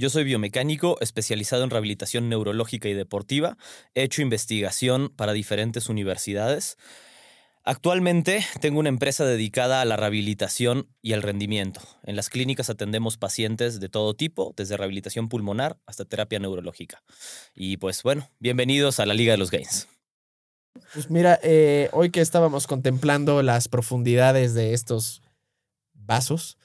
Yo 0.00 0.08
soy 0.08 0.24
biomecánico 0.24 0.96
especializado 1.02 1.62
en 1.62 1.68
rehabilitación 1.68 2.30
neurológica 2.30 2.88
y 2.88 2.94
deportiva. 2.94 3.58
He 3.94 4.02
hecho 4.02 4.22
investigación 4.22 5.10
para 5.14 5.34
diferentes 5.34 5.90
universidades. 5.90 6.78
Actualmente 7.64 8.42
tengo 8.62 8.80
una 8.80 8.88
empresa 8.88 9.26
dedicada 9.26 9.82
a 9.82 9.84
la 9.84 9.98
rehabilitación 9.98 10.88
y 11.02 11.12
al 11.12 11.20
rendimiento. 11.20 11.82
En 12.02 12.16
las 12.16 12.30
clínicas 12.30 12.70
atendemos 12.70 13.18
pacientes 13.18 13.78
de 13.78 13.90
todo 13.90 14.14
tipo, 14.14 14.54
desde 14.56 14.78
rehabilitación 14.78 15.28
pulmonar 15.28 15.76
hasta 15.84 16.06
terapia 16.06 16.38
neurológica. 16.38 17.02
Y 17.54 17.76
pues 17.76 18.02
bueno, 18.02 18.30
bienvenidos 18.38 19.00
a 19.00 19.04
la 19.04 19.12
Liga 19.12 19.32
de 19.32 19.38
los 19.38 19.50
Gains. 19.50 19.86
Pues 20.94 21.10
mira, 21.10 21.38
eh, 21.42 21.90
hoy 21.92 22.08
que 22.08 22.22
estábamos 22.22 22.66
contemplando 22.66 23.42
las 23.42 23.68
profundidades 23.68 24.54
de 24.54 24.72
estos 24.72 25.20
vasos, 25.92 26.56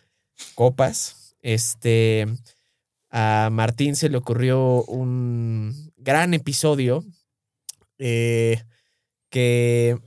copas, 0.55 1.35
este, 1.41 2.27
a 3.17 3.47
Martín 3.49 3.95
se 3.95 4.09
le 4.09 4.17
ocurrió 4.17 4.83
un 4.83 5.93
gran 5.95 6.33
episodio 6.33 7.05
eh, 7.97 8.61
que 9.29 9.97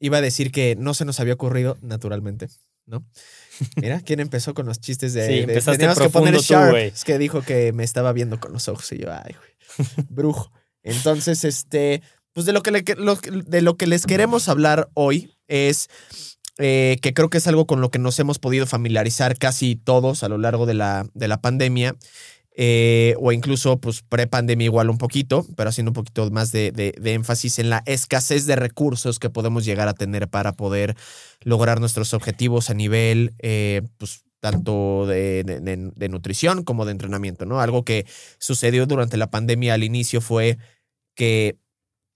iba 0.00 0.16
a 0.16 0.20
decir 0.22 0.50
que 0.50 0.74
no 0.76 0.94
se 0.94 1.04
nos 1.04 1.20
había 1.20 1.34
ocurrido 1.34 1.76
naturalmente, 1.82 2.48
¿no? 2.86 3.04
Mira, 3.76 4.00
¿quién 4.00 4.20
empezó 4.20 4.54
con 4.54 4.64
los 4.66 4.80
chistes 4.80 5.12
de... 5.12 5.26
Sí, 5.26 5.32
de- 5.34 5.40
empezaste 5.40 5.72
teníamos 5.72 5.98
que 5.98 6.08
poner 6.10 6.36
tú, 6.36 6.40
sharp. 6.42 6.74
Es 6.76 7.04
que 7.04 7.18
dijo 7.18 7.42
que 7.42 7.72
me 7.72 7.84
estaba 7.84 8.12
viendo 8.12 8.40
con 8.40 8.52
los 8.52 8.66
ojos 8.68 8.90
y 8.92 8.98
yo, 8.98 9.12
ay, 9.12 9.34
güey, 9.34 10.06
brujo. 10.08 10.50
Entonces, 10.82 11.44
este, 11.44 12.00
pues 12.32 12.46
de 12.46 12.52
lo 12.54 12.62
que, 12.62 12.70
le- 12.70 12.84
lo- 12.96 13.16
de 13.16 13.60
lo 13.62 13.76
que 13.76 13.86
les 13.86 14.06
queremos 14.06 14.48
hablar 14.48 14.88
hoy 14.94 15.34
es 15.48 15.88
eh, 16.56 16.96
que 17.02 17.12
creo 17.12 17.28
que 17.28 17.38
es 17.38 17.46
algo 17.46 17.66
con 17.66 17.80
lo 17.82 17.90
que 17.90 17.98
nos 17.98 18.18
hemos 18.18 18.38
podido 18.38 18.66
familiarizar 18.66 19.36
casi 19.38 19.76
todos 19.76 20.22
a 20.22 20.28
lo 20.28 20.38
largo 20.38 20.64
de 20.64 20.74
la, 20.74 21.06
de 21.14 21.28
la 21.28 21.40
pandemia. 21.42 21.94
Eh, 22.60 23.14
o 23.20 23.30
incluso 23.30 23.78
pues 23.80 24.02
pre-pandemia 24.02 24.64
igual 24.64 24.90
un 24.90 24.98
poquito, 24.98 25.46
pero 25.56 25.70
haciendo 25.70 25.90
un 25.90 25.94
poquito 25.94 26.28
más 26.32 26.50
de, 26.50 26.72
de- 26.72 26.92
de 27.00 27.12
énfasis 27.12 27.60
en 27.60 27.70
la 27.70 27.84
escasez 27.86 28.46
de 28.46 28.56
recursos 28.56 29.20
que 29.20 29.30
podemos 29.30 29.64
llegar 29.64 29.86
a 29.86 29.94
tener 29.94 30.26
para 30.28 30.52
poder 30.54 30.96
lograr 31.44 31.78
nuestros 31.78 32.14
objetivos 32.14 32.68
a 32.68 32.74
nivel, 32.74 33.32
eh, 33.38 33.82
pues 33.96 34.24
tanto 34.40 35.06
de, 35.06 35.44
de- 35.44 36.08
nutrición 36.08 36.64
como 36.64 36.84
de 36.84 36.90
entrenamiento, 36.92 37.46
¿no? 37.46 37.60
Algo 37.60 37.84
que 37.84 38.06
sucedió 38.38 38.86
durante 38.86 39.16
la 39.16 39.30
pandemia 39.30 39.74
al 39.74 39.84
inicio 39.84 40.20
fue 40.20 40.58
que 41.14 41.58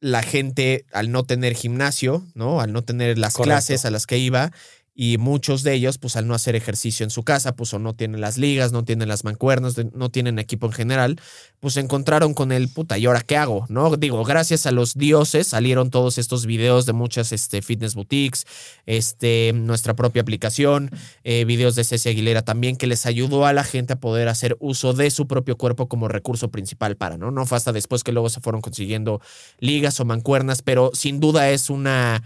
la 0.00 0.22
gente, 0.24 0.84
al 0.92 1.12
no 1.12 1.22
tener 1.22 1.54
gimnasio, 1.54 2.26
¿no? 2.34 2.60
Al 2.60 2.72
no 2.72 2.82
tener 2.82 3.16
las 3.18 3.34
Correcto. 3.34 3.48
clases 3.50 3.84
a 3.84 3.90
las 3.92 4.06
que 4.06 4.18
iba, 4.18 4.50
y 4.94 5.16
muchos 5.18 5.62
de 5.62 5.74
ellos, 5.74 5.98
pues 5.98 6.16
al 6.16 6.26
no 6.26 6.34
hacer 6.34 6.54
ejercicio 6.54 7.04
en 7.04 7.10
su 7.10 7.22
casa, 7.22 7.56
pues 7.56 7.72
o 7.72 7.78
no 7.78 7.94
tienen 7.94 8.20
las 8.20 8.36
ligas, 8.36 8.72
no 8.72 8.84
tienen 8.84 9.08
las 9.08 9.24
mancuernas, 9.24 9.74
no 9.94 10.10
tienen 10.10 10.38
equipo 10.38 10.66
en 10.66 10.72
general, 10.72 11.20
pues 11.60 11.74
se 11.74 11.80
encontraron 11.80 12.34
con 12.34 12.52
el 12.52 12.68
puta, 12.68 12.98
¿y 12.98 13.06
ahora 13.06 13.22
qué 13.22 13.36
hago? 13.36 13.64
¿No? 13.68 13.96
Digo, 13.96 14.22
gracias 14.24 14.66
a 14.66 14.70
los 14.70 14.94
dioses 14.94 15.46
salieron 15.46 15.90
todos 15.90 16.18
estos 16.18 16.44
videos 16.44 16.84
de 16.84 16.92
muchas 16.92 17.32
este, 17.32 17.62
fitness 17.62 17.94
boutiques, 17.94 18.46
este, 18.84 19.52
nuestra 19.54 19.94
propia 19.94 20.22
aplicación, 20.22 20.90
eh, 21.24 21.44
videos 21.44 21.74
de 21.74 21.84
Ceci 21.84 22.10
Aguilera 22.10 22.42
también, 22.42 22.76
que 22.76 22.86
les 22.86 23.06
ayudó 23.06 23.46
a 23.46 23.52
la 23.52 23.64
gente 23.64 23.94
a 23.94 24.00
poder 24.00 24.28
hacer 24.28 24.56
uso 24.60 24.92
de 24.92 25.10
su 25.10 25.26
propio 25.26 25.56
cuerpo 25.56 25.88
como 25.88 26.08
recurso 26.08 26.50
principal 26.50 26.96
para, 26.96 27.16
¿no? 27.16 27.30
No 27.30 27.46
fue 27.46 27.56
hasta 27.56 27.72
después 27.72 28.04
que 28.04 28.12
luego 28.12 28.28
se 28.28 28.40
fueron 28.40 28.60
consiguiendo 28.60 29.20
ligas 29.58 30.00
o 30.00 30.04
mancuernas, 30.04 30.62
pero 30.62 30.90
sin 30.92 31.20
duda 31.20 31.50
es 31.50 31.70
una 31.70 32.22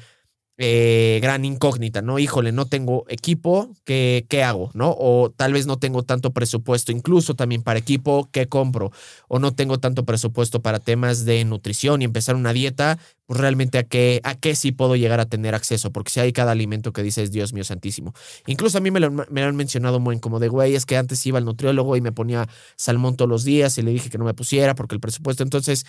eh, 0.58 1.18
gran 1.20 1.44
incógnita, 1.44 2.00
¿no? 2.00 2.18
Híjole, 2.18 2.50
no 2.50 2.64
tengo 2.66 3.04
equipo, 3.08 3.70
¿qué, 3.84 4.24
¿qué 4.28 4.42
hago? 4.42 4.70
¿No? 4.72 4.94
O 4.98 5.30
tal 5.30 5.52
vez 5.52 5.66
no 5.66 5.78
tengo 5.78 6.02
tanto 6.02 6.32
presupuesto, 6.32 6.92
incluso 6.92 7.34
también 7.34 7.62
para 7.62 7.78
equipo, 7.78 8.28
¿qué 8.32 8.48
compro? 8.48 8.90
O 9.28 9.38
no 9.38 9.54
tengo 9.54 9.78
tanto 9.78 10.04
presupuesto 10.04 10.62
para 10.62 10.78
temas 10.78 11.26
de 11.26 11.44
nutrición 11.44 12.00
y 12.00 12.06
empezar 12.06 12.36
una 12.36 12.54
dieta, 12.54 12.98
pues 13.26 13.38
realmente 13.38 13.76
a 13.76 13.82
qué, 13.82 14.20
a 14.24 14.34
qué 14.34 14.54
sí 14.54 14.72
puedo 14.72 14.96
llegar 14.96 15.20
a 15.20 15.26
tener 15.26 15.54
acceso, 15.54 15.90
porque 15.92 16.10
si 16.10 16.20
hay 16.20 16.32
cada 16.32 16.52
alimento 16.52 16.92
que 16.92 17.02
dices, 17.02 17.30
Dios 17.30 17.52
mío 17.52 17.64
santísimo. 17.64 18.14
Incluso 18.46 18.78
a 18.78 18.80
mí 18.80 18.90
me 18.90 19.00
lo, 19.00 19.10
me 19.10 19.26
lo 19.42 19.46
han 19.46 19.56
mencionado 19.56 20.00
muy 20.00 20.18
como 20.20 20.38
de, 20.40 20.48
güey, 20.48 20.74
es 20.74 20.86
que 20.86 20.96
antes 20.96 21.24
iba 21.26 21.38
al 21.38 21.44
nutriólogo 21.44 21.96
y 21.96 22.00
me 22.00 22.12
ponía 22.12 22.48
salmón 22.76 23.16
todos 23.16 23.28
los 23.28 23.44
días 23.44 23.76
y 23.76 23.82
le 23.82 23.90
dije 23.90 24.08
que 24.08 24.18
no 24.18 24.24
me 24.24 24.32
pusiera 24.32 24.74
porque 24.74 24.94
el 24.94 25.00
presupuesto, 25.00 25.42
entonces 25.42 25.84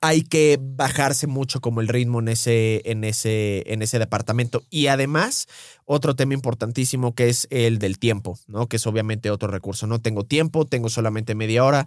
hay 0.00 0.22
que 0.22 0.58
bajarse 0.60 1.26
mucho 1.26 1.60
como 1.60 1.80
el 1.80 1.88
ritmo 1.88 2.20
en 2.20 2.28
ese, 2.28 2.82
en 2.84 3.04
ese, 3.04 3.62
en 3.66 3.82
ese 3.82 3.98
departamento. 3.98 4.62
Y 4.70 4.86
además, 4.86 5.48
otro 5.84 6.14
tema 6.14 6.34
importantísimo 6.34 7.14
que 7.14 7.28
es 7.28 7.46
el 7.50 7.78
del 7.78 7.98
tiempo, 7.98 8.38
¿no? 8.46 8.68
Que 8.68 8.76
es 8.76 8.86
obviamente 8.86 9.30
otro 9.30 9.48
recurso. 9.48 9.86
No 9.86 10.00
tengo 10.00 10.24
tiempo, 10.24 10.64
tengo 10.64 10.88
solamente 10.88 11.34
media 11.34 11.64
hora. 11.64 11.86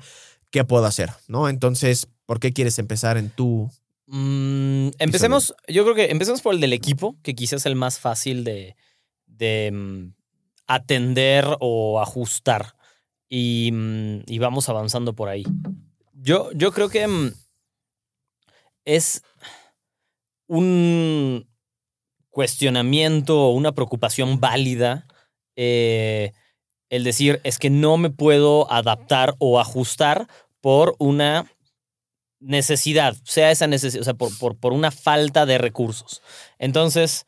¿Qué 0.52 0.64
puedo 0.64 0.86
hacer? 0.86 1.12
¿No? 1.28 1.50
Entonces, 1.50 2.08
¿por 2.26 2.40
qué 2.40 2.54
quieres 2.54 2.80
empezar 2.80 3.18
en 3.18 3.30
tu. 3.30 3.70
Mm, 4.08 4.90
empecemos, 5.00 5.56
yo 5.68 5.84
creo 5.84 5.96
que 5.96 6.12
empecemos 6.12 6.42
por 6.42 6.54
el 6.54 6.62
del 6.62 6.74
equipo, 6.74 7.18
que 7.24 7.34
quizás 7.34 7.62
es 7.62 7.66
el 7.66 7.76
más 7.76 8.00
fácil 8.00 8.44
de, 8.44 8.76
de, 9.26 9.72
mm, 9.74 10.14
atender 10.68 11.46
o 11.60 12.00
ajustar. 12.00 12.76
Y, 13.28 13.72
mm, 13.74 14.20
y 14.28 14.38
vamos 14.38 14.70
avanzando 14.70 15.14
por 15.14 15.30
ahí. 15.30 15.44
Yo, 16.14 16.52
yo 16.54 16.72
creo 16.72 16.90
que 16.90 17.34
es 18.86 19.24
un 20.48 21.48
cuestionamiento 22.30 23.42
o 23.42 23.52
una 23.52 23.74
preocupación 23.74 24.40
válida 24.40 25.08
eh, 25.56 26.32
el 26.90 27.04
decir 27.04 27.42
es 27.44 27.58
que 27.60 27.70
no 27.70 27.98
me 27.98 28.10
puedo 28.10 28.72
adaptar 28.72 29.36
o 29.40 29.60
ajustar 29.60 30.28
por 30.62 30.96
una 31.00 31.52
necesidad, 32.40 33.16
sea 33.24 33.52
esa 33.52 33.68
necesidad, 33.68 34.02
o 34.02 34.06
sea, 34.06 34.14
por, 34.14 34.38
por, 34.38 34.58
por 34.58 34.74
una 34.74 34.92
falta 34.92 35.46
de 35.46 35.58
recursos. 35.58 36.22
Entonces, 36.60 37.26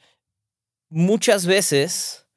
muchas 0.89 1.45
veces 1.45 2.27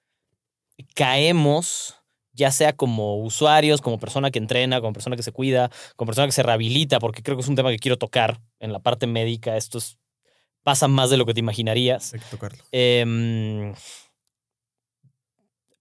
caemos, 0.94 1.97
ya 2.32 2.50
sea 2.50 2.72
como 2.74 3.16
usuarios, 3.22 3.80
como 3.80 3.98
persona 3.98 4.30
que 4.30 4.38
entrena, 4.38 4.80
como 4.80 4.92
persona 4.92 5.16
que 5.16 5.22
se 5.22 5.32
cuida, 5.32 5.70
como 5.96 6.06
persona 6.08 6.26
que 6.26 6.32
se 6.32 6.42
rehabilita, 6.42 6.98
porque 7.00 7.22
creo 7.22 7.36
que 7.36 7.42
es 7.42 7.48
un 7.48 7.56
tema 7.56 7.70
que 7.70 7.78
quiero 7.78 7.98
tocar 7.98 8.41
en 8.60 8.72
la 8.72 8.78
parte 8.80 9.06
médica. 9.06 9.56
Esto 9.56 9.78
es- 9.78 9.98
pasa 10.62 10.88
más 10.88 11.10
de 11.10 11.16
lo 11.16 11.26
que 11.26 11.34
te 11.34 11.41
imaginarías. 11.41 12.12
Hay 12.14 12.20
que 12.20 12.26
tocarlo. 12.30 12.62
Em, 12.72 13.74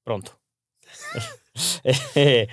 pronto. 0.03 0.39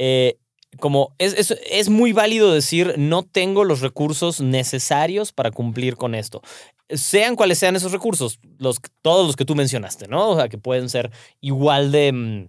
Eh, 0.00 0.38
como 0.78 1.12
es, 1.18 1.32
es- 1.34 1.58
es 1.68 1.88
muy 1.88 2.12
válido 2.12 2.52
decir, 2.52 2.94
no 2.98 3.24
tengo 3.24 3.64
los 3.64 3.80
recursos 3.80 4.40
necesarios 4.40 5.32
para 5.32 5.50
cumplir 5.50 5.96
con 5.96 6.14
esto. 6.14 6.40
Sean 6.88 7.34
cuales 7.34 7.58
sean 7.58 7.74
esos 7.74 7.90
recursos, 7.90 8.38
los, 8.58 8.78
todos 9.02 9.26
los 9.26 9.34
que 9.34 9.44
tú 9.44 9.56
mencionaste, 9.56 10.06
¿no? 10.06 10.30
O 10.30 10.36
sea, 10.36 10.48
que 10.48 10.56
pueden 10.56 10.88
ser 10.88 11.10
igual 11.40 11.90
de, 11.90 12.12
mm, 12.12 12.48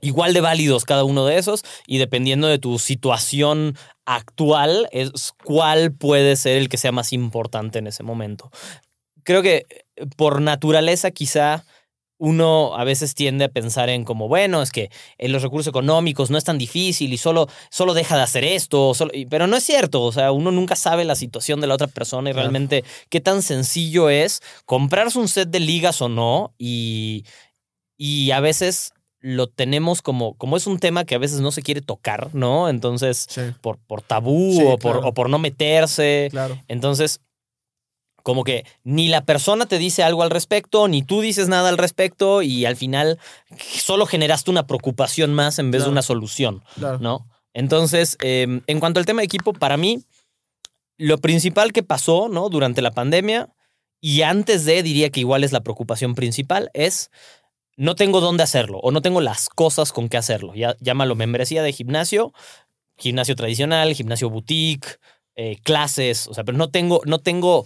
igual 0.00 0.32
de 0.34 0.40
válidos 0.40 0.84
cada 0.84 1.04
uno 1.04 1.24
de 1.26 1.38
esos 1.38 1.64
y 1.86 1.98
dependiendo 1.98 2.46
de 2.48 2.58
tu 2.58 2.78
situación 2.78 3.76
actual, 4.04 4.88
es 4.92 5.32
cuál 5.44 5.92
puede 5.92 6.36
ser 6.36 6.56
el 6.58 6.68
que 6.68 6.76
sea 6.78 6.92
más 6.92 7.12
importante 7.12 7.78
en 7.78 7.86
ese 7.86 8.02
momento. 8.02 8.50
Creo 9.22 9.42
que 9.42 9.66
eh, 9.96 10.06
por 10.16 10.40
naturaleza 10.40 11.10
quizá 11.10 11.64
uno 12.20 12.74
a 12.76 12.82
veces 12.82 13.14
tiende 13.14 13.44
a 13.44 13.48
pensar 13.48 13.88
en 13.90 14.04
como, 14.04 14.26
bueno, 14.26 14.60
es 14.60 14.72
que 14.72 14.90
en 15.18 15.30
los 15.30 15.40
recursos 15.42 15.68
económicos 15.68 16.30
no 16.30 16.38
es 16.38 16.42
tan 16.42 16.58
difícil 16.58 17.12
y 17.12 17.16
solo, 17.16 17.46
solo 17.70 17.94
deja 17.94 18.16
de 18.16 18.22
hacer 18.22 18.42
esto, 18.42 18.92
solo- 18.94 19.12
pero 19.30 19.46
no 19.46 19.56
es 19.56 19.62
cierto, 19.62 20.02
o 20.02 20.10
sea, 20.10 20.32
uno 20.32 20.50
nunca 20.50 20.74
sabe 20.74 21.04
la 21.04 21.14
situación 21.14 21.60
de 21.60 21.68
la 21.68 21.74
otra 21.74 21.86
persona 21.86 22.30
y 22.30 22.32
Claro. 22.32 22.46
realmente 22.48 22.82
qué 23.08 23.20
tan 23.20 23.40
sencillo 23.42 24.10
es 24.10 24.40
comprarse 24.64 25.16
un 25.18 25.28
set 25.28 25.48
de 25.50 25.60
ligas 25.60 26.02
o 26.02 26.08
no 26.08 26.54
y, 26.58 27.24
y 27.96 28.32
a 28.32 28.40
veces 28.40 28.92
lo 29.20 29.48
tenemos 29.48 30.00
como, 30.02 30.34
como 30.34 30.56
es 30.56 30.66
un 30.66 30.78
tema 30.78 31.04
que 31.04 31.14
a 31.14 31.18
veces 31.18 31.40
no 31.40 31.50
se 31.50 31.62
quiere 31.62 31.80
tocar, 31.80 32.34
¿no? 32.34 32.68
Entonces, 32.68 33.26
Sí, 33.28 33.40
por, 33.60 33.78
por 33.78 34.00
tabú 34.02 34.52
Sí, 34.56 34.62
o, 34.64 34.78
por, 34.78 34.92
claro. 34.92 35.08
o 35.08 35.14
por 35.14 35.28
no 35.28 35.38
meterse. 35.38 36.28
claro. 36.30 36.58
Entonces, 36.68 37.20
como 38.22 38.44
que 38.44 38.64
ni 38.84 39.08
la 39.08 39.24
persona 39.24 39.66
te 39.66 39.78
dice 39.78 40.02
algo 40.02 40.22
al 40.22 40.30
respecto, 40.30 40.86
ni 40.86 41.02
tú 41.02 41.20
dices 41.20 41.48
nada 41.48 41.68
al 41.68 41.78
respecto, 41.78 42.42
y 42.42 42.66
al 42.66 42.76
final 42.76 43.18
solo 43.58 44.06
generaste 44.06 44.50
una 44.50 44.66
preocupación 44.66 45.32
más 45.34 45.58
en 45.58 45.70
vez 45.70 45.84
de 45.84 45.90
una 45.90 46.02
solución. 46.02 46.62
¿no? 47.00 47.26
Entonces, 47.54 48.16
eh, 48.22 48.60
en 48.66 48.80
cuanto 48.80 49.00
al 49.00 49.06
tema 49.06 49.22
de 49.22 49.26
equipo, 49.26 49.52
para 49.52 49.76
mí, 49.76 50.04
lo 50.98 51.18
principal 51.18 51.72
que 51.72 51.82
pasó, 51.82 52.28
¿no? 52.28 52.48
Durante 52.50 52.82
la 52.82 52.90
pandemia 52.90 53.48
y 54.00 54.22
antes 54.22 54.64
de, 54.64 54.82
diría 54.82 55.10
que 55.10 55.20
igual 55.20 55.42
es 55.42 55.52
la 55.52 55.62
preocupación 55.62 56.14
principal, 56.14 56.70
es 56.74 57.10
no 57.78 57.94
tengo 57.94 58.20
dónde 58.20 58.42
hacerlo 58.42 58.78
o 58.80 58.90
no 58.90 59.00
tengo 59.00 59.20
las 59.20 59.48
cosas 59.48 59.92
con 59.92 60.08
qué 60.08 60.16
hacerlo. 60.16 60.52
Ya, 60.54 60.76
llámalo 60.80 61.14
membresía 61.14 61.62
de 61.62 61.72
gimnasio, 61.72 62.32
gimnasio 62.98 63.36
tradicional, 63.36 63.94
gimnasio 63.94 64.28
boutique, 64.28 64.98
eh, 65.36 65.58
clases, 65.62 66.26
o 66.26 66.34
sea, 66.34 66.42
pero 66.42 66.58
no 66.58 66.70
tengo, 66.70 67.00
no 67.06 67.20
tengo 67.20 67.64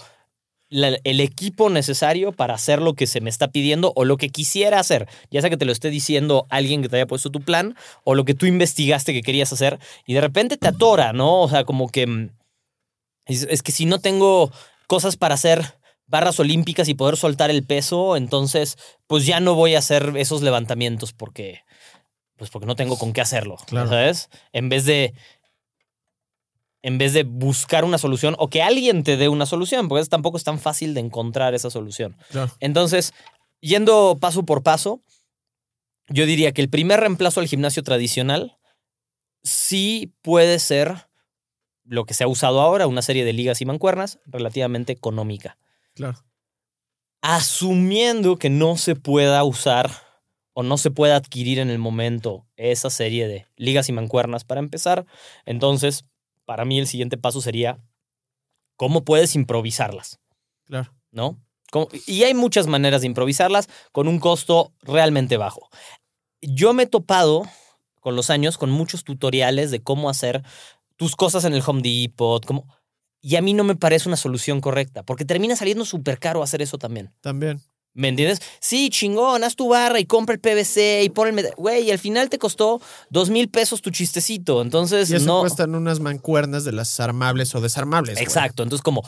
el 0.71 1.21
equipo 1.21 1.69
necesario 1.69 2.33
para 2.33 2.55
hacer 2.55 2.81
lo 2.81 2.95
que 2.95 3.07
se 3.07 3.21
me 3.21 3.29
está 3.29 3.49
pidiendo 3.49 3.93
o 3.95 4.07
lo 4.07 4.17
que 4.17 4.31
quisiera 4.31 4.79
hacer, 4.79 5.07
ya 5.31 5.43
sea 5.43 5.51
que 5.51 5.59
te 5.59 5.67
lo 5.67 5.73
esté 5.73 5.91
diciendo 5.91 6.47
alguien 6.49 6.81
que 6.81 6.89
te 6.89 6.97
haya 6.97 7.07
puesto 7.07 7.31
tu 7.31 7.41
plan 7.41 7.77
o 8.05 8.15
lo 8.15 8.25
que 8.25 8.33
tú 8.33 8.47
investigaste 8.47 9.13
que 9.13 9.21
querías 9.21 9.53
hacer 9.53 9.79
y 10.07 10.15
de 10.15 10.23
repente 10.23 10.57
te 10.57 10.69
atora, 10.69 11.13
¿no? 11.13 11.43
O 11.43 11.49
sea, 11.49 11.65
como 11.65 11.91
que 11.91 12.07
mm, 12.07 12.31
es 13.27 13.63
que 13.63 13.73
si 13.73 13.85
no 13.85 13.99
tengo 13.99 14.51
cosas 14.87 15.19
para 15.19 15.35
hacer 15.35 15.82
barras 16.13 16.39
olímpicas 16.39 16.89
y 16.89 16.95
poder 16.95 17.17
soltar 17.17 17.51
el 17.51 17.65
peso, 17.65 18.17
entonces 18.17 18.77
pues 19.07 19.25
ya 19.25 19.41
no 19.41 19.55
voy 19.55 19.75
a 19.75 19.79
hacer 19.79 20.13
esos 20.17 20.43
levantamientos 20.43 21.15
porque 21.15 21.63
pues 22.37 22.51
porque 22.51 22.67
no 22.67 22.77
tengo 22.77 22.99
con 22.99 23.13
qué 23.15 23.23
hacerlo, 23.23 23.57
Claro. 23.67 23.89
¿sabes? 23.89 24.29
En 24.53 24.69
vez 24.69 24.85
de 24.85 25.15
en 26.83 26.99
vez 26.99 27.15
de 27.15 27.23
buscar 27.23 27.85
una 27.85 27.97
solución 27.97 28.37
o 28.39 28.49
que 28.49 28.61
alguien 28.63 29.05
te 29.05 29.17
dé 29.17 29.29
una 29.29 29.47
solución, 29.47 29.89
porque 29.89 30.05
tampoco 30.07 30.37
es 30.37 30.45
tan 30.45 30.59
fácil 30.59 30.95
de 30.95 31.01
encontrar 31.01 31.55
esa 31.55 31.71
solución. 31.71 32.17
Claro. 32.31 32.53
Entonces, 32.61 33.15
yendo 33.61 34.19
paso 34.21 34.43
por 34.43 34.63
paso, 34.63 35.01
yo 36.09 36.27
diría 36.27 36.53
que 36.53 36.61
el 36.61 36.69
primer 36.69 37.01
reemplazo 37.01 37.41
al 37.41 37.47
gimnasio 37.47 37.83
tradicional 37.85 38.59
sí 39.45 40.13
puede 40.23 40.59
ser 40.59 41.07
lo 41.85 42.05
que 42.05 42.15
se 42.15 42.25
ha 42.25 42.29
usado 42.29 42.61
ahora, 42.61 42.87
una 42.87 43.03
serie 43.03 43.25
de 43.25 43.33
ligas 43.33 43.61
y 43.61 43.65
mancuernas 43.65 44.19
relativamente 44.27 44.93
económica. 44.93 45.57
Claro. 45.95 46.19
Asumiendo 47.23 48.37
que 48.37 48.51
no 48.51 48.77
se 48.77 48.97
pueda 48.97 49.45
usar 49.45 49.91
o 50.55 50.63
no 50.63 50.77
se 50.77 50.91
pueda 50.91 51.17
adquirir 51.17 51.59
en 51.59 51.71
el 51.71 51.79
momento 51.79 52.47
esa 52.57 52.91
serie 52.91 53.29
de 53.29 53.47
ligas 53.57 53.89
y 53.89 53.93
mancuernas 53.93 54.45
para 54.45 54.61
empezar, 54.61 55.07
entonces 55.47 56.05
para 56.45 56.65
mí 56.65 56.79
el 56.79 56.87
siguiente 56.87 57.17
paso 57.17 57.41
sería 57.41 57.79
cómo 58.77 59.05
puedes 59.05 59.35
improvisarlas. 59.35 60.19
Claro. 60.65 60.93
¿no? 61.13 61.39
Y 62.07 62.25
hay 62.25 62.35
muchas 62.35 62.67
maneras 62.67 63.03
de 63.03 63.07
improvisarlas 63.07 63.69
con 63.93 64.09
un 64.09 64.19
costo 64.19 64.73
realmente 64.83 65.37
bajo. 65.37 65.71
Yo 66.41 66.75
me 66.75 66.83
he 66.83 66.87
topado 66.87 67.45
con 68.01 68.17
los 68.17 68.31
años 68.31 68.59
con 68.59 68.71
muchos 68.71 69.05
tutoriales 69.05 69.71
de 69.71 69.83
cómo 69.83 70.11
hacer 70.11 70.43
tus 70.97 71.15
cosas 71.15 71.45
en 71.45 71.55
el 71.55 71.63
Home 71.65 71.83
Depot, 71.83 72.45
como... 72.45 72.67
y 73.23 73.37
a 73.37 73.41
mí 73.41 73.55
no 73.55 73.65
me 73.65 73.77
parece 73.77 74.09
una 74.09 74.17
solución 74.19 74.61
correcta, 74.61 75.03
porque 75.05 75.25
termina 75.25 75.57
saliendo 75.57 75.85
súper 75.87 76.19
caro 76.19 76.43
hacer 76.43 76.61
eso 76.61 76.77
también. 76.77 77.11
También. 77.23 77.61
¿Me 77.95 78.09
entiendes? 78.09 78.41
Sí, 78.59 78.89
chingón, 78.91 79.45
haz 79.45 79.55
tu 79.55 79.69
barra 79.69 80.01
y 80.01 80.07
compra 80.07 80.35
el 80.35 80.41
PVC 80.41 81.03
y 81.05 81.11
pon 81.11 81.39
el... 81.39 81.51
Güey, 81.57 81.91
al 81.91 81.99
final 81.99 82.31
te 82.31 82.39
costó 82.39 82.81
dos 83.11 83.29
mil 83.29 83.49
pesos 83.51 83.83
tu 83.83 83.91
chistecito. 83.91 84.63
Entonces, 84.63 85.11
Y 85.11 85.17
eso 85.17 85.27
no... 85.27 85.41
cuestan 85.41 85.75
unas 85.75 86.01
mancuernas 86.01 86.65
de 86.65 86.73
las 86.73 86.99
armables 87.01 87.55
o 87.55 87.61
desarmables. 87.61 88.15
güey. 88.15 88.25
Exacto. 88.25 88.63
Entonces, 88.63 88.83
como 88.83 89.03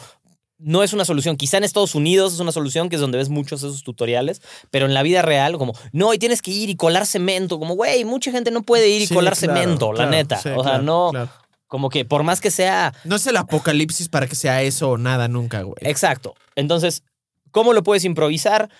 no 0.58 0.82
es 0.82 0.92
una 0.92 1.04
solución. 1.04 1.36
Quizá 1.36 1.56
en 1.56 1.64
Estados 1.64 1.94
Unidos 1.94 2.34
es 2.34 2.40
una 2.40 2.52
solución 2.52 2.88
que 2.90 2.96
es 2.96 3.00
donde 3.00 3.18
ves 3.18 3.28
muchos 3.30 3.62
de 3.62 3.68
esos 3.68 3.82
tutoriales, 3.84 4.40
pero 4.70 4.86
en 4.86 4.94
la 4.94 5.02
vida 5.02 5.20
real, 5.22 5.58
como, 5.58 5.72
no, 5.92 6.14
y 6.14 6.18
tienes 6.18 6.42
que 6.42 6.50
ir 6.52 6.68
y 6.70 6.76
colar 6.76 7.06
cemento. 7.06 7.58
Como, 7.58 7.74
güey, 7.74 8.04
mucha 8.04 8.30
gente 8.32 8.50
no 8.50 8.62
puede 8.62 8.88
ir 8.88 9.02
y 9.02 9.06
Sí, 9.06 9.14
colar 9.14 9.34
claro, 9.36 9.54
cemento, 9.60 9.92
la 9.94 10.06
neta. 10.06 10.36
sí, 10.40 10.50
o 10.50 10.62
sea, 10.62 10.80
claro, 10.80 10.82
no. 10.82 11.28
Como 11.74 11.90
que 11.90 12.04
por 12.04 12.22
más 12.22 12.40
que 12.40 12.52
sea 12.52 12.94
No 13.02 13.16
es 13.16 13.26
el 13.26 13.36
apocalipsis 13.36 14.08
para 14.08 14.28
que 14.28 14.36
sea 14.36 14.62
eso 14.62 14.90
o 14.90 14.96
nada 14.96 15.26
nunca, 15.26 15.62
güey. 15.62 15.74
Exacto. 15.80 16.36
Entonces, 16.54 17.02
¿cómo 17.50 17.72
lo 17.72 17.82
puedes 17.82 18.04
improvisar? 18.04 18.70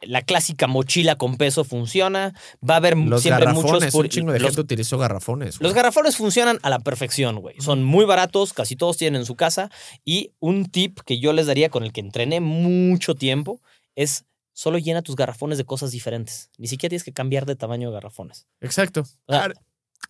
La 0.00 0.22
clásica 0.22 0.66
mochila 0.66 1.14
con 1.14 1.36
peso 1.36 1.62
funciona. 1.62 2.34
Va 2.68 2.74
a 2.74 2.76
haber 2.78 2.96
Los 2.96 3.22
siempre 3.22 3.44
garrafones, 3.44 3.94
muchos. 3.94 3.94
un 3.94 4.08
chingo 4.08 4.32
de 4.32 4.40
los, 4.40 4.48
gente 4.48 4.60
utilizó 4.60 4.98
garrafones. 4.98 5.60
güey. 5.60 5.68
los 5.68 5.72
garrafones 5.72 6.16
funcionan 6.16 6.58
a 6.64 6.68
la 6.70 6.80
perfección, 6.80 7.36
güey. 7.38 7.54
Son 7.60 7.84
muy 7.84 8.04
baratos, 8.06 8.52
casi 8.52 8.74
todos 8.74 8.96
tienen 8.96 9.20
en 9.20 9.26
su 9.26 9.36
casa. 9.36 9.70
Y 10.04 10.32
un 10.40 10.64
tip 10.66 10.98
que 11.06 11.20
yo 11.20 11.32
les 11.32 11.46
daría 11.46 11.68
con 11.70 11.84
el 11.84 11.92
que 11.92 12.00
entrené 12.00 12.40
mucho 12.40 13.14
tiempo 13.14 13.60
es 13.94 14.24
solo 14.52 14.78
llena 14.78 15.02
tus 15.02 15.14
garrafones 15.14 15.58
de 15.58 15.64
cosas 15.64 15.92
diferentes. 15.92 16.50
Ni 16.58 16.66
siquiera 16.66 16.90
tienes 16.90 17.04
que 17.04 17.12
cambiar 17.12 17.46
de 17.46 17.54
tamaño 17.54 17.90
de 17.90 17.94
garrafones. 17.94 18.48
Exacto. 18.60 19.02
O 19.26 19.32
sea, 19.32 19.44
Har- 19.44 19.54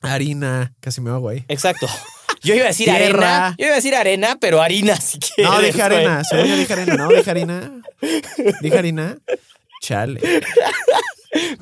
harina, 0.00 0.74
casi 0.80 1.02
me 1.02 1.10
hago 1.10 1.28
ahí. 1.28 1.44
Exacto. 1.48 1.86
Yo 2.42 2.54
iba 2.54 2.64
a 2.64 2.68
decir 2.68 2.86
Tierra. 2.86 3.46
arena. 3.46 3.56
Yo 3.58 3.64
iba 3.66 3.72
a 3.74 3.76
decir 3.76 3.94
arena, 3.94 4.36
pero 4.40 4.60
harina 4.60 4.96
si 4.96 5.18
quieres. 5.18 5.52
No, 5.52 5.60
dije 5.60 5.82
arena. 5.82 6.22
Según 6.24 6.46
yo 6.46 6.56
dije 6.56 6.72
arena. 6.72 6.96
No, 6.96 7.08
dije 7.08 7.30
harina. 7.30 7.82
Dije 8.60 8.78
harina. 8.78 9.18
Chale. 9.80 10.20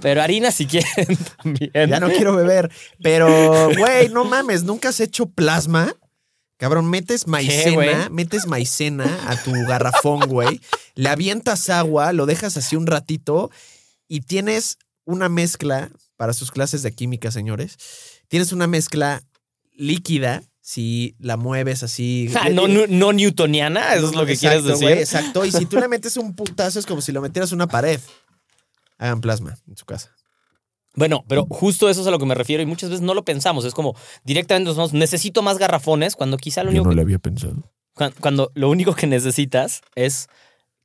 Pero 0.00 0.22
harina 0.22 0.50
si 0.50 0.66
quieren 0.66 1.16
también. 1.42 1.70
Ya 1.72 2.00
no 2.00 2.08
quiero 2.08 2.34
beber. 2.34 2.70
Pero, 3.02 3.70
güey, 3.76 4.08
no 4.08 4.24
mames. 4.24 4.64
¿Nunca 4.64 4.88
has 4.88 5.00
hecho 5.00 5.26
plasma? 5.26 5.94
Cabrón, 6.56 6.90
metes 6.90 7.26
maicena, 7.26 8.08
metes 8.10 8.46
maicena 8.46 9.06
a 9.28 9.36
tu 9.42 9.50
garrafón, 9.66 10.20
güey. 10.28 10.60
Le 10.94 11.08
avientas 11.08 11.70
agua, 11.70 12.12
lo 12.12 12.26
dejas 12.26 12.58
así 12.58 12.76
un 12.76 12.86
ratito 12.86 13.50
y 14.08 14.20
tienes 14.20 14.76
una 15.06 15.30
mezcla 15.30 15.90
para 16.16 16.34
sus 16.34 16.50
clases 16.50 16.82
de 16.82 16.92
química, 16.92 17.30
señores. 17.30 17.78
Tienes 18.28 18.52
una 18.52 18.66
mezcla 18.66 19.22
líquida 19.72 20.42
si 20.70 21.16
la 21.18 21.36
mueves 21.36 21.82
así. 21.82 22.30
Ah, 22.40 22.48
no, 22.48 22.68
no, 22.68 22.86
no 22.86 23.12
newtoniana, 23.12 23.92
eso 23.96 24.06
es 24.06 24.14
lo 24.14 24.24
que 24.24 24.36
quieres 24.36 24.62
decir. 24.62 24.88
exacto. 24.90 25.44
Y 25.44 25.50
si 25.50 25.66
tú 25.66 25.80
le 25.80 25.88
metes 25.88 26.16
un 26.16 26.36
putazo, 26.36 26.78
es 26.78 26.86
como 26.86 27.00
si 27.00 27.10
lo 27.10 27.20
metieras 27.20 27.50
a 27.50 27.56
una 27.56 27.66
pared. 27.66 27.98
Hagan 28.96 29.20
plasma 29.20 29.58
en 29.66 29.76
su 29.76 29.84
casa. 29.84 30.14
Bueno, 30.94 31.24
pero 31.26 31.44
justo 31.50 31.88
eso 31.90 32.02
es 32.02 32.06
a 32.06 32.12
lo 32.12 32.20
que 32.20 32.26
me 32.26 32.36
refiero 32.36 32.62
y 32.62 32.66
muchas 32.66 32.88
veces 32.88 33.02
no 33.04 33.14
lo 33.14 33.24
pensamos. 33.24 33.64
Es 33.64 33.74
como 33.74 33.96
directamente 34.22 34.68
nos 34.68 34.76
vamos, 34.76 34.92
necesito 34.92 35.42
más 35.42 35.58
garrafones 35.58 36.14
cuando 36.14 36.36
quizá 36.36 36.62
lo 36.62 36.70
único, 36.70 36.88
que, 36.88 37.00
había 37.00 37.18
pensado. 37.18 37.64
cuan- 37.94 38.14
cuando 38.20 38.52
lo 38.54 38.70
único 38.70 38.94
que 38.94 39.08
necesitas 39.08 39.80
es 39.96 40.28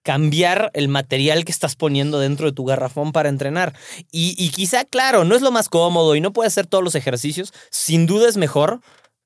cambiar 0.02 0.72
el 0.74 0.88
material 0.88 1.45
que 1.45 1.52
estás 1.52 1.76
poniendo 1.76 2.19
dentro 2.19 2.48
de 2.48 2.54
tu 2.54 2.66
garrafón 2.66 3.12
para 3.12 3.30
entrenar. 3.30 3.76
Y, 4.12 4.33
y 4.44 4.50
quizá, 4.50 4.83
claro, 4.83 5.26
no 5.26 5.36
es 5.36 5.44
lo 5.44 5.52
más 5.52 5.69
cómodo 5.69 6.16
y 6.16 6.21
no 6.21 6.33
puedes 6.33 6.54
hacer 6.54 6.66
todos 6.66 6.83
los 6.83 6.95
ejercicios. 6.95 7.54
Sin 7.69 8.07
duda 8.07 8.28
es 8.28 8.38
mejor 8.38 8.81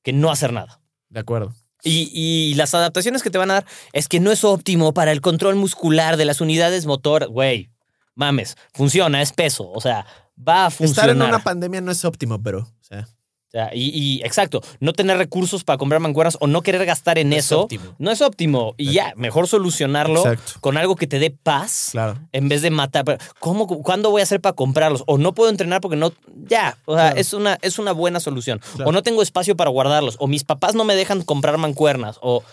que 0.09 0.13
no 0.13 0.31
hacer 0.31 0.53
nada. 0.53 0.81
De 1.09 1.19
acuerdo. 1.19 1.53
Y, 1.83 2.09
y 2.13 2.55
las 2.55 2.73
adaptaciones 2.73 3.21
que 3.21 3.29
te 3.29 3.37
van 3.37 3.51
a 3.51 3.55
dar 3.55 3.65
es 3.93 4.07
que 4.07 4.19
no 4.19 4.31
es 4.31 4.43
óptimo 4.43 4.93
para 4.93 5.11
el 5.11 5.21
control 5.21 5.55
muscular 5.55 6.17
de 6.17 6.25
las 6.25 6.41
unidades 6.41 6.87
motoras. 6.87 7.29
Güey, 7.29 7.69
mames, 8.15 8.57
funciona, 8.73 9.21
es 9.21 9.31
peso. 9.31 9.69
O 9.69 9.79
sea, 9.79 10.05
va 10.35 10.65
a 10.65 10.71
funcionar. 10.71 11.11
Estar 11.11 11.27
en 11.27 11.29
una 11.33 11.43
pandemia 11.43 11.79
no 11.81 11.91
es 11.91 12.03
óptimo, 12.03 12.41
pero. 12.41 12.61
O 12.61 12.83
sea, 12.83 13.07
O 13.49 13.51
sea, 13.51 13.71
y, 13.73 13.89
y, 13.89 14.21
exacto, 14.21 14.61
no 14.79 14.93
tener 14.93 15.17
recursos 15.17 15.63
para 15.63 15.79
comprar 15.79 15.99
mancuernas 15.99 16.37
o 16.39 16.45
no 16.45 16.61
querer 16.61 16.85
gastar 16.85 17.17
en 17.17 17.29
No 17.29 17.35
eso 17.35 17.67
no 17.97 18.11
es 18.11 18.21
óptimo. 18.21 18.75
Y 18.77 18.93
ya, 18.93 19.11
mejor 19.15 19.47
solucionarlo 19.47 20.19
Exacto. 20.19 20.59
con 20.61 20.77
algo 20.77 20.95
que 20.95 21.07
te 21.07 21.17
dé 21.17 21.31
paz 21.31 21.89
claro. 21.93 22.19
en 22.31 22.47
vez 22.47 22.61
de 22.61 22.69
matar. 22.69 23.17
¿Cómo, 23.39 23.65
¿Cuándo 23.65 24.11
voy 24.11 24.21
a 24.21 24.23
hacer 24.23 24.39
para 24.39 24.53
comprarlos? 24.55 25.03
O 25.07 25.17
no 25.17 25.33
puedo 25.33 25.49
entrenar 25.49 25.81
porque 25.81 25.97
no. 25.97 26.13
Ya, 26.47 26.77
o 26.85 26.93
sea, 26.93 27.05
Claro. 27.07 27.19
es, 27.19 27.33
una, 27.33 27.57
es 27.63 27.79
una 27.79 27.91
buena 27.91 28.19
solución. 28.19 28.61
Claro. 28.75 28.89
O 28.89 28.93
no 28.93 29.01
tengo 29.01 29.23
espacio 29.23 29.55
para 29.55 29.71
guardarlos. 29.71 30.15
O 30.19 30.27
mis 30.27 30.43
papás 30.43 30.75
no 30.75 30.83
me 30.83 30.95
dejan 30.95 31.23
comprar 31.23 31.57
mancuernas. 31.57 32.19
O 32.21 32.43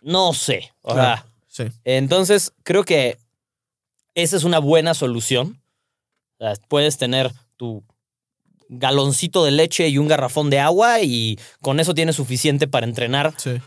no 0.00 0.32
sé. 0.32 0.72
O 0.80 0.94
sea, 0.94 1.26
Sí. 1.46 1.64
entonces 1.84 2.54
creo 2.62 2.84
que 2.84 3.18
esa 4.14 4.36
es 4.38 4.44
una 4.44 4.60
buena 4.60 4.94
solución. 4.94 5.60
O 6.38 6.44
sea, 6.44 6.54
puedes 6.68 6.96
tener 6.96 7.30
tu 7.58 7.84
galoncito 8.68 9.44
de 9.44 9.50
leche 9.50 9.88
y 9.88 9.98
un 9.98 10.08
garrafón 10.08 10.50
de 10.50 10.58
agua 10.58 11.00
y 11.00 11.38
con 11.60 11.80
eso 11.80 11.94
tienes 11.94 12.16
suficiente 12.16 12.68
para 12.68 12.86
entrenar. 12.86 13.34
Sí. 13.36 13.60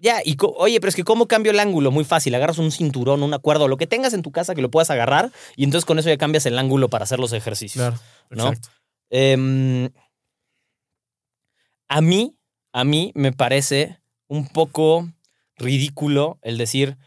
Ya, 0.00 0.20
y 0.24 0.36
oye, 0.40 0.80
pero 0.80 0.88
es 0.90 0.96
que 0.96 1.04
¿cómo 1.04 1.26
cambio 1.26 1.50
el 1.52 1.58
ángulo? 1.58 1.90
Muy 1.90 2.04
fácil, 2.04 2.34
agarras 2.34 2.58
un 2.58 2.70
cinturón, 2.70 3.22
una 3.22 3.38
cuerda 3.38 3.64
o 3.64 3.68
lo 3.68 3.78
que 3.78 3.86
tengas 3.86 4.12
en 4.12 4.22
tu 4.22 4.32
casa 4.32 4.54
que 4.54 4.60
lo 4.60 4.70
puedas 4.70 4.90
agarrar 4.90 5.32
y 5.56 5.64
entonces 5.64 5.86
con 5.86 5.98
eso 5.98 6.10
ya 6.10 6.18
cambias 6.18 6.44
el 6.46 6.58
ángulo 6.58 6.90
para 6.90 7.04
hacer 7.04 7.18
los 7.18 7.32
ejercicios. 7.32 7.82
Claro. 7.82 7.98
¿no? 8.30 8.48
Exacto. 8.48 8.68
Em, 9.10 9.90
a 11.88 12.00
mí, 12.00 12.36
a 12.72 12.84
mí 12.84 13.12
me 13.14 13.32
parece 13.32 14.00
un 14.26 14.48
poco 14.48 15.08
ridículo 15.56 16.38
el 16.42 16.58
decir, 16.58 16.98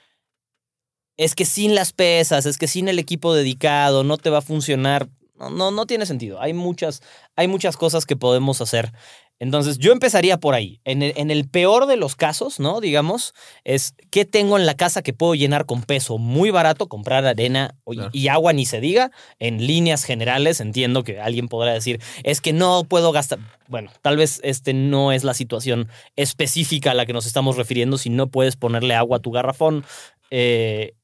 es 1.18 1.36
que 1.36 1.46
sin 1.46 1.76
las 1.76 1.94
pesas, 1.94 2.46
es 2.46 2.58
que 2.58 2.68
sin 2.68 2.88
el 2.88 3.00
equipo 3.00 3.34
dedicado 3.34 4.04
no 4.04 4.18
te 4.18 4.30
va 4.30 4.38
a 4.38 4.42
funcionar. 4.42 5.10
No, 5.38 5.50
no, 5.50 5.72
no 5.72 5.86
tiene 5.86 6.06
sentido. 6.06 6.42
Hay 6.42 6.54
muchas, 6.54 7.02
hay 7.36 7.48
muchas 7.48 7.78
cosas 7.78 8.06
que 8.06 8.16
podemos 8.16 8.62
hacer. 8.62 8.92
Entonces, 9.40 9.78
yo 9.78 9.92
empezaría 9.92 10.40
por 10.40 10.56
ahí. 10.56 10.82
En 10.84 11.04
el, 11.04 11.14
en 11.16 11.30
el 11.30 11.48
peor 11.48 11.86
de 11.86 11.96
los 11.96 12.16
casos, 12.16 12.60
¿no? 12.60 12.82
Digamos, 12.82 13.36
es 13.64 13.94
qué 14.10 14.26
tengo 14.26 14.58
en 14.58 14.66
la 14.66 14.74
casa 14.76 15.04
que 15.04 15.14
puedo 15.14 15.36
llenar 15.36 15.68
con 15.68 15.84
peso 15.84 16.18
muy 16.18 16.50
barato, 16.50 16.88
comprar 16.88 17.24
arena 17.24 17.76
y- 17.86 17.96
Claro. 17.98 18.10
y 18.14 18.28
agua 18.30 18.54
ni 18.54 18.66
se 18.66 18.80
diga. 18.82 19.12
En 19.38 19.68
líneas 19.68 20.06
generales, 20.06 20.60
entiendo 20.60 21.04
que 21.04 21.22
alguien 21.22 21.50
podrá 21.50 21.72
decir, 21.74 22.02
es 22.24 22.42
que 22.42 22.52
no 22.52 22.84
puedo 22.86 23.12
gastar. 23.12 23.38
Bueno, 23.68 23.92
tal 24.02 24.18
vez 24.18 24.40
este 24.44 24.74
no 24.74 25.12
es 25.12 25.24
la 25.24 25.36
situación 25.36 25.88
específica 26.16 26.92
a 26.92 26.94
la 26.96 27.06
que 27.06 27.14
nos 27.14 27.28
estamos 27.28 27.58
refiriendo. 27.58 28.00
Si 28.00 28.10
no 28.10 28.26
puedes 28.28 28.56
ponerle 28.56 28.96
agua 28.96 29.18
a 29.18 29.22
tu 29.22 29.30
garrafón, 29.30 29.86
eh, 30.32 30.96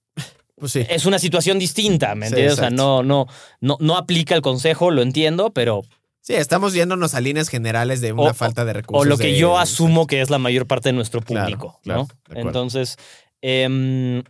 Pues 0.64 0.72
sí. 0.72 0.86
es 0.88 1.06
una 1.06 1.20
situación 1.20 1.60
distinta, 1.60 2.16
¿me 2.16 2.26
Sí, 2.28 2.30
entiendes? 2.30 2.54
O 2.54 2.62
sea, 2.62 2.70
no, 2.70 3.04
no, 3.04 3.28
no, 3.60 3.76
no 3.82 3.98
aplica 3.98 4.34
el 4.34 4.42
consejo, 4.42 4.92
lo 4.92 5.02
entiendo, 5.02 5.52
pero 5.52 5.82
Sí, 6.22 6.36
estamos 6.36 6.72
yéndonos 6.74 7.16
a 7.16 7.20
líneas 7.20 7.50
generales 7.50 8.00
de 8.00 8.14
una 8.14 8.30
O- 8.30 8.34
falta 8.34 8.64
de 8.64 8.72
recursos. 8.72 9.06
o 9.06 9.10
lo 9.10 9.18
que 9.18 9.28
de- 9.28 9.38
yo 9.38 9.58
asumo 9.60 10.08
que 10.08 10.22
es 10.22 10.30
la 10.30 10.38
mayor 10.38 10.66
parte 10.66 10.88
de 10.88 10.94
nuestro 10.94 11.20
público, 11.20 11.82
claro, 11.84 12.08
¿no? 12.30 12.34
Entonces, 12.38 12.96
em, 13.42 14.24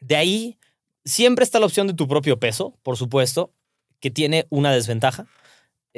de 0.00 0.16
ahí 0.16 0.58
siempre 1.04 1.44
está 1.44 1.60
la 1.60 1.66
opción 1.66 1.86
de 1.86 1.94
tu 1.94 2.08
propio 2.08 2.40
peso, 2.40 2.74
por 2.82 2.96
supuesto, 2.96 3.52
que 4.00 4.10
tiene 4.10 4.46
una 4.50 4.72
desventaja. 4.72 5.26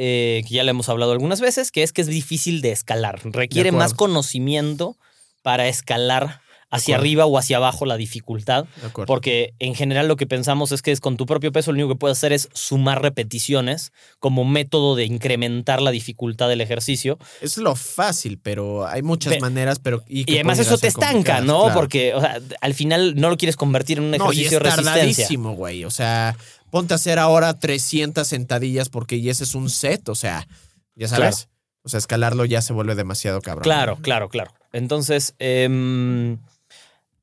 eh, 0.00 0.44
que 0.46 0.54
ya 0.54 0.62
le 0.62 0.70
hemos 0.70 0.88
hablado 0.90 1.10
algunas 1.10 1.40
veces, 1.40 1.72
que 1.72 1.82
es 1.82 1.92
que 1.92 2.02
es 2.02 2.06
difícil 2.06 2.60
de 2.60 2.70
escalar. 2.70 3.18
Requiere 3.24 3.72
más 3.72 3.94
conocimiento 3.94 4.96
para 5.42 5.66
escalar 5.66 6.40
hacia 6.70 6.96
arriba 6.96 7.26
o 7.26 7.38
hacia 7.38 7.56
abajo 7.56 7.86
la 7.86 7.96
dificultad. 7.96 8.66
Porque 9.06 9.54
en 9.58 9.74
general 9.74 10.08
lo 10.08 10.16
que 10.16 10.26
pensamos 10.26 10.72
es 10.72 10.82
que 10.82 10.92
es 10.92 11.00
con 11.00 11.16
tu 11.16 11.26
propio 11.26 11.52
peso 11.52 11.72
lo 11.72 11.76
único 11.76 11.94
que 11.94 11.98
puedes 11.98 12.18
hacer 12.18 12.32
es 12.32 12.48
sumar 12.52 13.02
repeticiones 13.02 13.92
como 14.18 14.44
método 14.44 14.94
de 14.96 15.04
incrementar 15.04 15.80
la 15.80 15.90
dificultad 15.90 16.48
del 16.48 16.60
ejercicio. 16.60 17.18
Es 17.40 17.56
lo 17.56 17.74
fácil, 17.74 18.38
pero 18.38 18.86
hay 18.86 19.02
muchas 19.02 19.40
maneras, 19.40 19.78
pero. 19.78 20.02
Y, 20.06 20.30
Y 20.30 20.34
además 20.36 20.58
eso 20.58 20.78
te 20.78 20.88
estanca, 20.88 21.40
¿no? 21.40 21.62
claro. 21.62 21.74
Porque 21.74 22.14
o 22.14 22.20
sea, 22.20 22.40
al 22.60 22.74
final 22.74 23.14
no 23.16 23.30
lo 23.30 23.36
quieres 23.36 23.56
convertir 23.56 23.98
en 23.98 24.04
un 24.04 24.10
No, 24.12 24.32
y 24.32 24.44
ejercicio 24.44 24.58
es 24.58 24.74
tardadísimo, 24.76 25.54
güey. 25.54 25.84
O 25.84 25.90
sea, 25.90 26.36
ponte 26.70 26.94
a 26.94 26.96
hacer 26.96 27.18
ahora 27.18 27.58
300 27.58 28.26
sentadillas 28.26 28.88
porque 28.88 29.20
ya 29.20 29.30
ese 29.30 29.44
es 29.44 29.54
un 29.54 29.70
set, 29.70 30.08
o 30.08 30.14
sea, 30.14 30.46
ya 30.94 31.08
sabes. 31.08 31.36
Claro. 31.36 31.58
O 31.84 31.88
sea, 31.88 31.98
escalarlo 31.98 32.44
ya 32.44 32.60
se 32.60 32.72
vuelve 32.74 32.94
demasiado 32.94 33.40
cabrón. 33.40 33.62
Claro, 33.62 33.98
claro, 34.02 34.28
claro. 34.28 34.52
Entonces, 34.72 35.34
em, 35.38 36.38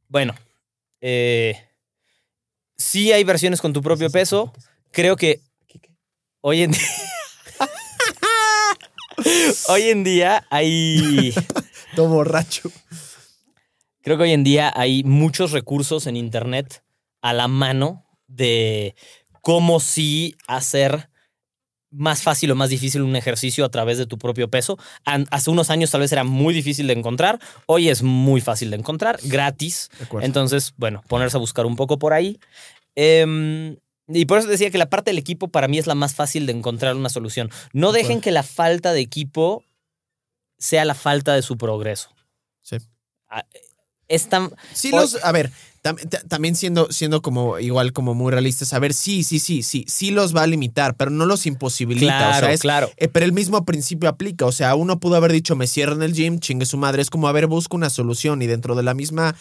bueno, 0.07 0.35
eh, 1.01 1.67
sí 2.77 3.11
hay 3.11 3.23
versiones 3.23 3.61
con 3.61 3.73
tu 3.73 3.81
propio 3.81 4.09
peso. 4.09 4.53
Creo 4.91 5.15
que 5.15 5.41
hoy 6.41 6.63
en 6.63 6.71
día... 6.71 6.87
hoy 9.69 9.83
en 9.83 10.03
día 10.03 10.45
hay... 10.49 11.33
Todo 11.95 12.09
borracho. 12.09 12.71
Creo 14.01 14.17
que 14.17 14.23
hoy 14.23 14.33
en 14.33 14.43
día 14.43 14.71
hay 14.75 15.03
muchos 15.03 15.51
recursos 15.51 16.07
en 16.07 16.15
Internet 16.15 16.83
a 17.21 17.33
la 17.33 17.47
mano 17.47 18.05
de 18.27 18.95
cómo 19.41 19.79
sí 19.79 20.35
hacer 20.47 21.09
más 21.95 22.21
fácil 22.21 22.51
o 22.51 22.55
más 22.55 22.69
difícil 22.69 23.01
un 23.01 23.15
ejercicio 23.15 23.65
a 23.65 23.69
través 23.69 23.97
de 23.97 24.05
tu 24.05 24.17
propio 24.17 24.49
peso. 24.49 24.77
Hace 25.05 25.49
unos 25.49 25.69
años 25.69 25.91
tal 25.91 26.01
vez 26.01 26.11
era 26.11 26.23
muy 26.23 26.53
difícil 26.53 26.87
de 26.87 26.93
encontrar, 26.93 27.39
hoy 27.65 27.89
es 27.89 28.03
muy 28.03 28.41
fácil 28.41 28.69
de 28.69 28.77
encontrar, 28.77 29.19
gratis. 29.23 29.89
De. 29.99 30.25
Entonces, 30.25 30.73
bueno, 30.77 31.03
ponerse 31.07 31.37
a 31.37 31.39
buscar 31.39 31.65
un 31.65 31.75
poco 31.75 31.97
por 31.97 32.13
ahí. 32.13 32.39
Em, 32.95 33.77
y 34.07 34.25
por 34.25 34.37
eso 34.39 34.47
decía 34.47 34.69
que 34.69 34.77
la 34.77 34.89
parte 34.89 35.11
del 35.11 35.17
equipo 35.17 35.47
para 35.47 35.67
mí 35.67 35.77
es 35.77 35.87
la 35.87 35.95
más 35.95 36.13
fácil 36.13 36.45
de 36.45 36.53
encontrar 36.53 36.95
una 36.95 37.09
solución. 37.09 37.49
No 37.73 37.91
De 37.91 37.99
dejen 37.99 38.21
que 38.21 38.31
la 38.31 38.43
falta 38.43 38.93
de 38.93 39.01
equipo 39.01 39.63
sea 40.57 40.85
la 40.85 40.93
falta 40.93 41.33
de 41.33 41.41
su 41.41 41.57
progreso. 41.57 42.09
Sí. 42.61 42.77
Ah, 43.29 43.45
Es 44.07 44.29
tan, 44.29 44.51
Sí, 44.73 44.91
los, 44.91 45.23
a 45.23 45.31
ver, 45.31 45.51
tam- 45.85 46.09
ta- 46.09 46.21
también 46.27 46.55
siendo, 46.55 46.91
siendo 46.91 47.21
como 47.21 47.59
igual 47.59 47.93
como 47.93 48.15
muy 48.15 48.31
realistas, 48.31 48.73
a 48.73 48.79
ver, 48.79 48.93
sí, 48.93 49.23
sí, 49.23 49.37
sí, 49.37 49.61
sí, 49.61 49.85
sí 49.87 50.09
los 50.09 50.35
va 50.35 50.41
a 50.41 50.47
limitar, 50.47 50.95
pero 50.95 51.11
no 51.11 51.27
los 51.27 51.45
imposibilita. 51.45 52.17
Claro, 52.17 52.37
o 52.37 52.39
sea, 52.39 52.53
es, 52.53 52.61
claro. 52.61 52.89
eh, 52.97 53.07
pero 53.07 53.25
el 53.25 53.33
mismo 53.33 53.63
principio 53.65 54.09
aplica. 54.09 54.45
O 54.47 54.51
sea, 54.51 54.73
uno 54.73 54.99
pudo 54.99 55.15
haber 55.15 55.31
dicho, 55.31 55.55
me 55.55 55.67
cierran 55.67 56.01
el 56.01 56.13
gym, 56.13 56.39
chingue 56.39 56.65
su 56.65 56.77
madre. 56.77 57.03
Es 57.03 57.11
como, 57.11 57.27
a 57.27 57.31
ver, 57.31 57.45
busco 57.45 57.77
una 57.77 57.91
solución 57.91 58.41
y 58.41 58.47
dentro 58.47 58.73
de 58.73 58.81
la 58.81 58.95
misma 58.95 59.35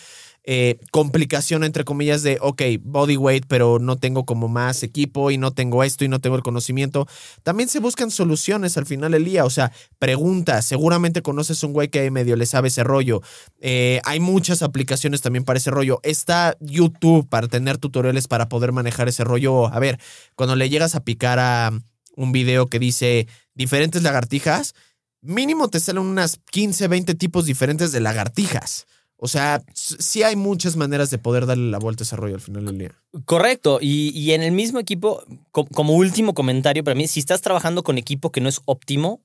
eh, 0.47 0.79
complicación, 0.91 1.65
entre 1.65 1.85
comillas, 1.85 2.23
de, 2.23 2.37
ok, 2.41 2.63
body 2.83 3.17
weight, 3.17 3.47
pero 3.49 3.79
no 3.79 3.97
tengo 3.97 4.27
como 4.27 4.49
más 4.49 4.83
equipo 4.83 5.31
y 5.31 5.39
no 5.39 5.53
tengo 5.53 5.83
esto 5.83 6.05
y 6.05 6.09
no 6.09 6.21
tengo 6.21 6.37
el 6.37 6.43
conocimiento. 6.43 7.07
También 7.43 7.71
se 7.71 7.79
buscan 7.79 8.11
soluciones 8.11 8.77
al 8.77 8.85
final 8.85 9.13
del 9.13 9.25
día. 9.25 9.47
O 9.47 9.51
sea, 9.51 9.73
pregunta, 9.99 10.61
seguramente 10.61 11.23
conoces 11.23 11.63
un 11.63 11.73
güey 11.73 11.89
que 11.89 12.11
medio 12.11 12.37
le 12.37 12.45
sabe 12.45 12.69
ese 12.69 12.85
rollo. 12.85 13.23
Eh, 13.61 14.03
hay 14.05 14.21
muchas 14.21 14.63
aplicaciones 14.63 15.23
también 15.23 15.45
para 15.45 15.57
ese 15.57 15.71
rollo. 15.71 16.01
Está 16.03 16.57
YouTube 16.61 17.27
para 17.29 17.49
tener 17.49 17.79
tutoriales 17.79 18.29
para 18.29 18.51
poder 18.51 18.73
manejar 18.73 19.09
ese 19.09 19.25
rollo. 19.25 19.67
A 19.69 19.79
ver, 19.79 19.99
cuando 20.35 20.57
le 20.57 20.69
llegas 20.69 20.95
a 20.95 21.05
picar 21.05 21.39
a 21.39 21.71
un 22.17 22.33
video 22.33 22.69
que 22.69 22.79
dice 22.79 23.29
diferentes 23.55 24.03
lagartijas, 24.03 24.75
mínimo 25.23 25.69
te 25.69 25.81
salen 25.81 26.03
unas 26.03 26.39
15, 26.51 26.87
20 26.89 27.15
tipos 27.15 27.47
diferentes 27.47 27.93
de 27.93 28.01
lagartijas. 28.01 28.87
O 29.25 29.27
sea, 29.27 29.63
sí 29.73 30.23
hay 30.23 30.37
muchas 30.37 30.77
maneras 30.77 31.09
de 31.09 31.17
poder 31.17 31.47
darle 31.47 31.71
la 31.71 31.79
vuelta 31.79 32.03
a 32.03 32.05
ese 32.05 32.15
rollo 32.15 32.35
al 32.35 32.43
final 32.43 32.67
del 32.67 32.77
día. 32.77 32.91
Correcto. 33.25 33.79
Y, 33.81 34.11
y 34.11 34.33
en 34.33 34.43
el 34.43 34.53
mismo 34.53 34.79
equipo, 34.79 35.25
co- 35.51 35.65
como 35.65 35.95
último 35.95 36.35
comentario 36.35 36.85
para 36.85 36.95
mí, 36.95 37.09
si 37.09 37.21
estás 37.21 37.41
trabajando 37.41 37.83
con 37.83 37.97
equipo 37.97 38.31
que 38.31 38.43
no 38.43 38.51
es 38.51 38.61
óptimo, 38.67 39.23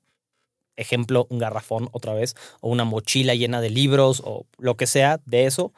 ejemplo, 0.77 1.27
un 1.29 1.39
garrafón 1.39 1.89
otra 1.91 2.13
vez, 2.13 2.37
o 2.61 2.69
una 2.69 2.85
mochila 2.85 3.35
llena 3.35 3.59
de 3.59 3.71
libros, 3.71 4.21
o 4.23 4.45
lo 4.57 4.77
que 4.77 4.87
sea 4.87 5.19
de 5.25 5.47
eso, 5.47 5.73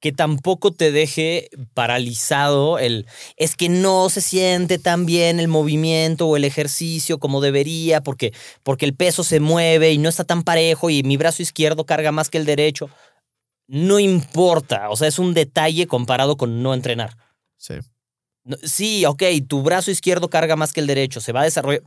que 0.00 0.10
tampoco 0.10 0.72
te 0.72 0.90
deje 0.90 1.48
paralizado 1.72 2.80
el 2.80 3.06
es 3.36 3.54
que 3.54 3.68
no 3.68 4.10
se 4.10 4.22
siente 4.22 4.80
tan 4.80 5.06
bien 5.06 5.38
el 5.38 5.46
movimiento 5.48 6.26
o 6.26 6.36
el 6.36 6.44
ejercicio 6.44 7.18
como 7.18 7.40
debería 7.40 8.02
porque 8.02 8.32
porque 8.62 8.84
el 8.86 8.94
peso 8.94 9.22
se 9.24 9.40
mueve 9.40 9.92
y 9.92 9.98
no 9.98 10.08
está 10.08 10.24
tan 10.24 10.42
parejo 10.42 10.90
y 10.90 11.02
mi 11.04 11.16
brazo 11.16 11.42
izquierdo 11.42 11.86
carga 11.86 12.12
más 12.12 12.28
que 12.28 12.38
el 12.38 12.44
derecho. 12.44 12.90
No 13.68 13.98
importa, 13.98 14.90
o 14.90 14.96
sea, 14.96 15.08
es 15.08 15.18
un 15.18 15.34
detalle 15.34 15.86
comparado 15.86 16.36
con 16.36 16.62
no 16.62 16.72
entrenar. 16.74 17.16
Sí. 17.56 17.74
No- 18.44 18.56
Sí, 18.62 19.04
ok, 19.04 19.22
tu 19.48 19.62
brazo 19.62 19.90
izquierdo 19.90 20.28
carga 20.30 20.54
más 20.56 20.72
que 20.72 20.80
el 20.80 20.86
derecho, 20.86 21.20
se 21.20 21.32
va 21.32 21.40
a 21.40 21.44
desarrollar. 21.44 21.82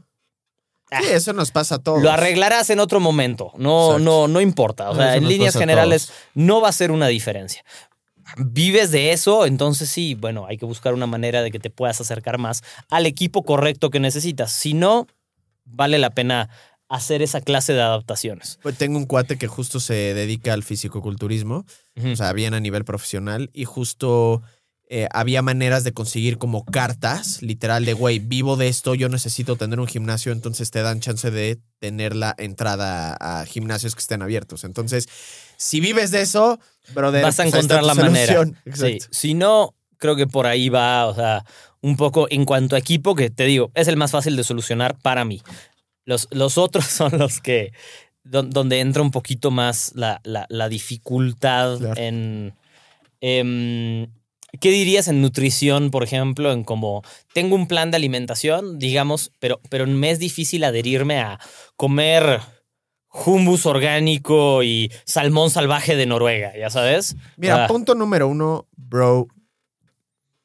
Sí, 0.92 1.06
eso 1.12 1.34
nos 1.34 1.52
pasa 1.52 1.76
a 1.76 1.80
todos. 1.80 2.02
Lo 2.02 2.10
arreglarás 2.12 2.70
en 2.72 2.80
otro 2.80 3.00
momento, 3.00 3.52
no, 3.58 3.92
Exacto. 3.92 4.04
no, 4.04 4.28
no 4.28 4.42
importa. 4.42 4.90
O 4.90 4.94
Eso 4.94 5.02
sea, 5.02 5.16
en 5.16 5.28
líneas 5.28 5.56
generales 5.56 6.12
no 6.34 6.62
va 6.62 6.70
a 6.70 6.74
ser 6.74 6.92
una 6.92 7.08
diferencia. 7.08 7.64
Vives 8.38 8.92
de 8.92 9.12
eso, 9.12 9.46
entonces 9.46 9.90
sí, 9.90 10.16
bueno, 10.16 10.46
hay 10.48 10.58
que 10.58 10.66
buscar 10.66 10.94
una 10.94 11.08
manera 11.08 11.42
de 11.42 11.52
que 11.52 11.60
te 11.60 11.70
puedas 11.70 12.02
acercar 12.02 12.38
más 12.40 12.62
al 12.90 13.06
equipo 13.06 13.44
correcto 13.44 13.90
que 13.90 14.00
necesitas. 14.00 14.52
Si 14.52 14.74
no, 14.74 15.08
vale 15.66 15.98
la 16.00 16.10
pena 16.12 16.50
hacer 16.90 17.22
esa 17.22 17.42
clase 17.42 17.74
de 17.74 17.82
adaptaciones. 17.82 18.60
Pues 18.62 18.78
tengo 18.78 18.98
un 18.98 19.06
cuate 19.06 19.38
que 19.38 19.48
justo 19.48 19.80
se 19.80 19.94
dedica 19.94 20.54
al 20.54 20.64
fisicoculturismo, 20.64 21.66
Ujú. 21.96 22.10
o 22.12 22.16
sea, 22.16 22.34
bien 22.34 22.54
a 22.54 22.60
nivel 22.60 22.84
profesional, 22.84 23.52
y 23.54 23.66
justo 23.66 24.42
eh, 24.92 25.08
había 25.12 25.44
maneras 25.44 25.84
de 25.84 25.94
conseguir 25.94 26.40
como 26.40 26.66
cartas, 26.66 27.44
literal, 27.44 27.86
de, 27.86 27.94
güey, 27.94 28.18
vivo 28.18 28.58
de 28.58 28.70
esto, 28.70 28.96
yo 28.96 29.08
necesito 29.08 29.56
tener 29.56 29.80
un 29.80 29.86
gimnasio, 29.86 30.32
entonces 30.32 30.72
te 30.72 30.82
dan 30.82 31.00
chance 31.00 31.30
de 31.30 31.60
tener 31.78 32.16
la 32.16 32.34
entrada 32.40 33.14
a 33.14 33.46
gimnasios 33.46 33.94
que 33.94 34.02
estén 34.02 34.24
abiertos. 34.24 34.64
Entonces, 34.64 35.08
si 35.58 35.80
vives 35.80 36.10
de 36.10 36.22
eso, 36.22 36.60
brother, 36.96 37.22
Vas 37.22 37.40
a 37.40 37.44
pues 37.44 37.54
encontrar 37.54 37.84
la 37.84 37.94
manera. 37.94 38.44
Sí, 38.74 38.98
si 39.12 39.36
no, 39.36 39.76
creo 40.00 40.16
que 40.16 40.26
por 40.26 40.48
ahí 40.48 40.70
va, 40.70 41.06
o 41.06 41.14
sea, 41.14 41.46
un 41.82 41.96
poco 41.96 42.28
en 42.32 42.46
cuanto 42.46 42.76
a 42.76 42.80
equipo, 42.80 43.14
que 43.14 43.30
te 43.30 43.46
digo, 43.46 43.72
es 43.76 43.88
el 43.88 43.96
más 43.96 44.12
fácil 44.12 44.36
de 44.36 44.44
solucionar 44.44 44.98
para 44.98 45.24
mí. 45.24 45.42
Los, 46.10 46.28
los 46.32 46.58
otros 46.58 46.86
son 47.00 47.18
los 47.20 47.40
que, 47.40 47.72
don- 48.24 48.50
donde 48.50 48.80
entra 48.80 49.02
un 49.04 49.12
poquito 49.12 49.52
más 49.52 49.92
la, 49.96 50.20
la- 50.24 50.48
la 50.50 50.68
dificultad 50.68 51.78
Claro. 51.78 51.94
en... 52.02 52.54
em, 53.22 54.08
¿Qué 54.60 54.72
dirías 54.72 55.08
en 55.08 55.22
nutrición, 55.22 55.92
por 55.92 56.04
ejemplo, 56.04 56.52
en 56.52 56.64
como 56.64 57.04
tengo 57.36 57.56
un 57.56 57.68
plan 57.68 57.92
de 57.92 57.98
alimentación, 57.98 58.80
digamos, 58.80 59.32
pero, 59.38 59.62
pero 59.70 59.86
me 59.86 60.10
es 60.10 60.18
difícil 60.18 60.64
adherirme 60.64 61.20
a 61.20 61.40
comer 61.76 62.40
hummus 63.12 63.68
orgánico 63.68 64.64
y 64.64 64.92
salmón 65.06 65.52
salvaje 65.52 65.96
de 65.96 66.08
Noruega, 66.08 66.52
ya 66.58 66.72
sabes? 66.72 67.16
Mira, 67.38 67.66
Ah. 67.66 67.68
punto 67.68 67.94
número 67.94 68.28
uno, 68.28 68.68
bro, 68.76 69.28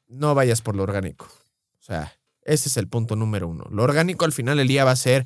no 0.09 0.35
vayas 0.35 0.61
por 0.61 0.77
lo 0.77 0.83
orgánico. 0.83 1.27
O 1.81 1.83
sea, 1.83 2.13
ese 2.43 2.69
es 2.69 2.77
el 2.77 2.89
punto 2.89 3.17
número 3.17 3.49
uno. 3.49 3.65
Lo 3.71 3.83
orgánico 3.85 4.27
al 4.27 4.33
final 4.33 4.59
del 4.59 4.69
día 4.69 4.85
va 4.85 4.91
a 4.91 4.97
ser 4.97 5.25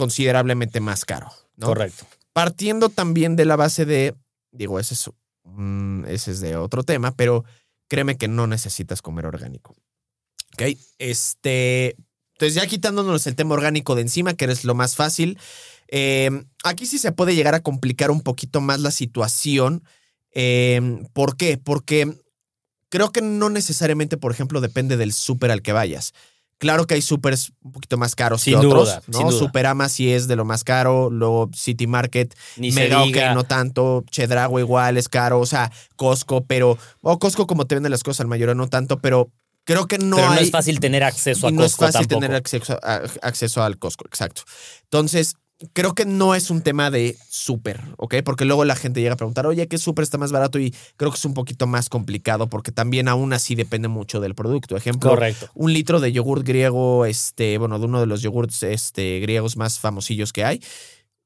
considerablemente 0.00 0.80
más 0.80 1.04
caro. 1.04 1.30
¿no? 1.56 1.66
Correcto. 1.66 2.06
Partiendo 2.32 2.88
también 2.88 3.36
de 3.36 3.44
la 3.44 3.56
base 3.56 3.84
de, 3.84 4.14
digo, 4.50 4.80
ese 4.80 4.94
es, 4.94 5.10
mm, 5.44 6.06
ese 6.06 6.32
es 6.32 6.40
de 6.40 6.56
otro 6.56 6.82
tema, 6.82 7.12
pero 7.12 7.44
créeme 7.86 8.16
que 8.16 8.28
no 8.28 8.46
necesitas 8.46 9.02
comer 9.02 9.26
orgánico. 9.26 9.76
¿Ok? 10.54 10.76
Este, 10.98 11.96
entonces 12.32 12.54
ya 12.54 12.66
quitándonos 12.66 13.26
el 13.26 13.34
tema 13.34 13.54
orgánico 13.54 13.94
de 13.94 14.02
encima, 14.02 14.34
que 14.34 14.46
es 14.46 14.64
lo 14.64 14.74
más 14.74 14.96
fácil, 14.96 15.38
Eh, 15.92 16.30
aquí 16.62 16.86
sí 16.86 16.98
se 16.98 17.10
puede 17.10 17.34
llegar 17.34 17.56
a 17.56 17.64
complicar 17.64 18.12
un 18.12 18.20
poquito 18.20 18.60
más 18.60 18.78
la 18.78 18.92
situación. 18.92 19.82
Eh, 20.32 20.80
¿Por 21.12 21.36
qué? 21.36 21.58
Porque 21.58 22.14
creo 22.90 23.10
que 23.10 23.22
no 23.22 23.50
necesariamente, 23.50 24.16
por 24.16 24.30
ejemplo, 24.30 24.60
depende 24.60 24.96
del 24.96 25.12
súper 25.12 25.50
al 25.50 25.62
que 25.62 25.72
vayas. 25.72 26.12
Claro 26.60 26.86
que 26.86 26.92
hay 26.94 27.00
súperes 27.02 27.52
un 27.62 27.72
poquito 27.72 27.96
más 27.96 28.14
caros 28.14 28.42
Sin 28.42 28.60
que 28.60 28.66
otros, 28.66 28.84
duda, 28.88 29.02
¿no? 29.08 29.18
sin 29.18 29.28
duda. 29.28 29.38
Superama 29.38 29.88
sí 29.88 30.12
es 30.12 30.28
de 30.28 30.36
lo 30.36 30.44
más 30.44 30.62
caro, 30.62 31.08
luego 31.10 31.48
City 31.54 31.86
Market, 31.86 32.34
Ni 32.56 32.70
se 32.70 32.80
Mega 32.82 33.02
diga. 33.02 33.30
ok, 33.30 33.34
no 33.34 33.44
tanto, 33.44 34.04
Chedrago 34.10 34.60
igual 34.60 34.98
es 34.98 35.08
caro, 35.08 35.40
o 35.40 35.46
sea, 35.46 35.72
Costco, 35.96 36.44
pero, 36.44 36.76
o 37.00 37.18
Costco 37.18 37.46
como 37.46 37.66
te 37.66 37.74
venden 37.76 37.90
las 37.90 38.02
cosas 38.02 38.20
al 38.20 38.26
mayor 38.28 38.54
no 38.54 38.68
tanto, 38.68 38.98
pero 39.00 39.30
creo 39.64 39.86
que 39.88 39.96
no 39.98 40.16
pero 40.16 40.28
no 40.28 40.34
hay... 40.34 40.44
es 40.44 40.50
fácil 40.50 40.80
tener 40.80 41.02
acceso 41.02 41.46
a 41.46 41.50
y 41.50 41.54
no 41.54 41.64
es 41.64 41.72
Costco 41.72 41.86
fácil 41.86 42.00
tampoco. 42.08 42.20
tener 42.20 42.36
acceso, 42.36 42.78
a- 42.82 43.02
acceso 43.22 43.62
al 43.62 43.78
Costco, 43.78 44.04
exacto. 44.06 44.42
Entonces, 44.82 45.36
creo 45.72 45.94
que 45.94 46.04
no 46.04 46.34
es 46.34 46.50
un 46.50 46.62
tema 46.62 46.90
de 46.90 47.16
súper, 47.28 47.80
¿ok? 47.96 48.16
Porque 48.24 48.44
luego 48.44 48.64
la 48.64 48.76
gente 48.76 49.00
llega 49.00 49.14
a 49.14 49.16
preguntar, 49.16 49.46
oye, 49.46 49.68
¿qué 49.68 49.78
súper 49.78 50.02
está 50.02 50.18
más 50.18 50.32
barato? 50.32 50.58
Y 50.58 50.74
creo 50.96 51.10
que 51.10 51.18
es 51.18 51.24
un 51.24 51.34
poquito 51.34 51.66
más 51.66 51.88
complicado 51.88 52.48
porque 52.48 52.72
también 52.72 53.08
aún 53.08 53.32
así 53.32 53.54
depende 53.54 53.88
mucho 53.88 54.20
del 54.20 54.34
producto. 54.34 54.76
Ejemplo, 54.76 55.10
Correcto. 55.10 55.50
un 55.54 55.72
litro 55.72 56.00
de 56.00 56.12
yogurt 56.12 56.46
griego, 56.46 57.04
este, 57.04 57.58
bueno, 57.58 57.78
de 57.78 57.84
uno 57.84 58.00
de 58.00 58.06
los 58.06 58.22
yogurts 58.22 58.62
este, 58.62 59.20
griegos 59.20 59.56
más 59.56 59.78
famosillos 59.78 60.32
que 60.32 60.44
hay, 60.44 60.62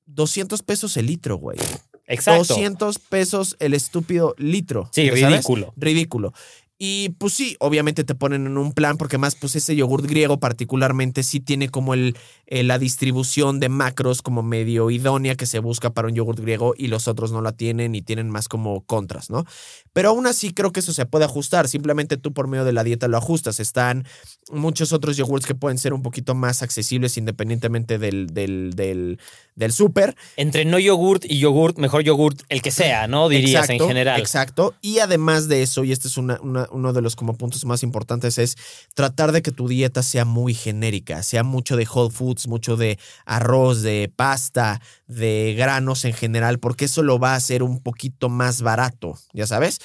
200 0.07 0.63
pesos 0.63 0.97
el 0.97 1.07
litro, 1.07 1.37
güey. 1.37 1.59
Exacto. 2.07 2.55
200 2.55 2.99
pesos 2.99 3.57
el 3.61 3.73
estúpido 3.73 4.35
litro. 4.37 4.91
Sí, 4.93 5.09
ridículo. 5.11 5.73
Ridículo. 5.77 6.33
Y 6.77 7.11
pues 7.19 7.33
sí, 7.35 7.57
obviamente 7.61 8.03
te 8.03 8.17
ponen 8.17 8.47
en 8.47 8.59
un 8.59 8.73
plan 8.73 8.99
porque 8.99 9.17
más 9.17 9.37
pues 9.37 9.55
ese 9.55 9.77
yogurt 9.77 10.05
griego 10.07 10.41
particularmente 10.41 11.23
sí 11.23 11.39
tiene 11.39 11.69
como 11.69 11.95
el, 11.95 12.17
eh, 12.47 12.63
la 12.63 12.79
distribución 12.79 13.61
de 13.61 13.69
macros 13.69 14.23
como 14.23 14.43
medio 14.43 14.91
idónea 14.91 15.35
que 15.35 15.47
se 15.47 15.59
busca 15.59 15.91
para 15.91 16.09
un 16.09 16.15
yogurt 16.15 16.41
griego 16.41 16.75
y 16.77 16.89
los 16.89 17.09
otros 17.09 17.33
no 17.33 17.41
la 17.43 17.53
tienen 17.53 17.95
y 17.95 18.03
tienen 18.03 18.29
más 18.31 18.49
como 18.49 18.83
contras, 18.85 19.31
¿no? 19.31 19.45
Pero 19.93 20.11
aún 20.11 20.27
así 20.27 20.53
creo 20.53 20.73
que 20.73 20.81
eso 20.81 20.93
se 20.93 21.07
puede 21.07 21.25
ajustar, 21.25 21.69
simplemente 21.69 22.17
tú 22.17 22.33
por 22.33 22.49
medio 22.49 22.65
de 22.65 22.73
la 22.73 22.85
dieta 22.85 23.09
lo 23.09 23.17
ajustas. 23.17 23.61
Están 23.61 24.05
muchos 24.51 24.93
otros 24.93 25.17
yogurts 25.17 25.47
que 25.47 25.55
pueden 25.55 25.79
ser 25.79 25.93
un 25.95 26.03
poquito 26.03 26.35
más 26.35 26.63
accesibles 26.63 27.17
independientemente 27.17 27.99
del, 27.99 28.27
del, 28.29 28.73
del, 28.75 29.19
del 29.55 29.73
súper. 29.73 30.17
Entre 30.37 30.65
no 30.65 30.79
yogurt 30.79 31.25
y 31.25 31.39
yogurt, 31.39 31.79
mejor 31.79 32.03
yogurt 32.03 32.43
el 32.49 32.61
que 32.63 32.71
sea, 32.71 33.07
¿no? 33.07 33.29
Dirías 33.29 33.65
Exacto, 33.65 33.85
en 33.85 33.89
general. 33.89 34.21
Exacto. 34.21 34.75
Y 34.81 34.99
además 34.99 35.49
de 35.49 35.63
eso, 35.63 35.85
y 35.85 35.93
este 35.93 36.09
es 36.09 36.17
una- 36.17 36.41
una- 36.43 36.69
uno 36.73 36.93
de 36.93 37.01
los 37.01 37.17
como 37.17 37.35
puntos 37.37 37.65
más 37.65 37.83
importantes, 37.83 38.39
es 38.39 38.57
tratar 38.95 39.33
de 39.33 39.43
que 39.43 39.53
tu 39.53 39.69
dieta 39.69 40.03
sea 40.03 40.25
muy 40.25 40.55
genérica, 40.55 41.23
sea 41.23 41.43
mucho 41.45 41.77
de 41.77 41.87
whole 41.93 42.11
foods, 42.13 42.44
mucho 42.49 42.77
de 42.77 42.99
arroz, 43.25 43.83
de 43.83 44.13
pasta, 44.15 44.81
de 45.07 45.55
granos 45.57 46.05
en 46.05 46.13
general, 46.13 46.59
porque 46.59 46.87
eso 46.87 47.03
lo 47.03 47.19
va 47.19 47.33
a 47.33 47.37
hacer 47.37 47.63
un 47.63 47.81
poquito 47.81 48.29
más 48.29 48.63
barato, 48.63 49.19
ya 49.33 49.47
sabes. 49.47 49.79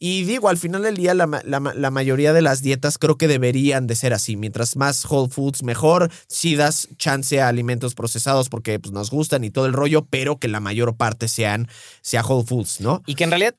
Y 0.00 0.22
digo, 0.22 0.48
al 0.48 0.58
final 0.58 0.82
del 0.82 0.96
día, 0.96 1.12
la, 1.12 1.26
ma- 1.26 1.42
la 1.44 1.58
ma- 1.58 1.74
la 1.74 1.90
mayoría 1.90 2.32
de 2.32 2.40
las 2.40 2.62
dietas 2.62 2.98
creo 2.98 3.16
que 3.18 3.26
deberían 3.26 3.88
de 3.88 3.96
ser 3.96 4.12
así. 4.14 4.36
Mientras 4.36 4.76
más 4.76 5.04
whole 5.04 5.28
foods, 5.28 5.64
mejor. 5.64 6.08
Si 6.28 6.54
das 6.54 6.86
chance 6.98 7.40
a 7.40 7.48
alimentos 7.48 7.96
procesados 7.96 8.48
porque 8.48 8.78
pues, 8.78 8.92
nos 8.92 9.10
gustan 9.10 9.42
y 9.42 9.50
todo 9.50 9.66
el 9.66 9.72
rollo, 9.72 10.06
pero 10.08 10.38
que 10.38 10.46
la 10.46 10.60
mayor 10.60 10.96
parte 10.96 11.26
sean 11.26 11.66
sea 12.00 12.22
whole 12.24 12.46
foods, 12.46 12.80
¿no? 12.80 13.02
Y 13.06 13.16
que 13.16 13.24
en 13.24 13.30
realidad, 13.30 13.56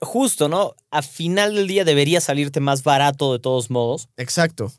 justo, 0.00 0.48
¿no? 0.48 0.76
A 0.92 1.02
final 1.02 1.56
del 1.56 1.66
día 1.66 1.84
debería 1.84 2.20
salirte 2.20 2.60
más 2.60 2.84
barato 2.84 3.32
de 3.32 3.40
todos 3.40 3.68
modos. 3.68 4.08
Exacto. 4.16 4.72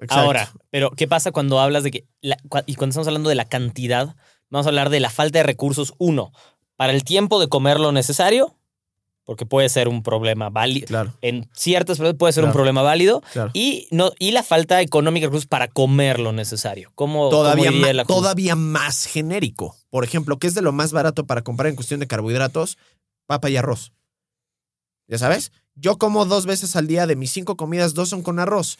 Exacto. 0.00 0.14
Ahora, 0.20 0.52
pero 0.70 0.90
¿qué 0.90 1.06
pasa 1.08 1.32
cuando 1.32 1.60
hablas 1.60 1.82
de 1.82 1.90
que, 1.90 2.06
la- 2.20 2.38
y 2.66 2.74
cuando 2.74 2.90
estamos 2.92 3.06
hablando 3.08 3.28
de 3.28 3.34
la 3.36 3.44
cantidad, 3.46 4.16
vamos 4.50 4.66
a 4.66 4.70
hablar 4.70 4.90
de 4.90 5.00
la 5.00 5.10
falta 5.10 5.38
de 5.38 5.42
recursos, 5.44 5.94
uno, 5.98 6.32
para 6.76 6.92
el 6.92 7.04
tiempo 7.04 7.40
de 7.40 7.48
comer 7.48 7.80
lo 7.80 7.92
necesario, 7.92 8.54
porque 9.24 9.44
puede 9.44 9.68
ser 9.68 9.88
un 9.88 10.04
problema 10.04 10.50
válido, 10.50 10.86
Claro, 10.86 11.12
en 11.20 11.48
ciertas 11.52 11.98
personas 11.98 12.16
puede 12.16 12.32
ser 12.32 12.44
un 12.44 12.52
problema 12.52 12.82
válido, 12.82 13.22
claro. 13.32 13.50
y, 13.54 13.88
no, 13.90 14.12
y 14.20 14.30
la 14.30 14.44
falta 14.44 14.80
económica 14.80 15.24
de 15.24 15.28
recursos 15.30 15.48
para 15.48 15.66
comer 15.66 16.20
lo 16.20 16.32
necesario. 16.32 16.92
¿Cómo, 16.94 17.28
Todavía, 17.28 17.72
cómo 17.72 17.92
la- 17.92 18.04
todavía 18.04 18.54
más 18.54 19.06
genérico. 19.06 19.74
Por 19.90 20.04
ejemplo, 20.04 20.38
¿qué 20.38 20.46
es 20.46 20.54
de 20.54 20.62
lo 20.62 20.70
más 20.70 20.92
barato 20.92 21.26
para 21.26 21.42
comprar 21.42 21.68
en 21.70 21.74
cuestión 21.74 21.98
de 21.98 22.06
carbohidratos? 22.06 22.78
Papa 23.26 23.50
y 23.50 23.56
arroz. 23.56 23.92
¿Ya 25.08 25.18
sabes? 25.18 25.50
Yo 25.74 25.98
como 25.98 26.24
dos 26.24 26.46
veces 26.46 26.74
al 26.76 26.86
día 26.86 27.06
de 27.06 27.16
mis 27.16 27.32
cinco 27.32 27.56
comidas, 27.56 27.94
dos 27.94 28.08
son 28.08 28.22
con 28.22 28.38
arroz. 28.38 28.78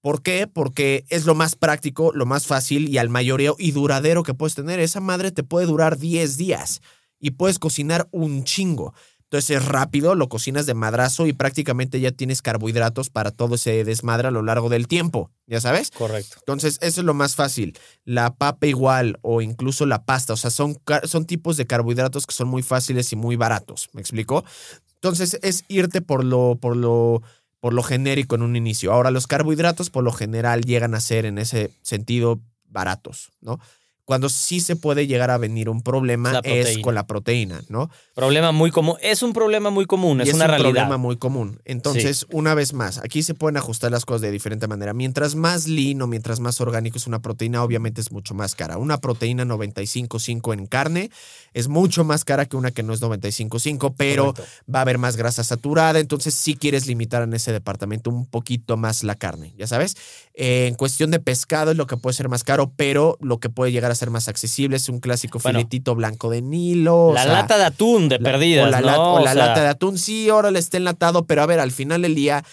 ¿Por 0.00 0.22
qué? 0.22 0.46
Porque 0.46 1.04
es 1.08 1.26
lo 1.26 1.34
más 1.34 1.56
práctico, 1.56 2.12
lo 2.14 2.26
más 2.26 2.46
fácil 2.46 2.88
y 2.88 2.98
al 2.98 3.08
mayoreo 3.08 3.56
y 3.58 3.72
duradero 3.72 4.22
que 4.22 4.34
puedes 4.34 4.54
tener. 4.54 4.80
Esa 4.80 5.00
madre 5.00 5.32
te 5.32 5.42
puede 5.42 5.66
durar 5.66 5.98
10 5.98 6.36
días 6.36 6.80
y 7.18 7.32
puedes 7.32 7.58
cocinar 7.58 8.08
un 8.12 8.44
chingo. 8.44 8.94
Entonces 9.30 9.58
es 9.58 9.64
rápido, 9.66 10.14
lo 10.14 10.30
cocinas 10.30 10.64
de 10.64 10.72
madrazo 10.72 11.26
y 11.26 11.34
prácticamente 11.34 12.00
ya 12.00 12.12
tienes 12.12 12.40
carbohidratos 12.40 13.10
para 13.10 13.30
todo 13.30 13.56
ese 13.56 13.84
desmadre 13.84 14.28
a 14.28 14.30
lo 14.30 14.42
largo 14.42 14.70
del 14.70 14.88
tiempo. 14.88 15.30
¿Ya 15.46 15.60
sabes? 15.60 15.90
Correcto. 15.90 16.36
Entonces, 16.38 16.78
eso 16.80 17.02
es 17.02 17.04
lo 17.04 17.12
más 17.12 17.34
fácil. 17.34 17.78
La 18.04 18.34
papa 18.34 18.66
igual 18.66 19.18
o 19.20 19.42
incluso 19.42 19.84
la 19.84 20.06
pasta. 20.06 20.32
O 20.32 20.36
sea, 20.38 20.50
son, 20.50 20.78
son 21.04 21.26
tipos 21.26 21.58
de 21.58 21.66
carbohidratos 21.66 22.26
que 22.26 22.34
son 22.34 22.48
muy 22.48 22.62
fáciles 22.62 23.12
y 23.12 23.16
muy 23.16 23.36
baratos. 23.36 23.90
¿Me 23.92 24.00
explico? 24.00 24.44
Entonces, 24.94 25.38
es 25.42 25.64
irte 25.68 26.00
por 26.00 26.24
lo, 26.24 26.56
por 26.58 26.74
lo, 26.74 27.22
por 27.60 27.74
lo 27.74 27.82
genérico 27.82 28.36
en 28.36 28.42
un 28.42 28.56
inicio. 28.56 28.92
Ahora, 28.92 29.10
los 29.10 29.26
carbohidratos 29.26 29.90
por 29.90 30.04
lo 30.04 30.12
general 30.12 30.62
llegan 30.62 30.94
a 30.94 31.00
ser 31.00 31.26
en 31.26 31.38
ese 31.38 31.70
sentido 31.82 32.40
baratos, 32.66 33.30
¿no? 33.40 33.58
Cuando 34.08 34.30
sí 34.30 34.60
se 34.60 34.74
puede 34.74 35.06
llegar 35.06 35.30
a 35.30 35.36
venir 35.36 35.68
un 35.68 35.82
problema 35.82 36.40
es 36.42 36.78
con 36.78 36.94
la 36.94 37.06
proteína, 37.06 37.60
¿no? 37.68 37.90
Problema 38.14 38.52
muy 38.52 38.70
común. 38.70 38.96
Es 39.02 39.22
un 39.22 39.34
problema 39.34 39.68
muy 39.68 39.84
común, 39.84 40.22
es, 40.22 40.32
una 40.32 40.46
un 40.46 40.48
realidad. 40.48 40.70
problema 40.70 40.96
muy 40.96 41.18
común. 41.18 41.60
Entonces, 41.66 42.24
una 42.30 42.54
vez 42.54 42.72
más, 42.72 42.96
aquí 42.96 43.22
se 43.22 43.34
pueden 43.34 43.58
ajustar 43.58 43.90
las 43.90 44.06
cosas 44.06 44.22
de 44.22 44.30
diferente 44.30 44.66
manera. 44.66 44.94
Mientras 44.94 45.34
más 45.34 45.68
lean 45.68 46.00
o 46.00 46.06
mientras 46.06 46.40
más 46.40 46.58
orgánico 46.62 46.96
es 46.96 47.06
una 47.06 47.20
proteína, 47.20 47.62
obviamente 47.62 48.00
es 48.00 48.10
mucho 48.10 48.32
más 48.32 48.54
cara. 48.54 48.78
Una 48.78 48.96
proteína 48.96 49.44
95.5 49.44 50.54
en 50.54 50.66
carne 50.66 51.10
es 51.52 51.68
mucho 51.68 52.02
más 52.02 52.24
cara 52.24 52.46
que 52.46 52.56
una 52.56 52.70
que 52.70 52.82
no 52.82 52.94
es 52.94 53.02
95.5, 53.02 53.92
pero 53.94 54.32
Correcto. 54.32 54.50
va 54.74 54.78
a 54.78 54.82
haber 54.82 54.96
más 54.96 55.18
grasa 55.18 55.44
saturada. 55.44 56.00
Entonces, 56.00 56.32
sí 56.32 56.56
quieres 56.56 56.86
limitar 56.86 57.24
en 57.24 57.34
ese 57.34 57.52
departamento 57.52 58.08
un 58.08 58.24
poquito 58.24 58.78
más 58.78 59.04
la 59.04 59.16
carne, 59.16 59.52
ya 59.58 59.66
sabes. 59.66 59.98
Eh, 60.32 60.66
en 60.66 60.76
cuestión 60.76 61.10
de 61.10 61.20
pescado 61.20 61.72
es 61.72 61.76
lo 61.76 61.86
que 61.86 61.98
puede 61.98 62.14
ser 62.14 62.30
más 62.30 62.42
caro, 62.42 62.72
pero 62.74 63.18
lo 63.20 63.38
que 63.38 63.50
puede 63.50 63.70
llegar 63.70 63.90
a 63.90 63.97
ser 63.98 64.10
más 64.10 64.28
accesible 64.28 64.76
es 64.76 64.88
un 64.88 65.00
clásico 65.00 65.38
Bueno. 65.38 65.58
filetito 65.58 65.94
blanco 65.94 66.30
de 66.30 66.42
Nilo. 66.42 67.08
o 67.08 67.12
La 67.14 67.24
sea, 67.24 67.32
lata 67.32 67.58
de 67.58 67.64
atún 67.64 68.08
de 68.08 68.18
perdidas, 68.18 68.66
o 68.66 68.70
la, 68.70 69.34
lata 69.34 69.60
de 69.62 69.68
atún, 69.68 69.98
sí, 69.98 70.28
ahora 70.28 70.50
le 70.50 70.58
está 70.58 70.76
enlatado, 70.76 71.26
pero 71.26 71.42
a 71.42 71.46
ver, 71.46 71.60
al 71.60 71.72
final 71.72 72.02
del 72.02 72.14
día, 72.14 72.44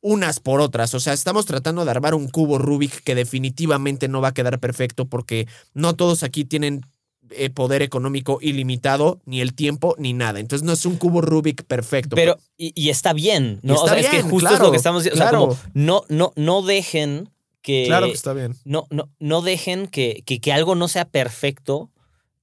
unas 0.00 0.40
por 0.40 0.60
otras. 0.60 0.94
O 0.94 1.00
sea, 1.00 1.12
estamos 1.12 1.46
tratando 1.46 1.84
de 1.84 1.90
armar 1.90 2.14
un 2.14 2.28
cubo 2.28 2.58
Rubik 2.58 3.02
que 3.04 3.14
definitivamente 3.14 4.08
no 4.08 4.20
va 4.20 4.28
a 4.28 4.34
quedar 4.34 4.58
perfecto 4.60 5.06
porque 5.06 5.46
no 5.72 5.94
todos 5.94 6.22
aquí 6.22 6.44
tienen 6.44 6.82
eh, 7.30 7.48
poder 7.48 7.80
económico 7.80 8.38
ilimitado, 8.42 9.20
ni 9.24 9.40
el 9.40 9.54
tiempo, 9.54 9.94
ni 9.98 10.12
nada. 10.12 10.40
Entonces 10.40 10.64
no 10.64 10.74
es 10.74 10.84
un 10.84 10.96
cubo 10.96 11.22
Rubik 11.22 11.64
perfecto. 11.64 12.16
Pero, 12.16 12.36
y, 12.58 12.72
y 12.74 12.90
está 12.90 13.14
bien, 13.14 13.60
¿no? 13.62 13.72
Y 13.72 13.76
o 13.76 13.80
está 13.80 13.94
sea, 13.94 14.00
es 14.00 14.06
que 14.08 14.16
bien, 14.18 14.30
justo 14.30 14.52
es 14.54 14.60
lo 14.60 14.70
que 14.70 14.76
estamos 14.76 15.02
diciendo. 15.04 15.24
O 15.24 15.28
sea, 15.28 15.30
claro. 15.30 15.46
como 15.48 15.60
no, 15.72 16.02
no, 16.08 16.32
no 16.36 16.62
dejen 16.62 17.30
que. 17.64 17.86
claro 17.86 18.06
que 18.06 18.12
está 18.12 18.32
bien. 18.32 18.54
no, 18.64 18.86
no, 18.90 19.08
no 19.18 19.42
dejen 19.42 19.88
que, 19.88 20.22
que, 20.24 20.40
que 20.40 20.52
algo 20.52 20.76
no 20.76 20.86
sea 20.86 21.06
perfecto. 21.06 21.90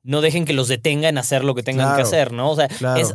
No 0.03 0.19
dejen 0.21 0.45
que 0.45 0.53
los 0.53 0.67
detenga 0.67 1.07
en 1.09 1.19
hacer 1.19 1.43
lo 1.43 1.53
que 1.53 1.61
tengan 1.63 1.95
que 1.95 2.01
hacer, 2.01 2.31
¿no? 2.33 2.49
O 2.49 2.55
sea, 2.55 2.67
Claro. 2.67 2.99
es, 2.99 3.13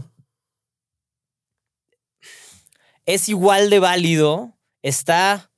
es 3.07 3.29
igual 3.29 3.71
de 3.71 3.79
válido. 3.81 4.53
Está. 4.83 5.51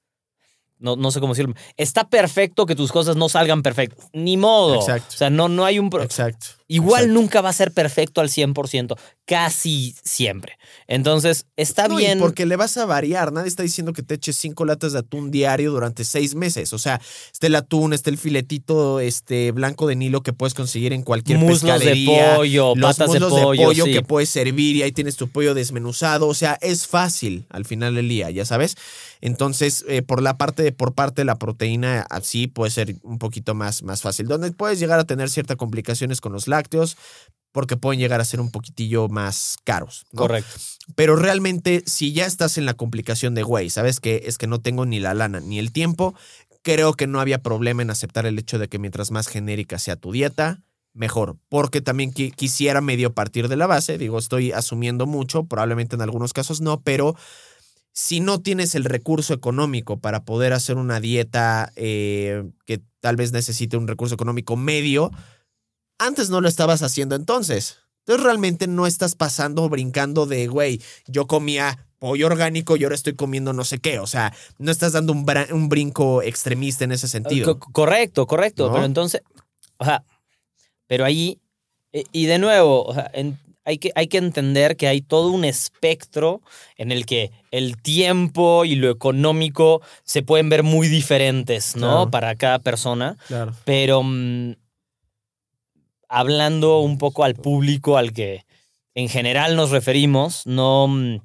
No, 0.79 0.97
no 0.97 1.11
sé 1.11 1.21
cómo 1.21 1.35
decirlo. 1.35 1.55
Está 1.77 2.09
perfecto 2.09 2.65
que 2.65 2.75
tus 2.77 2.93
cosas 2.93 3.17
no 3.17 3.29
salgan 3.29 3.63
perfectas. 3.63 4.09
Ni 4.13 4.37
modo. 4.37 4.77
Exacto. 4.77 5.09
O 5.15 5.17
sea, 5.19 5.29
no, 5.31 5.49
no 5.49 5.65
hay 5.65 5.79
un. 5.79 5.91
Exacto. 6.01 6.47
Igual 6.71 7.05
exacto. 7.05 7.21
nunca 7.21 7.41
va 7.41 7.49
a 7.49 7.53
ser 7.55 7.73
perfecto 7.73 8.21
al 8.21 8.29
100%, 8.29 8.95
casi 9.25 9.97
siempre. 10.05 10.59
Entonces, 10.87 11.47
está 11.57 11.89
No, 11.89 11.99
y 11.99 12.05
bien. 12.05 12.19
porque 12.19 12.45
le 12.45 12.57
vas 12.57 12.77
a 12.77 12.85
variar. 12.85 13.33
Nadie 13.33 13.49
está 13.49 13.63
diciendo 13.63 13.95
que 13.95 14.03
te 14.03 14.15
eches 14.15 14.37
cinco 14.37 14.67
latas 14.67 14.93
de 14.93 14.99
atún 14.99 15.31
diario 15.31 15.71
durante 15.71 16.05
seis 16.05 16.35
meses. 16.35 16.75
O 16.75 16.79
sea, 16.79 17.01
está 17.33 17.47
el 17.47 17.55
atún, 17.55 17.95
está 17.95 18.11
el 18.11 18.19
filetito 18.19 19.01
este, 19.01 19.51
blanco 19.53 19.87
de 19.87 19.97
Nilo 19.97 20.23
que 20.23 20.35
puedes 20.35 20.53
conseguir 20.53 20.93
en 20.93 21.03
cualquier 21.03 21.39
muslos 21.39 21.63
de 21.63 21.69
pescadería. 21.71 22.37
pollo, 22.37 22.75
los 22.77 22.97
patas 22.97 23.13
de 23.13 23.21
muslos 23.21 23.41
pollo, 23.57 23.85
sí. 23.87 23.93
que 23.93 24.03
puedes 24.03 24.29
servir 24.29 24.77
y 24.77 24.83
ahí 24.83 24.93
tienes 24.93 25.17
tu 25.17 25.29
pollo 25.29 25.55
desmenuzado. 25.55 26.29
O 26.29 26.35
sea, 26.35 26.59
es 26.61 26.87
fácil 26.87 27.47
al 27.49 27.65
final 27.65 27.95
del 27.95 28.09
día, 28.11 28.31
ya 28.31 28.45
sabes. 28.45 28.77
Entonces, 29.21 29.85
eh, 29.89 30.03
por 30.03 30.23
la 30.23 30.37
parte 30.37 30.63
de, 30.63 30.73
por 30.73 30.95
parte 30.95 31.23
de 31.23 31.25
la 31.25 31.39
proteína, 31.39 32.07
así 32.11 32.47
puede 32.47 32.71
ser 32.71 32.97
un 33.03 33.19
poquito 33.19 33.55
más, 33.55 33.83
más 33.83 34.03
fácil. 34.03 34.27
Donde 34.27 34.53
puedes 34.53 34.79
llegar 34.79 34.99
a 35.01 35.05
tener 35.05 35.31
ciertas 35.31 35.57
complicaciones 35.57 36.21
con 36.21 36.33
los 36.33 36.47
lácteos, 36.47 36.58
porque 37.53 37.77
pueden 37.77 38.01
llegar 38.01 38.21
a 38.21 38.25
ser 38.25 38.41
un 38.41 38.51
poquitillo 38.51 39.09
más 39.09 39.57
caros. 39.65 40.07
¿no? 40.13 40.23
Correcto. 40.23 40.55
Pero 40.95 41.17
realmente, 41.17 41.83
si 41.87 42.13
ya 42.13 42.27
estás 42.27 42.59
en 42.59 42.67
la 42.67 42.75
complicación 42.75 43.35
de, 43.35 43.43
güey, 43.43 43.71
¿sabes 43.71 44.01
qué? 44.01 44.23
Es 44.27 44.39
que 44.39 44.47
no 44.47 44.61
tengo 44.61 44.87
ni 44.87 45.01
la 45.01 45.15
lana 45.15 45.41
ni 45.41 45.59
el 45.59 45.73
tiempo, 45.73 46.15
creo 46.63 46.95
que 46.95 47.07
no 47.07 47.21
había 47.21 47.43
problema 47.43 47.83
en 47.83 47.91
aceptar 47.91 48.27
el 48.27 48.39
hecho 48.39 48.59
de 48.59 48.69
que 48.69 48.79
mientras 48.79 49.11
más 49.11 49.29
genérica 49.29 49.79
sea 49.79 49.97
tu 49.97 50.13
dieta, 50.13 50.63
mejor. 50.93 51.37
Porque 51.49 51.81
también 51.81 52.13
qui- 52.13 52.35
quisiera 52.35 52.81
medio 52.81 53.15
partir 53.15 53.49
de 53.49 53.57
la 53.57 53.67
base. 53.67 53.99
Digo, 53.99 54.19
estoy 54.19 54.53
asumiendo 54.53 55.07
mucho, 55.07 55.45
probablemente 55.45 55.97
en 55.97 56.03
algunos 56.03 56.33
casos 56.33 56.61
no, 56.61 56.81
pero 56.83 57.15
si 57.93 58.21
no 58.21 58.41
tienes 58.41 58.75
el 58.75 58.85
recurso 58.85 59.35
económico 59.35 59.99
para 59.99 60.25
poder 60.25 60.53
hacer 60.53 60.77
una 60.77 61.01
dieta 61.01 61.73
eh, 61.77 62.45
que 62.65 62.81
tal 63.01 63.17
vez 63.17 63.33
necesite 63.33 63.77
un 63.77 63.89
recurso 63.89 64.15
económico 64.15 64.57
medio, 64.57 65.11
antes 65.99 66.31
no 66.31 66.41
lo 66.41 66.49
estabas 66.49 66.83
haciendo 66.83 67.15
entonces. 67.17 67.79
Entonces 68.01 68.25
realmente 68.25 68.67
no 68.67 68.87
estás 68.87 69.15
pasando 69.15 69.65
o 69.65 69.69
brincando 69.69 70.25
de, 70.27 70.47
güey, 70.47 70.81
yo 71.07 71.27
comía 71.27 71.85
pollo 71.99 72.27
orgánico 72.27 72.77
y 72.77 72.85
ahora 72.85 72.95
estoy 72.95 73.15
comiendo 73.15 73.53
no 73.53 73.65
sé 73.65 73.79
qué. 73.81 73.99
O 73.99 74.07
sea, 74.07 74.33
no 74.59 74.71
estás 74.71 74.93
dando 74.93 75.13
un, 75.13 75.27
un 75.53 75.69
brinco 75.69 76.23
extremista 76.23 76.85
en 76.85 76.93
ese 76.93 77.09
sentido. 77.09 77.59
Co- 77.59 77.73
correcto, 77.73 78.27
correcto. 78.27 78.69
¿No? 78.69 78.73
Pero 78.75 78.85
entonces, 78.87 79.21
o 79.77 79.85
sea, 79.85 80.05
pero 80.87 81.05
ahí, 81.05 81.39
eh, 81.93 82.05
y 82.13 82.27
de 82.27 82.39
nuevo, 82.39 82.85
o 82.85 82.95
sea, 82.95 83.11
en- 83.13 83.39
hay, 83.65 83.77
que, 83.77 83.93
hay 83.95 84.07
que 84.07 84.17
entender 84.17 84.79
que 84.79 84.89
hay 84.89 85.03
todo 85.03 85.29
un 85.31 85.45
espectro 85.45 86.41
en 86.77 86.91
el 86.93 87.05
que 87.05 87.31
el 87.51 87.77
tiempo 87.77 88.65
y 88.65 88.77
lo 88.77 88.91
económico 88.91 89.83
se 90.05 90.23
pueden 90.23 90.49
ver 90.49 90.63
muy 90.63 90.89
diferentes, 90.89 91.77
¿no? 91.77 91.81
Claro. 91.89 92.11
Para 92.11 92.35
cada 92.37 92.59
persona. 92.61 93.19
Claro. 93.27 93.55
Pero 93.67 94.03
mm, 94.03 94.55
hablando 96.09 96.81
un 96.81 96.99
poco 96.99 97.25
al 97.25 97.35
público 97.35 97.97
al 97.97 98.13
que 98.13 98.45
en 98.95 99.09
general 99.09 99.55
nos 99.57 99.71
referimos, 99.71 100.43
no, 100.47 100.89
mm, 100.89 101.21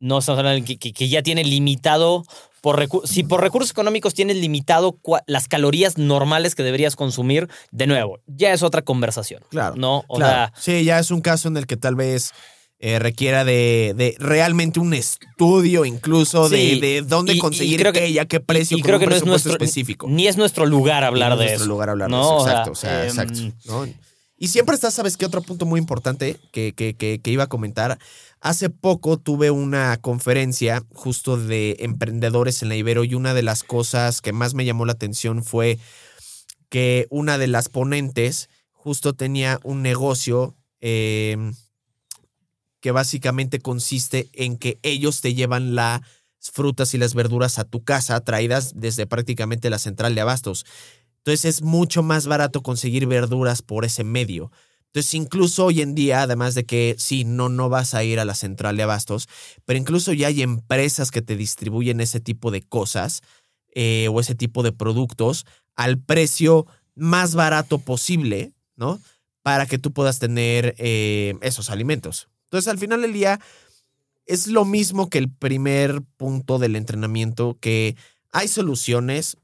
no 0.00 0.18
estamos 0.18 0.38
hablando 0.38 0.64
que, 0.64 0.76
que- 0.78 0.92
que 0.92 1.08
ya 1.08 1.22
tiene 1.22 1.44
limitado, 1.44 2.24
por 2.60 2.88
si 3.06 3.24
por 3.24 3.40
recursos 3.42 3.70
económicos 3.70 4.14
tienes 4.14 4.36
limitado 4.36 4.98
las 5.26 5.48
calorías 5.48 5.98
normales 5.98 6.54
que 6.54 6.62
deberías 6.62 6.96
consumir, 6.96 7.48
de 7.72 7.86
nuevo, 7.86 8.20
ya 8.26 8.52
es 8.52 8.62
otra 8.62 8.82
conversación. 8.82 9.42
Claro. 9.50 9.76
¿No? 9.76 10.04
O 10.08 10.16
Claro. 10.16 10.52
sea, 10.56 10.60
sí, 10.78 10.84
ya 10.84 10.98
es 10.98 11.10
un 11.10 11.20
caso 11.20 11.48
en 11.48 11.56
el 11.58 11.66
que 11.66 11.76
tal 11.76 11.94
vez 11.94 12.32
eh, 12.80 12.98
requiera 12.98 13.44
de, 13.44 13.94
de 13.96 14.14
realmente 14.18 14.78
un 14.80 14.92
estudio 14.94 15.84
incluso 15.84 16.48
Sí, 16.48 16.80
de, 16.80 16.86
de 16.86 17.02
dónde 17.02 17.32
y- 17.34 17.36
y 17.36 17.38
conseguir 17.38 17.80
creo 17.80 17.92
que- 17.92 18.00
qué 18.00 18.08
y 18.10 18.18
a 18.18 18.26
qué 18.26 18.40
precio 18.40 18.76
y 18.76 18.80
con 18.80 18.88
creo 18.88 18.96
un 18.98 19.04
que 19.04 19.10
no 19.10 19.16
es 19.16 19.24
nuestro, 19.24 19.52
específico. 19.52 20.06
ni 20.08 20.26
es 20.26 20.36
nuestro 20.36 20.66
lugar 20.66 21.04
hablar 21.04 21.32
Y 21.32 21.36
no 21.36 21.40
es 21.40 21.40
de 21.40 21.44
nuestro 21.46 21.64
eso. 21.64 21.70
lugar 21.72 21.90
hablar 21.90 22.08
de 22.10 22.16
¿no? 22.16 22.22
eso. 22.22 22.36
O 22.36 22.44
sea, 22.44 22.52
Exacto, 22.52 22.70
o 22.72 22.74
sea, 22.74 23.02
em, 23.04 23.08
exacto. 23.08 23.40
¿no? 23.66 23.88
Y 24.36 24.48
siempre 24.48 24.74
está, 24.74 24.90
¿sabes 24.90 25.16
qué? 25.16 25.24
Otro 25.24 25.40
punto 25.42 25.64
muy 25.64 25.78
importante 25.80 26.36
que, 26.52 26.72
que, 26.74 26.94
que, 26.94 27.20
que 27.22 27.30
iba 27.30 27.44
a 27.44 27.48
comentar. 27.48 27.98
Hace 28.40 28.68
poco 28.68 29.16
tuve 29.16 29.50
una 29.50 29.96
conferencia 29.98 30.82
justo 30.92 31.38
de 31.38 31.76
emprendedores 31.78 32.60
en 32.62 32.68
la 32.68 32.76
Ibero 32.76 33.04
y 33.04 33.14
una 33.14 33.32
de 33.32 33.42
las 33.42 33.62
cosas 33.62 34.20
que 34.20 34.32
más 34.32 34.52
me 34.52 34.64
llamó 34.66 34.84
la 34.84 34.92
atención 34.92 35.42
fue 35.44 35.78
que 36.68 37.06
una 37.10 37.38
de 37.38 37.46
las 37.46 37.68
ponentes 37.68 38.50
justo 38.72 39.14
tenía 39.14 39.60
un 39.62 39.80
negocio 39.82 40.56
eh, 40.80 41.36
que 42.84 42.90
básicamente 42.90 43.60
consiste 43.60 44.28
en 44.34 44.58
que 44.58 44.78
ellos 44.82 45.22
te 45.22 45.32
llevan 45.32 45.74
las 45.74 46.02
frutas 46.38 46.92
y 46.92 46.98
las 46.98 47.14
verduras 47.14 47.58
a 47.58 47.64
tu 47.64 47.82
casa 47.82 48.20
traídas 48.20 48.74
desde 48.76 49.06
prácticamente 49.06 49.70
la 49.70 49.78
central 49.78 50.14
de 50.14 50.20
abastos. 50.20 50.66
Entonces 51.16 51.46
es 51.46 51.62
mucho 51.62 52.02
más 52.02 52.26
barato 52.26 52.62
conseguir 52.62 53.06
verduras 53.06 53.62
por 53.62 53.86
ese 53.86 54.04
medio. 54.04 54.52
Entonces 54.88 55.14
incluso 55.14 55.64
hoy 55.64 55.80
en 55.80 55.94
día, 55.94 56.20
además 56.20 56.54
de 56.54 56.66
que 56.66 56.94
sí, 56.98 57.24
no, 57.24 57.48
no 57.48 57.70
vas 57.70 57.94
a 57.94 58.04
ir 58.04 58.20
a 58.20 58.26
la 58.26 58.34
central 58.34 58.76
de 58.76 58.82
abastos, 58.82 59.30
pero 59.64 59.78
incluso 59.78 60.12
ya 60.12 60.26
hay 60.26 60.42
empresas 60.42 61.10
que 61.10 61.22
te 61.22 61.36
distribuyen 61.38 62.02
ese 62.02 62.20
tipo 62.20 62.50
de 62.50 62.60
cosas 62.60 63.22
eh, 63.74 64.08
o 64.12 64.20
ese 64.20 64.34
tipo 64.34 64.62
de 64.62 64.72
productos 64.72 65.46
al 65.74 65.98
precio 65.98 66.66
más 66.94 67.34
barato 67.34 67.78
posible, 67.78 68.52
¿no? 68.76 69.00
Para 69.42 69.64
que 69.64 69.78
tú 69.78 69.94
puedas 69.94 70.18
tener 70.18 70.74
eh, 70.76 71.32
esos 71.40 71.70
alimentos. 71.70 72.28
Entonces 72.54 72.70
al 72.70 72.78
final 72.78 73.02
del 73.02 73.12
día 73.12 73.40
es 74.26 74.46
lo 74.46 74.64
mismo 74.64 75.10
que 75.10 75.18
el 75.18 75.28
primer 75.28 76.02
punto 76.16 76.60
del 76.60 76.76
entrenamiento, 76.76 77.58
que 77.58 77.96
hay 78.30 78.46
soluciones, 78.46 79.38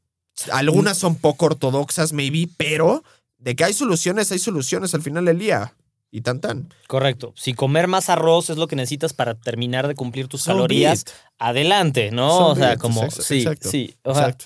algunas 0.52 0.96
son 0.96 1.16
poco 1.16 1.46
ortodoxas, 1.46 2.12
maybe, 2.12 2.48
pero 2.56 3.02
de 3.38 3.56
que 3.56 3.64
hay 3.64 3.72
soluciones, 3.72 4.30
hay 4.30 4.38
soluciones 4.38 4.94
al 4.94 5.02
final 5.02 5.24
del 5.24 5.40
día. 5.40 5.74
Y 6.12 6.20
tan 6.20 6.40
tan. 6.40 6.72
Correcto. 6.86 7.32
Si 7.34 7.52
comer 7.52 7.88
más 7.88 8.08
arroz 8.10 8.48
es 8.48 8.58
lo 8.58 8.68
que 8.68 8.76
necesitas 8.76 9.12
para 9.12 9.34
terminar 9.34 9.88
de 9.88 9.96
cumplir 9.96 10.28
tus 10.28 10.44
calorías, 10.44 11.04
adelante, 11.36 12.12
¿no? 12.12 12.46
O 12.46 12.54
sea, 12.54 12.76
como. 12.76 13.02
Exacto, 13.02 13.22
sí, 13.24 13.38
exacto, 13.38 13.70
sí. 13.70 13.96
O 14.04 14.14
sea, 14.14 14.26
Exacto. 14.26 14.44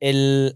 el, 0.00 0.54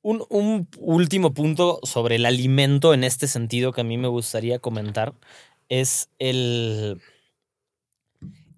un, 0.00 0.24
un 0.30 0.68
último 0.78 1.34
punto 1.34 1.80
sobre 1.82 2.16
el 2.16 2.24
alimento 2.24 2.94
en 2.94 3.04
este 3.04 3.28
sentido 3.28 3.72
que 3.72 3.82
a 3.82 3.84
mí 3.84 3.98
me 3.98 4.08
gustaría 4.08 4.58
comentar 4.58 5.12
es 5.68 6.08
el. 6.18 7.00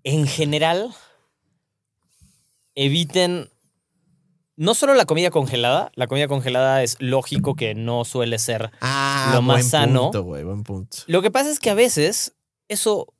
En 0.04 0.26
general, 0.26 0.94
eviten. 2.74 3.50
No 4.56 4.74
solo 4.74 4.94
la 4.94 5.06
comida 5.06 5.30
congelada, 5.30 5.90
la 5.94 6.06
comida 6.06 6.28
congelada 6.28 6.82
es 6.82 6.96
lógico 7.00 7.54
que 7.54 7.74
no 7.74 8.04
suele 8.04 8.38
ser 8.38 8.70
Ah, 8.82 9.30
lo 9.34 9.40
más 9.40 9.56
buen 9.56 9.70
sano. 9.70 10.02
Punto, 10.04 10.22
güey, 10.22 10.44
buen 10.44 10.64
punto. 10.64 10.98
Lo 11.06 11.22
que 11.22 11.30
pasa 11.30 11.50
es 11.50 11.58
que 11.60 11.70
a 11.70 11.74
veces 11.74 12.34
eso, 12.68 13.14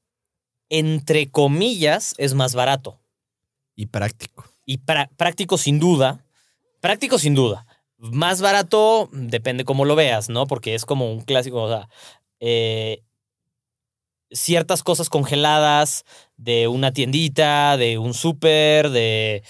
entre 0.68 1.30
comillas, 1.30 2.14
es 2.18 2.34
más 2.34 2.54
barato. 2.54 3.00
Y 3.74 3.86
práctico. 3.86 4.44
Y 4.66 4.78
práctico 4.78 5.56
sin 5.56 5.78
duda. 5.80 6.26
Práctico 6.80 7.18
sin 7.18 7.34
duda. 7.34 7.66
Más 7.96 8.42
barato 8.42 9.08
depende 9.12 9.64
cómo 9.64 9.86
lo 9.86 9.96
veas, 9.96 10.28
¿no? 10.28 10.46
Porque 10.46 10.74
es 10.74 10.84
como 10.84 11.10
un 11.10 11.22
clásico, 11.22 11.62
o 11.62 11.68
sea, 11.68 11.88
eh, 12.40 13.02
ciertas 14.30 14.82
cosas 14.82 15.08
congeladas 15.08 16.04
de 16.36 16.68
una 16.68 16.92
tiendita, 16.92 17.76
de 17.76 17.98
un 17.98 18.14
súper, 18.14 18.90
de 18.90 19.42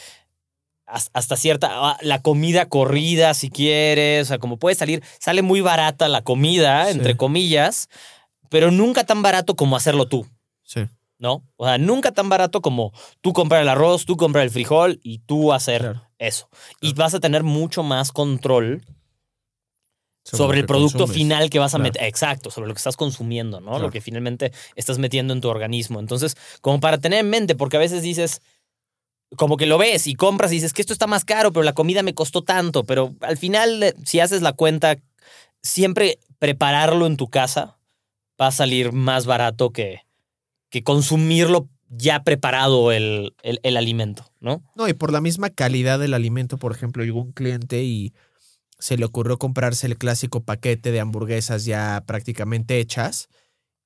has- 0.86 1.10
hasta 1.12 1.36
cierta, 1.36 1.68
ah, 1.72 1.98
la 2.02 2.20
comida 2.22 2.66
corrida 2.68 3.34
si 3.34 3.50
quieres, 3.50 4.22
o 4.22 4.28
sea, 4.28 4.38
como 4.38 4.56
puede 4.58 4.74
salir, 4.74 5.02
sale 5.18 5.42
muy 5.42 5.60
barata 5.60 6.08
la 6.08 6.22
comida, 6.22 6.86
Sí. 6.86 6.92
entre 6.92 7.16
comillas, 7.16 7.88
pero 8.48 8.70
nunca 8.70 9.04
tan 9.04 9.22
barato 9.22 9.54
como 9.54 9.76
hacerlo 9.76 10.06
tú. 10.06 10.26
Sí. 10.64 10.80
¿no? 11.18 11.42
O 11.56 11.66
sea, 11.66 11.76
nunca 11.76 12.12
tan 12.12 12.30
barato 12.30 12.62
como 12.62 12.92
tú 13.20 13.34
comprar 13.34 13.60
el 13.60 13.68
arroz, 13.68 14.06
tú 14.06 14.16
comprar 14.16 14.42
el 14.42 14.50
frijol 14.50 14.98
y 15.02 15.18
tú 15.18 15.52
hacer 15.52 15.82
Claro. 15.82 16.02
eso. 16.18 16.48
Y 16.80 16.94
vas 16.94 17.12
a 17.12 17.20
tener 17.20 17.42
mucho 17.42 17.82
más 17.82 18.10
control 18.10 18.82
sobre, 20.22 20.60
el 20.60 20.66
producto 20.66 20.98
consumes. 20.98 21.16
final 21.16 21.50
que 21.50 21.58
vas 21.58 21.74
a 21.74 21.78
Claro. 21.78 21.90
meter. 21.92 22.04
Exacto, 22.04 22.50
sobre 22.50 22.68
lo 22.68 22.74
que 22.74 22.78
estás 22.78 22.96
consumiendo, 22.96 23.60
¿no? 23.60 23.78
Lo 23.78 23.90
que 23.90 24.00
finalmente 24.00 24.52
estás 24.76 24.98
metiendo 24.98 25.32
en 25.32 25.40
tu 25.40 25.48
organismo. 25.48 25.98
Entonces, 26.00 26.36
como 26.60 26.78
para 26.80 26.98
tener 26.98 27.20
en 27.20 27.30
mente, 27.30 27.54
porque 27.54 27.76
a 27.76 27.80
veces 27.80 28.02
dices, 28.02 28.42
como 29.36 29.56
que 29.56 29.66
lo 29.66 29.78
ves 29.78 30.06
y 30.06 30.14
compras 30.14 30.52
y 30.52 30.56
dices 30.56 30.72
que 30.72 30.82
esto 30.82 30.92
está 30.92 31.06
más 31.06 31.24
caro, 31.24 31.52
pero 31.52 31.62
la 31.62 31.72
comida 31.72 32.02
me 32.02 32.14
costó 32.14 32.42
tanto. 32.42 32.84
Pero 32.84 33.14
al 33.20 33.36
final, 33.38 33.82
eh, 33.82 33.94
si 34.04 34.20
haces 34.20 34.42
la 34.42 34.52
cuenta, 34.52 34.96
siempre 35.62 36.18
prepararlo 36.38 37.06
en 37.06 37.16
tu 37.16 37.28
casa 37.28 37.78
va 38.40 38.48
a 38.48 38.52
salir 38.52 38.92
más 38.92 39.26
barato 39.26 39.70
que, 39.70 40.02
que 40.70 40.82
consumirlo 40.82 41.68
ya 41.88 42.22
preparado 42.22 42.92
el, 42.92 43.34
el, 43.42 43.58
el 43.62 43.76
alimento, 43.76 44.30
¿no? 44.40 44.62
No, 44.76 44.86
y 44.88 44.92
por 44.94 45.12
la 45.12 45.20
misma 45.20 45.50
calidad 45.50 45.98
del 45.98 46.14
alimento, 46.14 46.56
por 46.56 46.72
ejemplo, 46.72 47.04
llegó 47.04 47.20
un 47.20 47.32
cliente 47.32 47.82
y 47.82 48.12
se 48.80 48.96
le 48.96 49.04
ocurrió 49.04 49.38
comprarse 49.38 49.86
el 49.86 49.98
clásico 49.98 50.42
paquete 50.42 50.90
de 50.90 51.00
hamburguesas 51.00 51.64
ya 51.64 52.02
prácticamente 52.06 52.80
hechas 52.80 53.28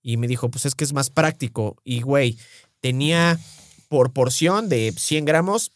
y 0.02 0.16
me 0.18 0.28
dijo, 0.28 0.50
pues 0.50 0.66
es 0.66 0.74
que 0.74 0.85
es 0.85 0.92
más 0.92 1.11
práctico. 1.11 1.76
Y 1.83 2.02
güey, 2.02 2.38
tenía 2.80 3.38
por 3.88 4.12
porción 4.12 4.68
de 4.68 4.92
100 4.96 5.24
gramos, 5.24 5.72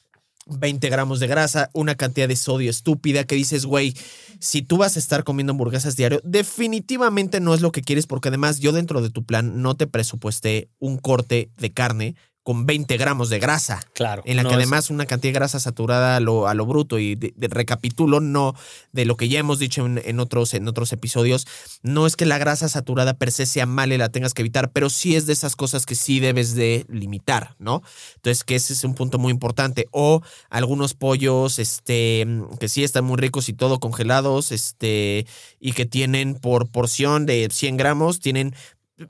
20 0.46 0.88
gramos 0.88 1.18
de 1.18 1.26
grasa, 1.26 1.70
una 1.72 1.94
cantidad 1.94 2.28
de 2.28 2.36
sodio 2.36 2.70
estúpida 2.70 3.24
que 3.24 3.34
dices, 3.34 3.64
güey, 3.66 3.94
si 4.38 4.62
tú 4.62 4.76
vas 4.76 4.96
a 4.96 4.98
estar 4.98 5.24
comiendo 5.24 5.52
hamburguesas 5.52 5.96
diario, 5.96 6.20
definitivamente 6.24 7.40
no 7.40 7.54
es 7.54 7.60
lo 7.60 7.72
que 7.72 7.82
quieres 7.82 8.06
porque 8.06 8.28
además 8.28 8.60
yo 8.60 8.72
dentro 8.72 9.00
de 9.00 9.10
tu 9.10 9.24
plan 9.24 9.62
no 9.62 9.76
te 9.76 9.86
presupuesté 9.86 10.68
un 10.78 10.98
corte 10.98 11.50
de 11.56 11.72
carne 11.72 12.14
con 12.48 12.64
20 12.64 12.96
gramos 12.96 13.28
de 13.28 13.38
grasa 13.38 13.80
Claro. 13.92 14.22
en 14.24 14.36
la 14.38 14.42
no 14.42 14.48
que 14.48 14.54
es- 14.54 14.58
además 14.62 14.88
una 14.88 15.04
cantidad 15.04 15.34
de 15.34 15.38
grasa 15.38 15.60
saturada 15.60 16.16
a 16.16 16.20
lo, 16.20 16.48
a 16.48 16.54
lo 16.54 16.64
bruto 16.64 16.98
y 16.98 17.14
de- 17.14 17.34
de- 17.36 17.48
recapitulo 17.48 18.20
no 18.20 18.54
de 18.92 19.04
lo 19.04 19.18
que 19.18 19.28
ya 19.28 19.38
hemos 19.38 19.58
dicho 19.58 19.84
en, 19.84 20.00
en 20.02 20.18
otros, 20.18 20.54
en 20.54 20.66
otros 20.66 20.94
episodios, 20.94 21.46
no 21.82 22.06
es 22.06 22.16
que 22.16 22.24
la 22.24 22.38
grasa 22.38 22.70
saturada 22.70 23.12
per 23.12 23.32
se 23.32 23.44
sea 23.44 23.66
mala 23.66 23.96
y 23.96 23.98
la 23.98 24.08
tengas 24.08 24.32
que 24.32 24.40
evitar, 24.40 24.70
pero 24.70 24.88
sí 24.88 25.14
es 25.14 25.26
de 25.26 25.34
esas 25.34 25.56
cosas 25.56 25.84
que 25.84 25.94
sí 25.94 26.20
debes 26.20 26.54
de 26.54 26.86
limitar, 26.88 27.54
¿no? 27.58 27.82
Entonces 28.16 28.44
que 28.44 28.54
ese 28.54 28.72
es 28.72 28.82
un 28.82 28.94
punto 28.94 29.18
muy 29.18 29.30
importante. 29.30 29.86
O 29.90 30.22
algunos 30.48 30.94
pollos, 30.94 31.58
este, 31.58 32.26
que 32.58 32.70
sí 32.70 32.82
están 32.82 33.04
muy 33.04 33.18
ricos 33.18 33.50
y 33.50 33.52
todo 33.52 33.78
congelados, 33.78 34.52
este, 34.52 35.26
y 35.60 35.72
que 35.72 35.84
tienen 35.84 36.34
por 36.34 36.66
porción 36.66 37.26
de 37.26 37.46
100 37.52 37.76
gramos, 37.76 38.20
tienen 38.20 38.54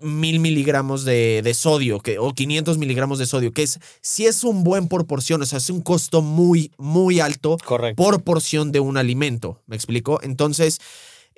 mil 0.01 0.39
miligramos 0.41 1.05
de, 1.05 1.41
de 1.43 1.55
sodio 1.55 2.01
que, 2.01 2.19
o 2.19 2.33
500 2.35 2.77
miligramos 2.79 3.19
de 3.19 3.27
sodio, 3.27 3.53
que 3.53 3.63
es, 3.63 3.79
sí 4.03 4.27
es 4.27 4.45
un 4.45 4.63
buen 4.65 4.89
por 4.89 5.07
porción, 5.07 5.41
o 5.43 5.47
sea, 5.47 5.59
es 5.59 5.71
un 5.71 5.81
costo 5.81 6.21
muy, 6.23 6.73
muy 6.79 7.21
alto 7.21 7.57
Correcto. 7.65 8.03
por 8.03 8.23
porción 8.23 8.71
de 8.73 8.81
un 8.81 8.97
alimento, 8.97 9.63
¿me 9.67 9.77
explico? 9.77 10.21
Entonces, 10.23 10.79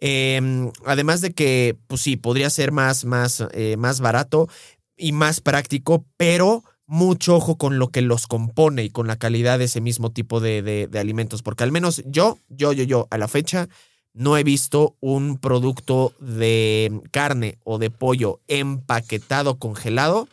Eh, 0.03 0.41
además 0.87 1.21
de 1.21 1.33
que, 1.35 1.77
pues 1.87 2.01
sí, 2.01 2.17
podría 2.17 2.49
ser 2.49 2.73
más, 2.73 3.05
más, 3.05 3.45
eh, 3.53 3.77
más 3.77 4.01
barato 4.01 4.49
y 4.97 5.13
más 5.13 5.41
práctico, 5.43 6.07
pero 6.17 6.65
mucho 6.87 7.37
ojo 7.37 7.57
con 7.59 7.79
lo 7.79 7.89
que 7.91 8.01
los 8.01 8.27
compone 8.27 8.83
y 8.85 8.89
con 8.91 9.07
la 9.07 9.17
calidad 9.19 9.59
de 9.59 9.67
ese 9.67 9.83
mismo 9.83 10.11
tipo 10.11 10.41
de, 10.41 10.63
de- 10.63 10.87
de 10.87 10.99
alimentos. 10.99 11.43
Porque 11.43 11.65
al 11.65 11.71
menos 11.73 12.03
yo, 12.07 12.39
yo, 12.49 12.73
yo, 12.73 12.83
yo, 12.85 13.09
a 13.11 13.19
la 13.19 13.29
fecha, 13.29 13.69
no 14.13 14.37
he 14.37 14.45
visto 14.45 14.97
un 15.01 15.39
producto 15.39 16.15
de 16.19 17.01
carne 17.11 17.59
o 17.65 17.79
de 17.79 17.91
pollo 17.91 18.41
empaquetado, 18.49 19.59
congelado, 19.59 20.29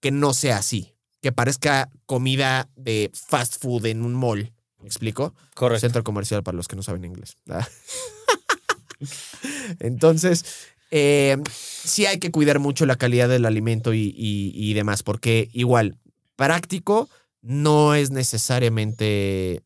que 0.00 0.10
no 0.10 0.32
sea 0.34 0.58
así. 0.58 0.94
Que 1.20 1.32
parezca 1.32 1.90
comida 2.06 2.68
de 2.76 3.10
fast 3.12 3.60
food 3.60 3.86
en 3.86 4.02
un 4.02 4.14
mall. 4.14 4.52
¿Me 4.78 4.86
explico? 4.86 5.34
Correcto. 5.54 5.80
Centro 5.80 6.04
comercial 6.04 6.42
para 6.42 6.56
los 6.56 6.68
que 6.68 6.76
no 6.76 6.82
saben 6.82 7.04
inglés. 7.04 7.36
Entonces, 9.78 10.44
eh, 10.90 11.36
sí 11.54 12.06
hay 12.06 12.18
que 12.18 12.30
cuidar 12.30 12.58
mucho 12.58 12.86
la 12.86 12.96
calidad 12.96 13.28
del 13.28 13.46
alimento 13.46 13.94
y, 13.94 14.14
y- 14.16 14.52
y 14.54 14.74
demás, 14.74 15.02
porque 15.02 15.48
igual, 15.52 15.96
práctico 16.36 17.08
no 17.42 17.94
es 17.94 18.10
necesariamente 18.10 19.62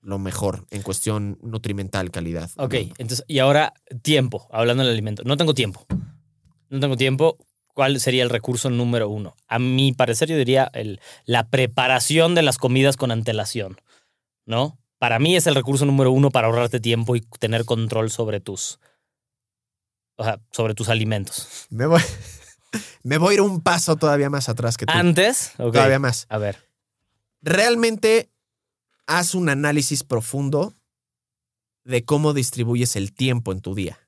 lo 0.00 0.18
mejor 0.18 0.66
en 0.70 0.82
cuestión 0.82 1.38
nutrimental, 1.42 2.10
calidad. 2.10 2.50
Ok, 2.56 2.74
entonces, 2.98 3.24
y 3.26 3.38
ahora 3.38 3.74
tiempo, 4.02 4.48
hablando 4.50 4.82
del 4.82 4.92
alimento. 4.92 5.22
No 5.24 5.36
tengo 5.36 5.54
tiempo. 5.54 5.86
No 6.68 6.80
tengo 6.80 6.96
tiempo. 6.96 7.38
¿Cuál 7.74 8.00
sería 8.00 8.24
el 8.24 8.30
recurso 8.30 8.70
número 8.70 9.08
uno? 9.08 9.36
A 9.46 9.58
mi 9.58 9.92
parecer, 9.92 10.28
yo 10.28 10.36
diría 10.36 10.70
el, 10.72 11.00
la 11.24 11.48
preparación 11.48 12.34
de 12.34 12.42
las 12.42 12.58
comidas 12.58 12.96
con 12.96 13.10
antelación, 13.10 13.80
¿no? 14.46 14.78
Para 14.98 15.20
mí 15.20 15.36
es 15.36 15.46
el 15.46 15.54
recurso 15.54 15.84
número 15.84 16.10
uno 16.10 16.30
para 16.30 16.48
ahorrarte 16.48 16.80
tiempo 16.80 17.14
y 17.14 17.20
tener 17.20 17.64
control 17.64 18.10
sobre 18.10 18.40
tus, 18.40 18.80
o 20.16 20.24
sea, 20.24 20.40
sobre 20.50 20.74
tus 20.74 20.88
alimentos. 20.88 21.66
Me 21.70 21.86
voy, 21.86 22.02
me 23.04 23.18
voy 23.18 23.30
a 23.30 23.34
ir 23.34 23.40
un 23.42 23.60
paso 23.60 23.94
todavía 23.94 24.28
más 24.28 24.48
atrás 24.48 24.76
que 24.76 24.86
tú. 24.86 24.92
Antes. 24.92 25.52
Todavía 25.56 26.00
más. 26.00 26.26
A 26.30 26.38
ver, 26.38 26.68
Realmente 27.40 28.30
haz 29.08 29.34
un 29.34 29.48
análisis 29.48 30.04
profundo 30.04 30.74
de 31.84 32.04
cómo 32.04 32.34
distribuyes 32.34 32.94
el 32.94 33.12
tiempo 33.12 33.50
en 33.50 33.60
tu 33.60 33.74
día. 33.74 33.98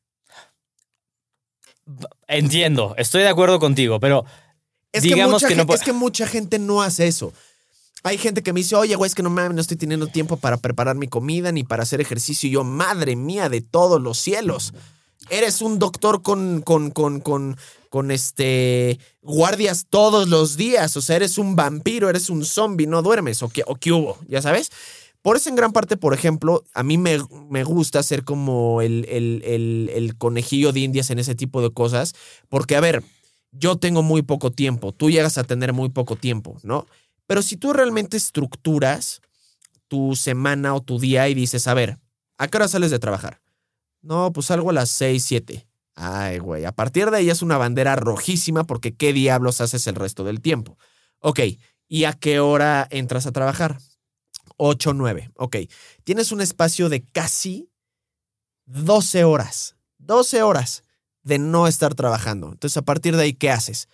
entiendo, 2.29 2.95
estoy 2.99 3.23
de 3.23 3.29
acuerdo 3.29 3.59
contigo, 3.59 3.99
pero 3.99 4.25
Es 4.93 5.03
Digamos 5.03 5.43
que, 5.43 5.57
no 5.57 5.65
es 5.73 5.83
que 5.83 5.93
mucha 5.93 6.27
gente 6.27 6.59
no 6.59 6.83
hace 6.83 7.09
eso. 7.09 7.33
Hay 8.03 8.19
gente 8.19 8.43
que 8.43 8.53
me 8.53 8.61
dice, 8.61 8.77
oye, 8.77 8.95
güey, 8.95 9.09
es 9.09 9.15
que 9.15 9.23
no 9.23 9.31
mames, 9.31 9.55
no 9.55 9.61
estoy 9.61 9.77
teniendo 9.77 10.07
tiempo 10.07 10.37
para 10.37 10.57
preparar 10.57 10.97
mi 10.97 11.09
comida 11.09 11.53
ni 11.53 11.65
para 11.65 11.83
hacer 11.83 12.01
ejercicio. 12.01 12.49
Y 12.49 12.53
yo, 12.53 12.65
madre 12.65 13.17
mía, 13.17 13.49
de 13.49 13.61
todos 13.61 14.01
los 14.01 14.19
cielos. 14.19 14.73
Eres 15.29 15.61
un 15.61 15.79
doctor 15.79 16.23
con, 16.23 16.63
con, 16.63 16.91
con, 16.91 17.21
con, 17.21 17.57
con 17.89 18.11
este 18.11 18.99
guardias 19.23 19.87
todos 19.89 20.29
los 20.29 20.57
días. 20.57 20.97
O 20.97 21.03
sea, 21.03 21.17
eres 21.17 21.39
un 21.39 21.57
vampiro, 21.57 22.09
eres 22.09 22.31
un 22.31 22.45
zombie, 22.45 22.87
no 22.87 23.03
duermes. 23.03 23.43
¿O 23.43 23.49
qué, 23.49 23.63
o 23.67 23.75
qué 23.75 23.93
hubo? 23.93 24.19
¿Ya 24.29 24.41
sabes? 24.43 24.71
Por 25.23 25.37
eso, 25.37 25.51
en 25.51 25.57
gran 25.57 25.73
parte, 25.73 25.99
por 25.99 26.15
ejemplo, 26.15 26.65
a 26.73 26.83
mí 26.83 26.97
me, 26.97 27.19
me 27.51 27.63
gusta 27.63 28.03
ser 28.03 28.25
como 28.25 28.81
el, 28.81 29.05
el, 29.09 29.43
el, 29.45 29.91
el 29.95 30.17
conejillo 30.17 30.73
de 30.73 30.81
indias 30.81 31.11
en 31.11 31.19
ese 31.19 31.35
tipo 31.35 31.61
de 31.61 31.71
cosas. 31.71 32.15
Porque, 32.49 32.75
a 32.75 32.81
ver, 32.81 33.05
yo 33.53 33.77
tengo 33.77 34.03
muy 34.03 34.23
poco 34.23 34.51
tiempo, 34.51 34.93
tú 34.93 35.11
llegas 35.11 35.37
a 35.37 35.45
tener 35.45 35.73
muy 35.73 35.91
poco 35.91 36.17
tiempo, 36.17 36.57
¿no? 36.63 36.87
Pero 37.27 37.43
si 37.43 37.57
tú 37.57 37.73
realmente 37.73 38.17
estructuras 38.17 39.21
tu 39.89 40.17
semana 40.17 40.75
o 40.75 40.81
tu 40.81 40.99
día 40.99 41.29
y 41.29 41.35
dices, 41.35 41.67
a 41.67 41.75
ver, 41.75 41.99
¿a 42.39 42.49
qué 42.49 42.57
hora 42.57 42.69
sales 42.69 42.91
de 42.91 42.99
trabajar? 42.99 43.41
No, 44.03 44.33
pues 44.33 44.47
salgo 44.47 44.71
a 44.71 44.73
las 44.73 44.91
6, 44.91 45.25
7. 45.25 45.67
Ay, 45.95 46.39
güey, 46.39 46.65
a 46.65 46.73
partir 46.73 47.11
de 47.11 47.19
ahí 47.19 47.31
es 47.31 47.43
una 47.43 47.59
bandera 47.59 47.97
rojísima 47.97 48.65
porque 48.65 48.95
¿qué 48.95 49.13
diablos 49.13 49.61
haces 49.61 49.87
el 49.87 49.97
resto 49.97 50.25
del 50.25 50.41
tiempo? 50.41 50.79
Ok, 51.19 51.41
¿y 51.89 52.05
a 52.05 52.13
qué 52.15 52.41
hora 52.41 52.87
entras 52.91 53.27
a 53.27 53.33
trabajar? 53.33 53.79
8, 54.57 54.95
9. 54.95 55.31
Ok, 55.37 55.57
tienes 56.05 56.33
un 56.33 56.41
espacio 56.41 56.89
de 56.89 57.03
casi 57.03 57.71
12 58.67 59.25
horas. 59.25 59.77
12 59.99 60.43
horas 60.43 60.85
de 61.23 61.39
no 61.39 61.67
estar 61.67 61.95
trabajando. 61.95 62.49
Entonces, 62.53 62.77
a 62.77 62.83
partir 62.83 63.17
de 63.17 63.25
ahí, 63.25 63.35
¿qué 63.35 63.51
haces? 63.51 63.89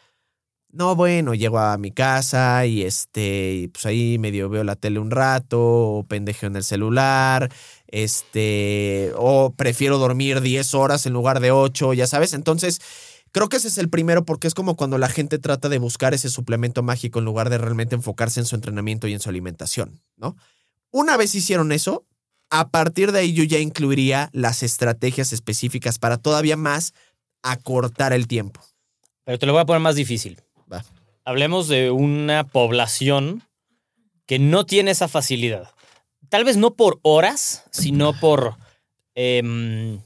No, 0.71 0.95
bueno, 0.95 1.35
llego 1.35 1.59
a 1.59 1.79
mi 1.79 1.91
casa 1.91 2.67
y 2.67 2.83
este, 2.83 3.71
pues 3.73 3.87
ahí 3.87 4.19
medio 4.19 4.49
veo 4.49 4.63
la 4.63 4.77
tele 4.77 4.99
un 4.99 5.11
rato, 5.11 5.61
o 5.61 6.05
pendejeo 6.05 6.49
en 6.49 6.57
el 6.57 6.65
celular, 6.65 7.51
este, 7.89 9.13
o 9.17 9.53
prefiero 9.55 9.99
dormir 9.99 10.41
10 10.41 10.75
horas 10.75 11.07
en 11.07 11.13
lugar 11.13 11.41
de 11.41 11.51
8, 11.51 11.95
ya 11.95 12.07
sabes. 12.07 12.35
Entonces, 12.35 12.81
creo 13.33 13.49
que 13.49 13.57
ese 13.57 13.69
es 13.69 13.79
el 13.79 13.89
primero 13.89 14.25
porque 14.25 14.47
es 14.47 14.55
como 14.55 14.77
cuando 14.77 14.99
la 14.99 15.09
gente 15.09 15.39
trata 15.39 15.69
de 15.69 15.79
buscar 15.79 16.15
ese 16.15 16.31
suplemento 16.31 16.83
mágico 16.83 17.19
en 17.19 17.25
lugar 17.25 17.51
de 17.51 17.59
realmente 17.59 17.95
enfocarse 17.95 18.41
en 18.41 18.47
su 18.47 18.55
entrenamiento 18.55 19.09
y 19.09 19.15
en 19.15 19.21
su 19.21 19.29
alimentación, 19.29 20.01
¿no? 20.17 20.37
Una 20.91 21.17
vez 21.17 21.35
hicieron 21.35 21.73
eso, 21.73 22.07
a 22.51 22.69
partir 22.69 23.13
de 23.13 23.21
ahí 23.21 23.33
yo 23.33 23.45
ya 23.45 23.59
incluiría 23.59 24.31
las 24.33 24.63
estrategias 24.63 25.33
específicas 25.33 25.99
para 25.99 26.17
todavía 26.17 26.57
más 26.57 26.95
acortar 27.43 28.13
el 28.13 28.27
tiempo. 28.27 28.61
pero 29.25 29.39
te 29.39 29.47
lo 29.47 29.53
voy 29.53 29.63
a 29.63 29.67
poner 29.67 29.83
más 29.83 29.97
difícil. 29.97 30.41
Va. 30.73 30.85
Hablemos 31.25 31.69
de 31.69 31.91
una 31.91 32.45
población 32.45 33.43
que 34.27 34.39
no 34.39 34.65
tiene 34.67 34.93
esa 34.93 35.09
facilidad. 35.09 35.71
Tal 36.29 36.45
vez 36.45 36.57
no 36.57 36.75
por 36.75 36.99
horas, 37.03 37.65
sino 37.71 38.13
por 38.19 38.57
em, 39.15 40.01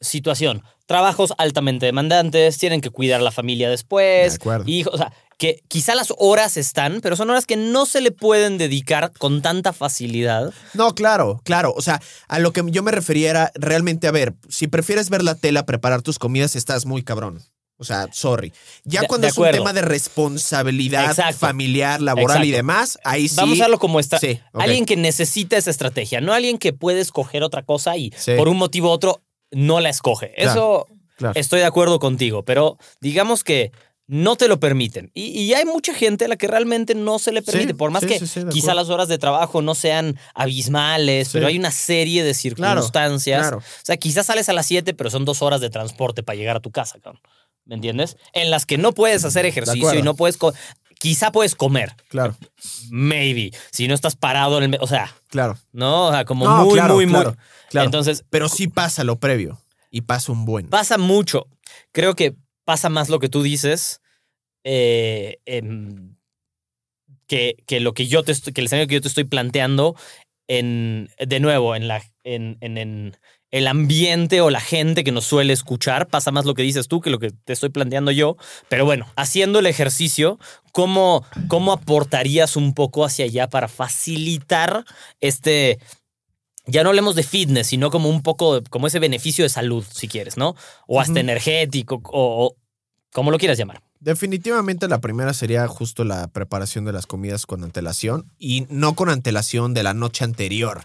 situación. 0.00 0.62
Trabajos 0.86 1.34
altamente 1.38 1.86
demandantes, 1.86 2.58
tienen 2.58 2.80
que 2.80 2.90
cuidar 2.90 3.20
a 3.20 3.24
la 3.24 3.30
familia 3.30 3.68
después, 3.68 4.36
acuerdo. 4.36 4.64
hijos, 4.66 4.94
o 4.94 4.96
sea, 4.96 5.12
que 5.38 5.62
quizá 5.68 5.94
las 5.94 6.12
horas 6.18 6.56
están, 6.56 7.00
pero 7.00 7.14
son 7.14 7.30
horas 7.30 7.46
que 7.46 7.56
no 7.56 7.86
se 7.86 8.00
le 8.00 8.10
pueden 8.10 8.58
dedicar 8.58 9.12
con 9.16 9.40
tanta 9.40 9.72
facilidad. 9.72 10.52
No, 10.74 10.94
claro, 10.94 11.40
claro. 11.44 11.72
O 11.76 11.82
sea, 11.82 12.00
a 12.26 12.38
lo 12.40 12.52
que 12.52 12.62
yo 12.66 12.82
me 12.82 12.90
refería 12.90 13.30
era 13.30 13.52
realmente, 13.54 14.08
a 14.08 14.12
ver, 14.12 14.34
si 14.48 14.66
prefieres 14.66 15.10
ver 15.10 15.22
la 15.22 15.36
tela, 15.36 15.64
preparar 15.64 16.02
tus 16.02 16.18
comidas, 16.18 16.56
estás 16.56 16.86
muy 16.86 17.02
cabrón. 17.02 17.42
O 17.80 17.84
sea, 17.84 18.08
sorry. 18.12 18.52
Ya 18.84 19.02
De- 19.02 19.06
cuando 19.06 19.26
de 19.26 19.30
es 19.30 19.38
un 19.38 19.50
tema 19.50 19.72
de 19.72 19.82
responsabilidad 19.82 21.06
Exacto. 21.10 21.38
familiar, 21.38 22.00
laboral 22.00 22.44
y 22.44 22.50
demás, 22.50 22.98
ahí 23.04 23.28
sí. 23.28 23.36
Vamos 23.36 23.60
a 23.60 23.64
verlo 23.64 23.78
como 23.78 24.00
está. 24.00 24.18
Sí. 24.18 24.40
Alguien 24.52 24.84
que 24.84 24.96
necesita 24.96 25.56
esa 25.56 25.70
estrategia, 25.70 26.20
no 26.20 26.32
alguien 26.32 26.58
que 26.58 26.72
puede 26.72 27.00
escoger 27.00 27.42
otra 27.42 27.62
cosa 27.62 27.96
y 27.96 28.12
Sí. 28.16 28.32
por 28.36 28.48
un 28.48 28.56
motivo 28.56 28.88
u 28.88 28.92
otro 28.92 29.22
no 29.52 29.80
la 29.80 29.88
escoge. 29.90 30.32
Claro, 30.34 30.50
Eso 30.50 30.86
claro. 31.16 31.40
estoy 31.40 31.60
de 31.60 31.66
acuerdo 31.66 31.98
contigo, 32.00 32.44
pero 32.44 32.78
digamos 33.00 33.44
que 33.44 33.70
no 34.10 34.36
te 34.36 34.48
lo 34.48 34.58
permiten. 34.58 35.10
Y, 35.14 35.26
y 35.38 35.52
hay 35.54 35.66
mucha 35.66 35.92
gente 35.92 36.24
a 36.24 36.28
la 36.28 36.36
que 36.36 36.48
realmente 36.48 36.94
no 36.94 37.18
se 37.18 37.30
le 37.30 37.40
Sí, 37.42 37.46
permite, 37.50 37.74
por 37.74 37.90
más 37.90 38.02
sí, 38.02 38.08
que 38.08 38.26
sí, 38.26 38.40
quizá 38.50 38.72
las 38.74 38.88
horas 38.88 39.06
de 39.08 39.18
trabajo 39.18 39.60
no 39.60 39.74
sean 39.74 40.18
abismales, 40.34 41.28
pero 41.32 41.46
hay 41.46 41.58
una 41.58 41.70
serie 41.70 42.24
de 42.24 42.32
Claro, 42.54 42.80
circunstancias. 42.80 43.40
claro. 43.42 43.58
O 43.58 43.62
sea, 43.84 43.96
quizás 43.98 44.26
sales 44.26 44.48
a 44.48 44.52
las 44.54 44.64
7, 44.66 44.94
pero 44.94 45.10
son 45.10 45.24
dos 45.26 45.42
horas 45.42 45.60
de 45.60 45.68
transporte 45.70 46.22
para 46.22 46.36
llegar 46.36 46.56
a 46.56 46.60
tu 46.60 46.70
casa, 46.70 46.98
cabrón. 47.00 47.20
¿Me 47.68 47.76
entiendes? 47.76 48.16
En 48.32 48.50
las 48.50 48.66
que 48.66 48.78
no 48.78 48.92
puedes 48.92 49.24
hacer 49.24 49.46
ejercicio 49.46 49.94
y 49.94 50.02
no 50.02 50.14
puedes... 50.16 50.36
Quizá 50.98 51.30
puedes 51.30 51.54
comer, 51.54 51.94
Claro, 52.08 52.34
maybe, 52.90 53.52
si 53.70 53.86
no 53.86 53.94
estás 53.94 54.16
parado 54.16 54.60
en 54.60 54.74
el... 54.74 54.80
O 54.82 54.88
sea, 54.88 55.14
claro. 55.28 55.56
¿no? 55.70 56.08
O 56.08 56.10
sea, 56.10 56.24
como 56.24 56.44
No, 56.44 56.64
muy, 56.64 56.74
claro, 56.74 56.94
muy, 56.96 57.06
claro, 57.06 57.30
muy... 57.30 57.38
claro. 57.70 57.84
Entonces, 57.86 58.24
Pero 58.30 58.48
sí 58.48 58.66
pasa 58.66 59.04
lo 59.04 59.20
previo 59.20 59.60
y 59.92 60.00
pasa 60.00 60.32
un 60.32 60.44
buen. 60.44 60.66
pasa 60.66 60.98
mucho. 60.98 61.46
Creo 61.92 62.16
que 62.16 62.34
pasa 62.64 62.88
más 62.88 63.10
lo 63.10 63.20
que 63.20 63.28
tú 63.28 63.42
dices 63.44 64.00
eh, 64.64 65.38
que, 67.28 67.56
que 67.66 67.80
lo 67.80 67.94
que 67.94 68.06
yo 68.06 68.22
te 68.24 68.32
estoy, 68.32 68.52
que 68.52 68.60
el 68.60 68.66
escenario 68.66 68.88
que 68.88 68.94
yo 68.94 69.00
te 69.00 69.08
estoy 69.08 69.24
planteando 69.24 69.94
en, 70.48 71.10
de 71.18 71.40
nuevo, 71.40 71.76
en 71.76 71.86
la, 71.88 72.02
en, 72.24 72.58
en- 72.60 72.78
en 72.78 73.16
el 73.50 73.66
ambiente 73.66 74.40
o 74.40 74.50
la 74.50 74.60
gente 74.60 75.04
que 75.04 75.12
nos 75.12 75.24
suele 75.24 75.52
escuchar, 75.52 76.08
pasa 76.08 76.30
más 76.30 76.44
lo 76.44 76.54
que 76.54 76.62
dices 76.62 76.88
tú 76.88 77.00
que 77.00 77.10
lo 77.10 77.18
que 77.18 77.30
te 77.30 77.52
estoy 77.52 77.70
planteando 77.70 78.10
yo. 78.10 78.36
Pero 78.68 78.84
bueno, 78.84 79.06
haciendo 79.16 79.58
el 79.58 79.66
ejercicio, 79.66 80.38
¿cómo, 80.72 81.24
cómo 81.48 81.72
aportarías 81.72 82.56
un 82.56 82.74
poco 82.74 83.04
hacia 83.04 83.24
allá 83.24 83.48
para 83.48 83.68
facilitar 83.68 84.84
este, 85.20 85.78
ya 86.68 86.82
no 86.82 86.90
hablemos 86.90 87.14
de 87.14 87.22
fitness, 87.22 87.68
sino 87.68 87.90
como 87.90 88.10
un 88.10 88.22
poco, 88.22 88.62
como 88.68 88.86
ese 88.86 88.98
beneficio 88.98 89.44
de 89.44 89.48
salud, 89.48 89.84
si 89.90 90.06
quieres, 90.06 90.36
¿no? 90.36 90.54
O 90.86 91.00
hasta 91.00 91.18
energético, 91.18 92.02
o, 92.04 92.46
o 92.46 92.56
como 93.12 93.30
lo 93.30 93.38
quieras 93.38 93.58
llamar. 93.58 93.82
Definitivamente 94.00 94.86
la 94.86 95.00
primera 95.00 95.32
sería 95.32 95.66
justo 95.66 96.04
la 96.04 96.28
preparación 96.28 96.84
de 96.84 96.92
las 96.92 97.06
comidas 97.06 97.46
con 97.46 97.64
antelación 97.64 98.30
y 98.38 98.66
no 98.68 98.94
con 98.94 99.08
antelación 99.08 99.74
de 99.74 99.82
la 99.82 99.94
noche 99.94 100.24
anterior. 100.24 100.84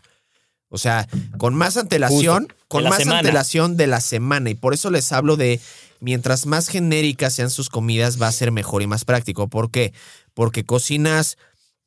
O 0.73 0.77
sea, 0.77 1.07
con 1.37 1.55
más 1.55 1.77
antelación, 1.77 2.43
Justo, 2.47 2.55
con 2.67 2.83
más 2.85 2.97
semana. 2.97 3.19
antelación 3.19 3.77
de 3.77 3.87
la 3.87 4.01
semana. 4.01 4.49
Y 4.49 4.55
por 4.55 4.73
eso 4.73 4.89
les 4.89 5.11
hablo 5.11 5.37
de 5.37 5.59
mientras 5.99 6.45
más 6.45 6.67
genéricas 6.67 7.33
sean 7.33 7.49
sus 7.49 7.69
comidas, 7.69 8.21
va 8.21 8.27
a 8.27 8.31
ser 8.31 8.51
mejor 8.51 8.81
y 8.81 8.87
más 8.87 9.05
práctico. 9.05 9.47
¿Por 9.47 9.71
qué? 9.71 9.93
Porque 10.33 10.65
cocinas 10.65 11.37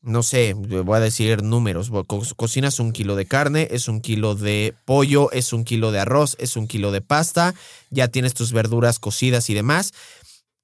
no 0.03 0.23
sé, 0.23 0.53
voy 0.55 0.97
a 0.97 1.01
decir 1.01 1.43
números. 1.43 1.91
Co- 2.07 2.23
cocinas 2.37 2.79
un 2.79 2.93
kilo 2.93 3.17
de 3.17 3.27
carne, 3.27 3.67
es 3.73 3.89
un 3.89 4.01
kilo 4.01 4.37
de 4.37 4.73
pollo, 4.85 5.33
es 5.33 5.53
un 5.53 5.65
kilo 5.65 5.91
de 5.91 5.99
arroz, 5.99 6.37
es 6.39 6.57
un 6.57 6.69
kilo 6.69 6.93
de 6.93 7.01
pasta, 7.01 7.57
ya 7.91 8.07
tienes 8.07 8.33
tus 8.33 8.53
verduras 8.53 9.01
cocidas 9.01 9.51
y 9.51 9.55
demás. 9.55 9.93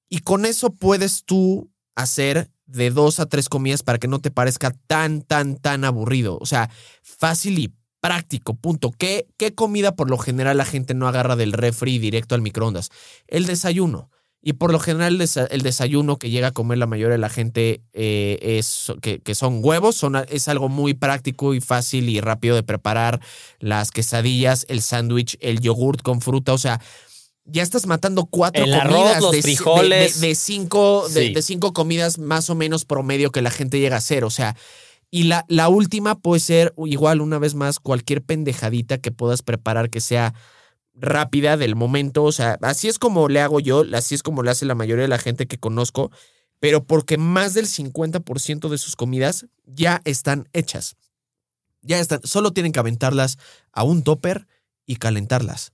Y 0.09 0.21
con 0.21 0.47
eso 0.47 0.71
puedes 0.71 1.25
tú 1.25 1.71
hacer 1.97 2.51
de 2.67 2.91
dos 2.91 3.19
a 3.19 3.27
tres 3.27 3.49
comidas 3.49 3.83
para 3.83 3.99
que 3.99 4.07
no 4.07 4.21
te 4.21 4.31
parezca 4.31 4.71
tan, 4.87 5.23
tan, 5.23 5.57
tan 5.57 5.85
aburrido. 5.85 6.39
O 6.41 6.47
sea, 6.47 6.71
fácil 7.03 7.59
y 7.59 7.75
práctico, 8.03 8.55
punto. 8.55 8.91
¿Qué, 8.91 9.29
qué 9.39 9.55
comida 9.55 9.95
por 9.95 10.11
lo 10.11 10.19
general 10.19 10.57
la 10.59 10.65
gente 10.67 10.93
no 10.93 11.07
agarra 11.07 11.37
del 11.37 11.53
refri 11.53 11.99
directo 11.99 12.35
al 12.35 12.43
microondas? 12.43 12.91
El 13.29 13.47
desayuno. 13.47 14.11
Y 14.45 14.55
por 14.55 14.73
lo 14.73 14.81
general 14.81 15.13
el 15.15 15.21
desa- 15.21 15.47
el 15.53 15.63
desayuno 15.63 16.17
que 16.19 16.29
llega 16.29 16.49
a 16.49 16.53
comer 16.53 16.77
la 16.79 16.89
mayoría 16.89 17.13
de 17.13 17.19
la 17.19 17.29
gente 17.29 17.81
eh, 17.93 18.39
es 18.59 18.93
que, 19.01 19.21
que 19.21 19.37
son 19.37 19.61
huevos, 19.63 19.95
son, 19.95 20.17
es 20.29 20.49
algo 20.49 20.69
muy 20.69 20.95
práctico 20.95 21.55
y 21.55 21.61
fácil 21.61 22.09
y 22.09 22.21
rápido 22.21 22.57
de 22.57 22.65
preparar. 22.65 23.21
Las 23.61 23.93
quesadillas, 23.93 24.67
el 24.69 24.83
sándwich, 24.83 25.39
el 25.41 25.61
yogurt 25.61 26.03
con 26.03 26.21
fruta, 26.21 26.53
o 26.55 26.59
sea, 26.59 26.81
ya 27.45 27.63
estás 27.63 27.87
matando 27.87 28.27
cuatro 28.27 28.65
El 28.65 28.75
arroz, 28.75 28.97
comidas 28.97 29.23
los 29.23 29.31
de, 29.31 29.43
frijoles. 29.43 30.21
de- 30.21 30.27
de 30.29 30.35
cinco, 30.35 31.07
Sí. 31.09 31.33
de 31.33 31.43
cinco 31.43 31.73
comidas 31.73 32.19
más 32.19 32.51
o 32.51 32.57
menos 32.57 32.85
promedio 32.85 33.31
que 33.31 33.43
la 33.43 33.51
gente 33.53 33.79
llega 33.79 33.95
a 33.95 33.99
hacer, 33.99 34.25
o 34.25 34.31
sea. 34.31 34.57
Y 35.15 35.25
la, 35.25 35.45
la 35.49 35.69
última 35.69 36.19
puede 36.19 36.41
ser 36.41 36.73
igual, 36.87 37.21
una 37.21 37.39
vez 37.39 37.55
más, 37.55 37.79
cualquier 37.79 38.23
pendejadita 38.23 38.97
que 38.97 39.11
puedas 39.13 39.43
preparar 39.43 39.91
que 39.91 40.01
sea 40.01 40.33
rápida 40.95 41.59
del 41.59 41.77
momento. 41.77 42.25
O 42.25 42.33
sea, 42.33 42.59
así 42.63 42.89
es 42.89 42.99
como 42.99 43.29
le 43.29 43.41
hago 43.43 43.61
yo, 43.61 43.85
así 43.95 44.15
es 44.15 44.23
como 44.23 44.43
le 44.43 44.51
hace 44.51 44.65
la 44.65 44.75
mayoría 44.75 45.03
de 45.03 45.09
la 45.09 45.19
gente 45.19 45.47
que 45.47 45.59
conozco, 45.59 46.11
pero 46.61 46.85
porque 46.87 47.19
más 47.19 47.53
del 47.53 47.67
50% 47.67 48.71
de 48.71 48.79
sus 48.79 48.97
comidas 48.97 49.45
ya 49.67 50.01
están 50.07 50.49
hechas. 50.55 50.97
Ya 51.83 51.99
están, 51.99 52.21
solo 52.25 52.53
tienen 52.53 52.73
que 52.73 52.81
aventarlas 52.81 53.37
a 53.71 53.83
un 53.85 54.03
topper 54.05 54.47
y 54.87 54.97
calentarlas. 54.97 55.73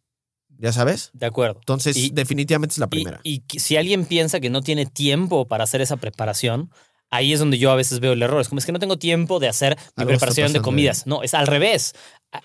¿Ya 0.60 0.72
sabes? 0.72 1.10
De 1.12 1.26
acuerdo. 1.26 1.60
Entonces, 1.60 1.96
Y- 1.96 2.10
definitivamente 2.10 2.72
es 2.72 2.78
la 2.78 2.88
primera. 2.88 3.20
y 3.22 3.44
si 3.58 3.76
alguien 3.76 4.04
piensa 4.04 4.40
que 4.40 4.50
no 4.50 4.62
tiene 4.62 4.86
tiempo 4.86 5.46
para 5.46 5.62
hacer 5.62 5.80
esa 5.80 5.96
preparación, 5.98 6.72
ahí 7.10 7.32
es 7.32 7.38
donde 7.38 7.58
yo 7.58 7.70
a 7.70 7.76
veces 7.76 8.00
veo 8.00 8.12
el 8.12 8.22
error. 8.22 8.40
Es 8.40 8.48
como 8.48 8.58
es 8.58 8.66
que 8.66 8.72
no 8.72 8.78
tengo 8.78 8.98
tiempo 8.98 9.38
de 9.40 9.48
hacer 9.48 9.76
mi 9.96 10.02
Algo 10.02 10.10
preparación 10.10 10.52
de 10.52 10.60
comidas. 10.60 11.06
No, 11.06 11.22
es 11.22 11.34
al 11.34 11.46
revés. 11.46 11.94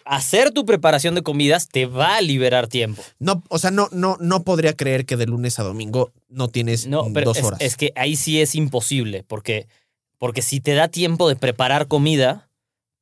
Hacer 0.06 0.52
tu 0.52 0.66
preparación 0.66 1.14
de 1.16 1.24
comidas 1.24 1.68
te 1.68 1.86
va 1.86 2.16
a 2.16 2.22
liberar 2.22 2.68
tiempo. 2.68 3.04
No, 3.20 3.44
o 3.50 3.60
sea, 3.60 3.70
no, 3.72 3.90
no, 3.92 4.18
no 4.22 4.44
podría 4.44 4.74
creer 4.76 5.06
que 5.06 5.18
de 5.18 5.26
lunes 5.26 5.60
a 5.60 5.64
domingo 5.64 6.12
no 6.30 6.48
tienes 6.48 6.88
No, 6.88 7.08
pero 7.14 7.26
dos 7.26 7.38
es, 7.38 7.44
horas. 7.44 7.60
es 7.62 7.76
que 7.76 7.92
ahí 7.96 8.16
sí 8.16 8.40
es 8.40 8.56
imposible, 8.56 9.24
porque, 9.28 9.68
porque 10.18 10.42
si 10.42 10.62
te 10.62 10.74
da 10.74 10.88
tiempo 10.88 11.28
de 11.28 11.36
preparar 11.36 11.90
comida, 11.90 12.50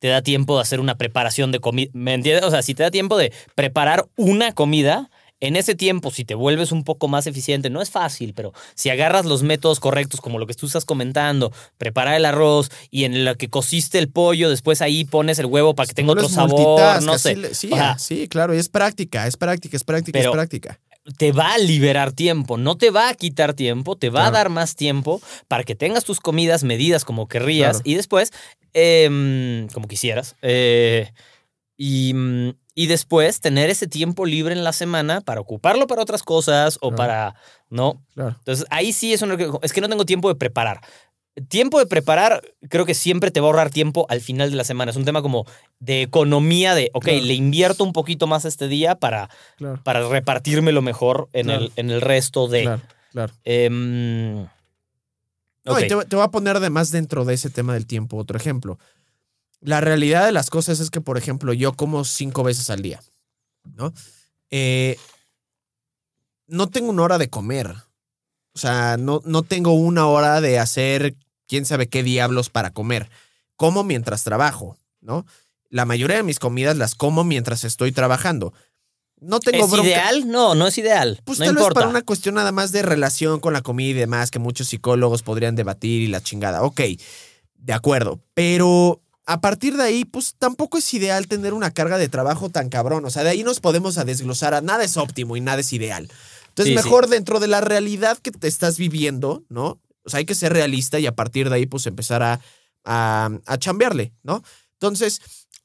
te 0.00 0.08
da 0.08 0.22
tiempo 0.22 0.56
de 0.56 0.62
hacer 0.62 0.80
una 0.80 0.96
preparación 0.96 1.52
de 1.52 1.60
comida. 1.60 1.88
¿Me 1.94 2.14
entiendes? 2.14 2.44
O 2.44 2.50
sea, 2.50 2.62
si 2.62 2.74
te 2.74 2.82
da 2.82 2.90
tiempo 2.90 3.16
de 3.16 3.32
preparar 3.54 4.08
una 4.16 4.50
comida, 4.50 5.08
en 5.42 5.56
ese 5.56 5.74
tiempo, 5.74 6.10
si 6.12 6.24
te 6.24 6.34
vuelves 6.36 6.70
un 6.72 6.84
poco 6.84 7.08
más 7.08 7.26
eficiente, 7.26 7.68
no 7.68 7.82
es 7.82 7.90
fácil, 7.90 8.32
pero 8.32 8.52
si 8.76 8.90
agarras 8.90 9.26
los 9.26 9.42
métodos 9.42 9.80
correctos, 9.80 10.20
como 10.20 10.38
lo 10.38 10.46
que 10.46 10.54
tú 10.54 10.66
estás 10.66 10.84
comentando, 10.84 11.52
preparar 11.78 12.14
el 12.14 12.24
arroz 12.24 12.70
y 12.90 13.04
en 13.04 13.24
lo 13.24 13.34
que 13.34 13.50
cociste 13.50 13.98
el 13.98 14.08
pollo, 14.08 14.48
después 14.48 14.80
ahí 14.80 15.04
pones 15.04 15.38
el 15.40 15.46
huevo 15.46 15.74
para 15.74 15.88
que 15.88 15.94
tenga 15.94 16.12
otro 16.12 16.28
sabor, 16.28 17.02
no 17.02 17.18
sé. 17.18 17.34
le- 17.36 17.54
Sí, 17.54 17.68
O 17.72 17.76
sea, 17.76 17.98
sí, 17.98 18.28
claro, 18.28 18.54
y 18.54 18.58
es 18.58 18.68
práctica, 18.68 19.26
es 19.26 19.36
práctica, 19.36 19.76
es 19.76 19.84
práctica, 19.84 20.18
Pero- 20.18 20.30
es 20.30 20.34
práctica. 20.34 20.78
te 21.18 21.32
va 21.32 21.54
a 21.54 21.58
liberar 21.58 22.12
tiempo, 22.12 22.56
no 22.56 22.76
te 22.76 22.90
va 22.90 23.08
a 23.08 23.14
quitar 23.14 23.54
tiempo, 23.54 23.96
te 23.96 24.10
va 24.10 24.20
Claro. 24.20 24.28
a 24.28 24.38
dar 24.38 24.48
más 24.50 24.76
tiempo 24.76 25.20
para 25.48 25.64
que 25.64 25.74
tengas 25.74 26.04
tus 26.04 26.20
comidas 26.20 26.62
medidas 26.62 27.04
como 27.04 27.26
querrías 27.26 27.78
Claro. 27.78 27.82
y 27.90 27.94
después, 27.96 28.30
em, 28.72 29.66
como 29.68 29.88
quisieras, 29.88 30.36
eh, 30.42 31.10
y, 31.76 32.14
mm, 32.14 32.50
y 32.74 32.86
después 32.86 33.40
tener 33.40 33.68
ese 33.70 33.86
tiempo 33.86 34.24
libre 34.26 34.54
en 34.54 34.64
la 34.64 34.72
semana 34.72 35.20
para 35.20 35.40
ocuparlo 35.40 35.86
para 35.86 36.02
otras 36.02 36.22
cosas 36.22 36.78
o 36.80 36.88
Claro. 36.90 36.96
para, 36.96 37.34
¿no? 37.70 38.02
Claro. 38.14 38.34
Entonces 38.38 38.64
ahí 38.70 38.92
sí 38.92 39.12
es, 39.12 39.20
un, 39.22 39.58
es 39.62 39.72
que 39.72 39.80
no 39.80 39.88
tengo 39.88 40.04
tiempo 40.06 40.28
de 40.28 40.34
preparar. 40.34 40.80
Tiempo 41.48 41.78
de 41.78 41.86
preparar, 41.86 42.42
creo 42.68 42.84
que 42.84 42.92
siempre 42.94 43.30
te 43.30 43.40
va 43.40 43.46
a 43.46 43.50
ahorrar 43.50 43.70
tiempo 43.70 44.04
al 44.10 44.20
final 44.20 44.50
de 44.50 44.56
la 44.56 44.64
semana. 44.64 44.90
Es 44.90 44.96
un 44.98 45.06
tema 45.06 45.22
como 45.22 45.46
de 45.80 46.02
economía, 46.02 46.74
de, 46.74 46.90
ok, 46.92 47.04
Claro. 47.04 47.20
le 47.24 47.34
invierto 47.34 47.84
un 47.84 47.92
poquito 47.94 48.26
más 48.26 48.44
este 48.44 48.68
día 48.68 48.96
para 48.96 49.30
Claro. 49.56 49.80
para 49.82 50.06
repartírmelo 50.08 50.82
mejor 50.82 51.28
en, 51.32 51.46
Claro. 51.46 51.62
el, 51.64 51.72
en 51.76 51.90
el 51.90 52.00
resto 52.02 52.48
de. 52.48 52.62
Claro, 52.64 52.82
claro. 53.12 53.32
Em, 53.44 54.42
No, 55.64 55.72
ok. 55.74 55.80
y 55.84 55.88
te, 55.88 56.04
te 56.06 56.16
voy 56.16 56.24
a 56.24 56.28
poner 56.28 56.56
además 56.56 56.90
dentro 56.90 57.24
de 57.24 57.34
ese 57.34 57.48
tema 57.48 57.72
del 57.74 57.86
tiempo 57.86 58.16
otro 58.18 58.36
ejemplo. 58.36 58.78
La 59.62 59.80
realidad 59.80 60.26
de 60.26 60.32
las 60.32 60.50
cosas 60.50 60.80
es 60.80 60.90
que, 60.90 61.00
por 61.00 61.16
ejemplo, 61.16 61.52
yo 61.52 61.72
como 61.72 62.04
cinco 62.04 62.42
veces 62.42 62.68
al 62.68 62.82
día, 62.82 63.00
¿no? 63.64 63.94
Eh, 64.50 64.98
no 66.48 66.68
tengo 66.68 66.90
una 66.90 67.02
hora 67.04 67.18
de 67.18 67.30
comer. 67.30 67.74
O 68.54 68.58
sea, 68.58 68.96
no, 68.98 69.22
no 69.24 69.42
tengo 69.42 69.72
una 69.72 70.06
hora 70.06 70.40
de 70.40 70.58
hacer 70.58 71.14
quién 71.46 71.64
sabe 71.64 71.88
qué 71.88 72.02
diablos 72.02 72.50
para 72.50 72.72
comer. 72.72 73.08
Como 73.56 73.84
mientras 73.84 74.24
trabajo, 74.24 74.76
¿no? 75.00 75.24
La 75.70 75.84
mayoría 75.84 76.16
de 76.16 76.22
mis 76.22 76.38
comidas 76.38 76.76
las 76.76 76.94
como 76.94 77.24
mientras 77.24 77.64
estoy 77.64 77.92
trabajando. 77.92 78.52
No 79.20 79.38
tengo 79.38 79.64
¿Es 79.64 79.70
bronca. 79.70 79.86
ideal? 79.88 80.28
No, 80.28 80.54
no 80.56 80.66
es 80.66 80.76
ideal. 80.78 81.20
Pues 81.24 81.38
no 81.38 81.46
tal 81.46 81.54
vez 81.54 81.64
para 81.72 81.88
una 81.88 82.02
cuestión 82.02 82.34
nada 82.34 82.50
más 82.50 82.72
de 82.72 82.82
relación 82.82 83.38
con 83.38 83.52
la 83.52 83.62
comida 83.62 83.90
y 83.90 84.00
demás, 84.00 84.32
que 84.32 84.40
muchos 84.40 84.66
psicólogos 84.66 85.22
podrían 85.22 85.54
debatir 85.54 86.02
y 86.02 86.08
la 86.08 86.20
chingada. 86.20 86.62
Ok, 86.62 86.80
de 87.54 87.72
acuerdo. 87.72 88.20
Pero 88.34 89.01
a 89.26 89.40
partir 89.40 89.76
de 89.76 89.84
ahí, 89.84 90.04
pues 90.04 90.34
tampoco 90.38 90.78
es 90.78 90.94
ideal 90.94 91.28
tener 91.28 91.54
una 91.54 91.70
carga 91.70 91.98
de 91.98 92.08
trabajo 92.08 92.48
tan 92.50 92.68
cabrón. 92.68 93.04
O 93.04 93.10
sea, 93.10 93.22
de 93.24 93.30
ahí 93.30 93.44
nos 93.44 93.60
podemos 93.60 93.98
a 93.98 94.04
desglosar 94.04 94.54
a 94.54 94.60
nada 94.60 94.84
es 94.84 94.96
óptimo 94.96 95.36
y 95.36 95.40
nada 95.40 95.60
es 95.60 95.72
ideal. 95.72 96.08
Entonces, 96.48 96.74
Sí, 96.74 96.78
sí. 96.78 96.84
mejor 96.84 97.08
dentro 97.08 97.40
de 97.40 97.46
la 97.48 97.60
realidad 97.60 98.18
que 98.18 98.30
te 98.32 98.48
estás 98.48 98.78
viviendo, 98.78 99.44
¿no? 99.48 99.80
O 100.04 100.10
sea, 100.10 100.18
hay 100.18 100.24
que 100.24 100.34
ser 100.34 100.52
realista 100.52 100.98
y 100.98 101.06
a 101.06 101.14
partir 101.14 101.48
de 101.48 101.54
ahí, 101.56 101.66
pues 101.66 101.86
empezar 101.86 102.22
a, 102.22 102.40
a, 102.84 103.30
a 103.46 103.58
chambearle, 103.58 104.12
¿no? 104.24 104.42
Entonces, 104.74 105.20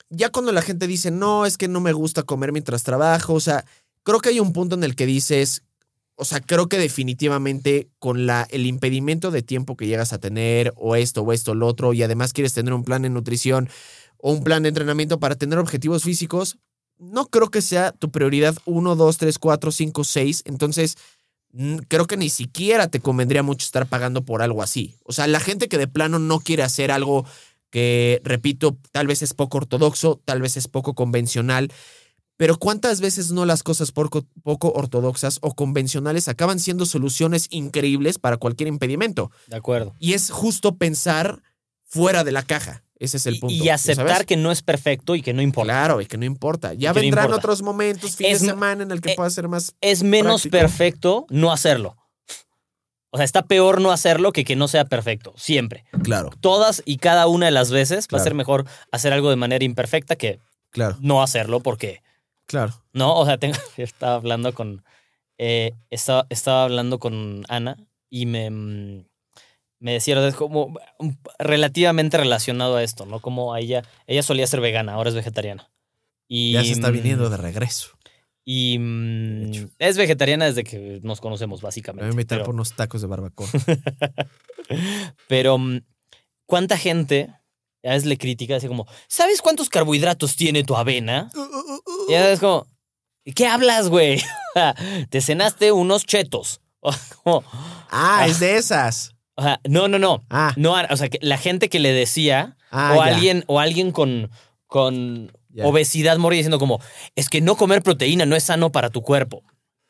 ya 0.09 0.29
cuando 0.29 0.51
la 0.51 0.61
gente 0.61 0.85
dice, 0.87 1.09
no, 1.11 1.45
es 1.45 1.57
que 1.57 1.67
no 1.67 1.81
me 1.81 1.91
gusta 1.93 2.23
comer 2.23 2.51
mientras 2.51 2.83
trabajo, 2.83 3.33
o 3.33 3.39
sea, 3.39 3.65
creo 4.03 4.19
que 4.21 4.29
hay 4.29 4.39
un 4.39 4.53
punto 4.53 4.75
en 4.75 4.83
el 4.83 4.95
que 4.95 5.05
dices, 5.07 5.63
o 6.19 6.25
sea, 6.25 6.41
creo 6.41 6.67
que 6.67 6.79
definitivamente 6.79 7.89
con 7.99 8.25
la, 8.25 8.47
el 8.49 8.65
impedimento 8.65 9.29
de 9.29 9.43
tiempo 9.43 9.77
que 9.77 9.85
llegas 9.85 10.13
a 10.13 10.17
tener, 10.17 10.73
o 10.75 10.95
esto, 10.95 11.21
o 11.21 11.31
esto, 11.31 11.53
lo 11.53 11.67
otro, 11.67 11.93
y 11.93 12.01
además 12.01 12.33
quieres 12.33 12.53
tener 12.53 12.73
un 12.73 12.83
plan 12.83 13.03
de 13.03 13.09
nutrición 13.09 13.69
o 14.17 14.31
un 14.33 14.43
plan 14.43 14.63
de 14.63 14.69
entrenamiento 14.69 15.19
para 15.19 15.35
tener 15.35 15.59
objetivos 15.59 16.03
físicos, 16.03 16.57
no 16.97 17.27
creo 17.27 17.49
que 17.49 17.61
sea 17.61 17.91
tu 17.91 18.09
prioridad 18.09 18.57
1, 18.65 18.95
2, 18.95 19.17
3, 19.17 19.37
4, 19.37 19.71
5, 19.71 20.03
6. 20.03 20.43
Entonces, 20.45 20.97
creo 21.87 22.07
que 22.07 22.17
ni 22.17 22.29
siquiera 22.29 22.87
te 22.87 22.99
convendría 22.99 23.43
mucho 23.43 23.65
estar 23.65 23.85
pagando 23.85 24.25
por 24.25 24.41
algo 24.41 24.63
así. 24.63 24.95
O 25.03 25.13
sea, 25.13 25.27
la 25.27 25.39
gente 25.39 25.67
que 25.67 25.77
de 25.77 25.87
plano 25.87 26.17
no 26.17 26.39
quiere 26.39 26.63
hacer 26.63 26.91
algo 26.91 27.25
que, 27.69 28.21
repito, 28.23 28.77
tal 28.91 29.05
vez 29.05 29.21
es 29.21 29.35
poco 29.35 29.59
ortodoxo, 29.59 30.19
tal 30.25 30.41
vez 30.41 30.57
es 30.57 30.67
poco 30.67 30.95
convencional, 30.95 31.71
pero 32.37 32.57
¿cuántas 32.57 33.01
veces 33.01 33.31
no 33.31 33.45
las 33.45 33.63
cosas 33.63 33.91
poco, 33.91 34.25
poco 34.43 34.71
ortodoxas 34.71 35.39
o 35.41 35.53
convencionales 35.55 36.27
acaban 36.27 36.59
siendo 36.59 36.85
soluciones 36.85 37.47
increíbles 37.49 38.19
para 38.19 38.37
cualquier 38.37 38.67
impedimento? 38.69 39.31
De 39.47 39.55
acuerdo. 39.57 39.95
Y 39.99 40.13
es 40.13 40.29
justo 40.31 40.75
pensar 40.75 41.41
fuera 41.83 42.23
de 42.23 42.31
la 42.31 42.43
caja. 42.43 42.83
Ese 42.99 43.17
es 43.17 43.27
el 43.27 43.39
punto. 43.39 43.53
y 43.53 43.59
¿ya 43.63 43.75
aceptar 43.75 44.07
sabes? 44.07 44.25
que 44.25 44.37
no 44.37 44.51
es 44.51 44.63
perfecto 44.63 45.15
y 45.15 45.21
que 45.21 45.31
no 45.33 45.41
importa. 45.43 45.71
Claro, 45.71 46.01
y 46.01 46.05
que 46.07 46.17
no 46.17 46.25
importa. 46.25 46.73
Ya 46.73 46.93
no 46.93 46.99
vendrán 47.01 47.25
importa. 47.25 47.37
otros 47.45 47.61
momentos, 47.61 48.15
fin 48.15 48.25
Es 48.27 48.41
de 48.41 48.47
ma- 48.47 48.53
semana 48.53 48.83
en 48.83 48.91
el 48.91 49.01
que 49.01 49.11
eh, 49.11 49.15
pueda 49.15 49.29
ser 49.29 49.47
más. 49.47 49.75
Es 49.81 50.01
menos 50.01 50.41
Práctico. 50.41 50.57
perfecto 50.57 51.25
no 51.29 51.51
hacerlo. 51.51 51.95
O 53.11 53.17
sea, 53.17 53.23
está 53.23 53.43
peor 53.45 53.81
no 53.81 53.91
hacerlo 53.91 54.31
que 54.31 54.43
que 54.43 54.55
no 54.55 54.67
sea 54.67 54.85
perfecto. 54.85 55.33
Siempre. 55.37 55.85
Claro, 56.03 56.29
Todas 56.39 56.81
y 56.85 56.97
cada 56.97 57.27
una 57.27 57.45
de 57.45 57.51
las 57.51 57.71
veces 57.71 58.07
va 58.13 58.17
a 58.19 58.23
ser 58.23 58.33
mejor 58.33 58.65
hacer 58.91 59.13
algo 59.13 59.29
de 59.29 59.35
manera 59.37 59.63
imperfecta 59.63 60.15
que 60.15 60.39
claro, 60.71 60.97
no 60.99 61.21
hacerlo 61.23 61.61
porque 61.61 62.01
claro. 62.47 62.73
No, 62.93 63.15
o 63.19 63.25
sea, 63.25 63.37
tengo, 63.37 63.55
estaba 63.77 64.15
hablando 64.15 64.53
con, 64.53 64.83
eh, 65.37 65.73
estaba, 65.91 66.25
estaba 66.29 66.63
hablando 66.63 66.97
con 66.99 67.43
Ana 67.49 67.77
y 68.09 68.25
me, 68.25 68.49
mm, 68.49 69.05
me 69.79 69.93
decía, 69.93 70.15
o 70.17 70.19
sea, 70.19 70.29
es 70.29 70.35
como 70.35 70.69
mm, 70.99 71.09
relativamente 71.39 72.17
relacionado 72.17 72.77
a 72.77 72.83
esto, 72.83 73.05
¿no? 73.05 73.19
Como 73.19 73.53
a 73.53 73.59
ella, 73.59 73.83
ella 74.07 74.23
solía 74.23 74.47
ser 74.47 74.61
vegana, 74.61 74.93
ahora 74.93 75.09
es 75.09 75.15
vegetariana. 75.15 75.69
Y, 76.27 76.53
Ya 76.53 76.63
se 76.63 76.71
está 76.71 76.89
mm, 76.89 76.93
viniendo 76.93 77.29
de 77.29 77.37
regreso. 77.37 77.89
Y 78.43 78.79
mm, 78.79 79.51
De 79.51 79.69
es 79.79 79.97
vegetariana 79.97 80.45
desde 80.45 80.63
que 80.63 80.99
nos 81.03 81.19
conocemos, 81.21 81.59
Me 81.59 81.61
voy 81.61 81.67
a 81.67 81.69
básicamente. 81.69 82.09
invitar 82.09 82.37
pero- 82.39 82.45
por 82.45 82.55
unos 82.55 82.73
tacos 82.73 83.01
de 83.01 83.07
barbacoa. 83.07 83.47
Pero, 85.27 85.57
mm, 85.57 85.81
¿cuánta 86.45 86.77
gente 86.77 87.29
a 87.83 87.89
veces 87.91 88.05
le 88.05 88.17
critica 88.17 88.55
así 88.57 88.67
como, 88.67 88.85
¿sabes 89.07 89.41
cuántos 89.41 89.69
carbohidratos 89.69 90.35
tiene 90.35 90.63
tu 90.63 90.75
avena? 90.75 91.29
Y 92.07 92.13
es 92.13 92.39
como, 92.39 92.67
¿qué 93.35 93.47
hablas, 93.47 93.89
güey? 93.89 94.23
Te 95.09 95.21
cenaste 95.21 95.71
unos 95.71 96.05
chetos. 96.05 96.61
Como, 97.23 97.43
ah, 97.91 98.25
es 98.27 98.39
de 98.39 98.57
esas. 98.57 99.13
O 99.35 99.43
sea, 99.43 99.59
no, 99.67 99.87
no, 99.87 99.99
no. 99.99 100.23
Ah, 100.29 100.53
No, 100.55 100.75
o 100.89 100.97
sea, 100.97 101.09
que 101.09 101.19
la 101.21 101.37
gente 101.37 101.69
que 101.69 101.79
le 101.79 101.91
decía, 101.91 102.55
ah, 102.71 102.93
o 102.95 103.03
ya, 103.03 103.13
alguien, 103.13 103.43
o 103.47 103.59
alguien 103.59 103.91
con, 103.91 104.31
con 104.67 105.31
ya. 105.49 105.65
obesidad 105.65 106.17
moría 106.17 106.37
diciendo 106.37 106.59
como, 106.59 106.79
es 107.15 107.29
que 107.29 107.41
no 107.41 107.55
comer 107.55 107.83
proteína 107.83 108.25
no 108.25 108.35
es 108.35 108.45
sano 108.45 108.71
para 108.71 108.89
tu 108.89 109.01
cuerpo. 109.01 109.43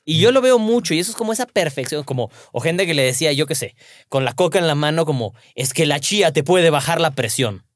Y 0.04 0.20
yo 0.20 0.32
lo 0.32 0.42
veo 0.42 0.58
mucho, 0.58 0.94
y 0.94 1.00
eso 1.00 1.12
es 1.12 1.18
como 1.18 1.34
esa 1.34 1.46
perfección, 1.46 2.06
como, 2.06 2.32
o 2.54 2.62
gente 2.62 2.86
que 2.86 2.94
le 2.94 3.04
decía, 3.04 3.34
yo 3.34 3.46
qué 3.46 3.56
sé, 3.56 3.76
con 4.08 4.24
la 4.24 4.32
coca 4.34 4.58
en 4.58 4.66
la 4.66 4.76
mano, 4.76 5.06
como, 5.06 5.34
es 5.54 5.74
que 5.74 5.86
la 5.86 6.00
chía 6.00 6.32
te 6.32 6.44
puede 6.44 6.70
bajar 6.70 7.02
la 7.02 7.12
presión. 7.12 7.67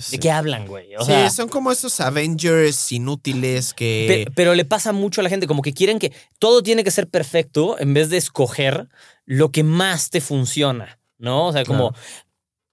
Sí. 0.00 0.12
¿De 0.16 0.18
qué 0.20 0.30
hablan, 0.32 0.66
güey? 0.66 0.96
O 0.96 1.00
sí, 1.00 1.06
sea, 1.06 1.30
son 1.30 1.48
como 1.48 1.70
esos 1.70 2.00
Avengers 2.00 2.90
inútiles 2.90 3.72
que... 3.72 4.24
Pe- 4.26 4.32
pero 4.34 4.54
le 4.54 4.64
pasa 4.64 4.92
mucho 4.92 5.20
a 5.20 5.24
la 5.24 5.30
gente, 5.30 5.46
como 5.46 5.62
que 5.62 5.72
quieren 5.72 5.98
que 6.00 6.12
todo 6.40 6.62
tiene 6.62 6.82
que 6.82 6.90
ser 6.90 7.08
perfecto 7.08 7.78
en 7.78 7.94
vez 7.94 8.10
de 8.10 8.16
escoger 8.16 8.88
lo 9.26 9.52
que 9.52 9.62
más 9.62 10.10
te 10.10 10.20
funciona, 10.20 10.98
¿no? 11.18 11.46
O 11.46 11.52
sea, 11.52 11.64
como, 11.64 11.94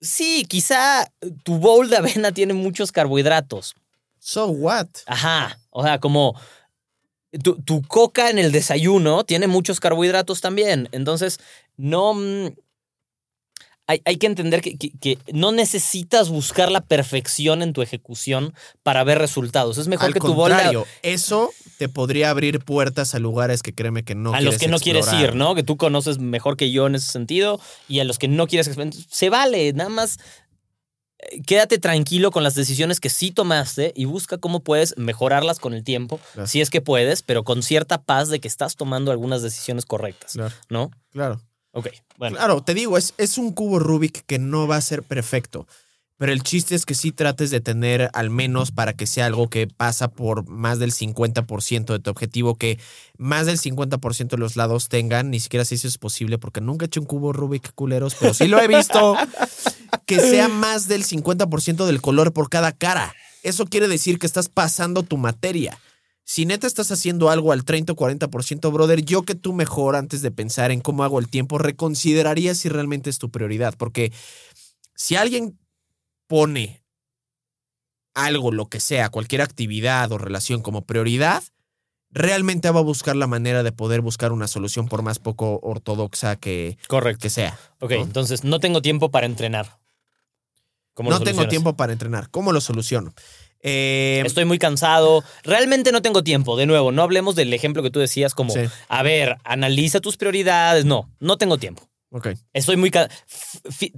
sí, 0.02 0.46
quizá 0.50 1.12
tu 1.44 1.60
bowl 1.60 1.88
de 1.90 1.98
avena 1.98 2.32
tiene 2.34 2.54
muchos 2.54 2.92
carbohidratos. 2.92 3.76
So 4.18 4.48
what? 4.48 4.88
Ajá. 5.06 5.60
O 5.70 5.84
sea, 5.84 6.00
como 6.00 6.36
tu, 7.44 7.62
tu 7.62 7.82
coca 7.84 8.30
en 8.30 8.40
el 8.40 8.52
desayuno 8.52 9.24
tiene 9.24 9.48
muchos 9.48 9.80
carbohidratos 9.80 10.42
también. 10.42 10.90
Entonces, 10.92 11.40
no. 11.78 12.16
Hay, 13.86 14.02
hay 14.06 14.16
que 14.18 14.28
entender 14.28 14.62
que, 14.62 14.78
que- 14.78 14.92
que 14.98 15.18
no 15.34 15.52
necesitas 15.52 16.30
buscar 16.30 16.72
la 16.72 16.80
perfección 16.82 17.62
en 17.62 17.74
tu 17.74 17.82
ejecución 17.82 18.54
para 18.82 19.04
ver 19.04 19.18
resultados. 19.20 19.78
Es 19.78 19.88
mejor 19.90 20.08
Al 20.08 20.14
que 20.14 20.20
tu 20.22 20.34
contrario, 20.36 20.86
eso 21.02 21.52
te 21.78 21.90
podría 21.90 22.30
abrir 22.30 22.60
puertas 22.64 23.14
a 23.14 23.20
lugares 23.20 23.62
que 23.62 23.74
créeme 23.76 24.04
que 24.04 24.16
no 24.16 24.34
a 24.34 24.40
los 24.40 24.58
que 24.58 24.70
no 24.70 24.80
quieres 24.80 25.12
ir, 25.12 25.36
¿no? 25.36 25.54
Que 25.54 25.64
tú 25.64 25.76
conoces 25.76 26.18
mejor 26.20 26.56
que 26.56 26.72
yo 26.72 26.88
en 26.88 26.96
ese 26.96 27.12
sentido 27.12 27.60
y 27.90 28.00
a 28.00 28.06
los 28.06 28.20
que 28.20 28.30
no 28.30 28.48
quieres. 28.48 28.70
Se 29.10 29.30
vale, 29.30 29.74
nada 29.74 29.90
más 29.90 30.18
eh, 31.20 31.42
quédate 31.46 31.78
tranquilo 31.78 32.32
con 32.32 32.44
las 32.44 32.56
decisiones 32.56 33.02
que 33.02 33.10
sí 33.10 33.32
tomaste 33.32 33.92
y 33.98 34.06
busca 34.06 34.38
cómo 34.38 34.62
puedes 34.62 34.98
mejorarlas 34.98 35.60
con 35.60 35.74
el 35.74 35.84
tiempo, 35.84 36.22
Claro. 36.34 36.48
si 36.48 36.62
es 36.62 36.70
que 36.70 36.80
puedes, 36.80 37.22
pero 37.22 37.44
con 37.44 37.64
cierta 37.64 38.02
paz 38.02 38.30
de 38.30 38.40
que 38.40 38.48
estás 38.48 38.78
tomando 38.78 39.12
algunas 39.12 39.42
decisiones 39.42 39.86
correctas, 39.86 40.34
Claro, 40.34 40.56
¿no? 40.70 40.90
claro. 41.12 41.42
Ok, 41.74 41.90
bueno. 42.18 42.38
Claro, 42.38 42.64
te 42.64 42.74
digo, 42.74 42.98
es, 42.98 43.14
es 43.18 43.38
un 43.38 43.52
cubo 43.52 43.80
Rubik 43.80 44.26
que 44.26 44.40
no 44.40 44.68
va 44.68 44.78
a 44.78 44.82
ser 44.82 45.04
perfecto. 45.04 45.68
Pero 46.18 46.32
el 46.32 46.44
chiste 46.44 46.76
es 46.76 46.86
que 46.86 46.94
sí 46.94 47.12
trates 47.12 47.50
de 47.50 47.60
tener 47.60 48.10
al 48.14 48.30
menos 48.30 48.72
para 48.72 48.94
que 48.94 49.08
sea 49.08 49.26
algo 49.26 49.50
que 49.50 49.68
pasa 49.68 50.10
por 50.10 50.48
más 50.48 50.78
del 50.78 50.94
50% 50.94 51.86
de 51.86 52.00
tu 52.00 52.12
objetivo, 52.12 52.56
que 52.56 52.80
más 53.18 53.48
del 53.48 53.60
50% 53.60 54.30
de 54.30 54.38
los 54.38 54.56
lados 54.56 54.88
tengan, 54.88 55.32
ni 55.32 55.40
siquiera 55.40 55.66
si 55.66 55.76
es 55.76 55.98
posible, 55.98 56.38
porque 56.38 56.62
nunca 56.62 56.86
he 56.86 56.88
hecho 56.88 57.02
un 57.02 57.08
cubo 57.08 57.34
Rubik 57.34 57.74
culeros, 57.74 58.16
pero 58.18 58.34
sí 58.34 58.48
lo 58.48 58.62
he 58.62 58.68
visto, 58.68 59.18
que 60.06 60.20
sea 60.20 60.48
más 60.48 60.88
del 60.88 61.04
50% 61.04 61.86
del 61.86 62.00
color 62.00 62.32
por 62.32 62.50
cada 62.50 62.72
cara. 62.72 63.14
Eso 63.42 63.66
quiere 63.66 63.88
decir 63.88 64.20
que 64.20 64.28
estás 64.28 64.48
pasando 64.48 65.04
tu 65.04 65.18
materia. 65.18 65.78
Si 66.26 66.46
neta 66.46 66.68
estás 66.68 66.92
haciendo 66.92 67.30
algo 67.30 67.52
al 67.52 67.66
30 67.66 67.94
o 67.94 67.96
40%, 67.96 68.72
brother, 68.72 69.04
yo 69.04 69.24
que 69.24 69.36
tú 69.36 69.54
mejor 69.54 69.96
antes 69.96 70.22
de 70.22 70.32
pensar 70.32 70.72
en 70.72 70.80
cómo 70.80 71.04
hago 71.04 71.20
el 71.20 71.28
tiempo, 71.28 71.58
reconsideraría 71.58 72.56
si 72.56 72.70
realmente 72.70 73.10
es 73.10 73.20
tu 73.20 73.30
prioridad. 73.30 73.76
Porque 73.78 74.14
si 74.96 75.16
alguien 75.16 75.60
pone 76.28 76.82
algo, 78.14 78.52
lo 78.52 78.68
que 78.68 78.80
sea, 78.80 79.10
cualquier 79.10 79.42
actividad 79.42 80.12
o 80.12 80.18
relación 80.18 80.62
como 80.62 80.86
prioridad, 80.86 81.44
realmente 82.12 82.70
va 82.70 82.80
a 82.80 82.84
buscar 82.84 83.16
la 83.16 83.28
manera 83.28 83.64
de 83.64 83.72
poder 83.72 84.02
buscar 84.02 84.32
una 84.32 84.48
solución 84.48 84.88
por 84.88 85.02
más 85.02 85.20
poco 85.20 85.60
ortodoxa 85.62 86.36
que, 86.36 86.78
Correcto. 86.88 87.24
que 87.24 87.30
sea. 87.30 87.60
Ok, 87.80 87.92
¿no? 87.92 88.04
entonces 88.04 88.44
no 88.44 88.60
tengo 88.60 88.82
tiempo 88.82 89.12
para 89.12 89.26
entrenar. 89.26 89.80
¿Cómo 90.94 91.10
lo 91.10 91.20
No 91.20 91.26
tengo 91.26 91.48
tiempo 91.48 91.76
para 91.76 91.92
entrenar. 91.92 92.30
¿Cómo 92.30 92.52
lo 92.52 92.62
soluciono? 92.62 93.14
Eh, 93.64 94.22
Estoy 94.26 94.46
muy 94.46 94.60
cansado. 94.60 95.24
Realmente 95.44 95.92
no 95.92 96.02
tengo 96.02 96.22
tiempo. 96.24 96.56
De 96.58 96.66
nuevo, 96.66 96.92
no 96.92 97.02
hablemos 97.02 97.34
del 97.36 97.54
ejemplo 97.54 97.82
que 97.82 97.90
tú 97.90 98.00
decías 98.00 98.34
como, 98.36 98.54
Sí. 98.54 98.60
a 98.90 99.04
ver, 99.04 99.38
analiza 99.44 100.00
tus 100.02 100.18
prioridades. 100.18 100.86
No, 100.86 101.10
no 101.20 101.38
tengo 101.38 101.58
tiempo. 101.58 101.90
ok. 102.12 102.28
Estoy 102.54 102.76
muy... 102.78 102.92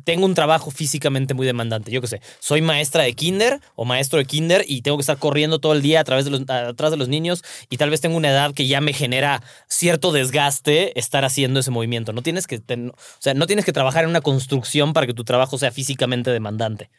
tengo 0.03 0.25
un 0.25 0.35
trabajo 0.35 0.71
físicamente 0.71 1.33
muy 1.33 1.45
demandante. 1.45 1.91
Yo 1.91 1.99
qué 1.99 2.07
sé, 2.07 2.21
soy 2.39 2.61
maestra 2.61 3.03
de 3.03 3.13
kinder 3.13 3.59
o 3.75 3.83
maestro 3.85 4.19
de 4.19 4.25
kinder 4.25 4.63
y 4.67 4.81
tengo 4.83 4.97
que 4.97 5.01
estar 5.01 5.17
corriendo 5.17 5.59
todo 5.59 5.73
el 5.73 5.81
día 5.81 5.99
a 5.99 6.03
través 6.03 6.25
de 6.25 6.31
los, 6.31 6.41
atrás 6.49 6.91
de 6.91 6.97
los 6.97 7.09
niños 7.09 7.43
y 7.69 7.75
tal 7.77 7.89
vez 7.89 7.99
tengo 8.01 8.15
una 8.15 8.29
edad 8.29 8.53
que 8.53 8.67
ya 8.67 8.79
me 8.81 8.93
genera 8.93 9.41
cierto 9.67 10.11
desgaste 10.13 10.97
estar 10.97 11.25
haciendo 11.25 11.59
ese 11.59 11.71
movimiento. 11.71 12.13
No 12.13 12.21
tienes 12.21 12.47
que, 12.47 12.59
ten- 12.59 12.89
o 12.95 12.95
sea, 13.19 13.33
no 13.33 13.47
tienes 13.47 13.65
que 13.65 13.73
trabajar 13.73 14.03
en 14.05 14.11
una 14.11 14.21
construcción 14.21 14.93
para 14.93 15.07
que 15.07 15.13
tu 15.13 15.23
trabajo 15.25 15.57
sea 15.57 15.71
físicamente 15.71 16.31
demandante. 16.31 16.89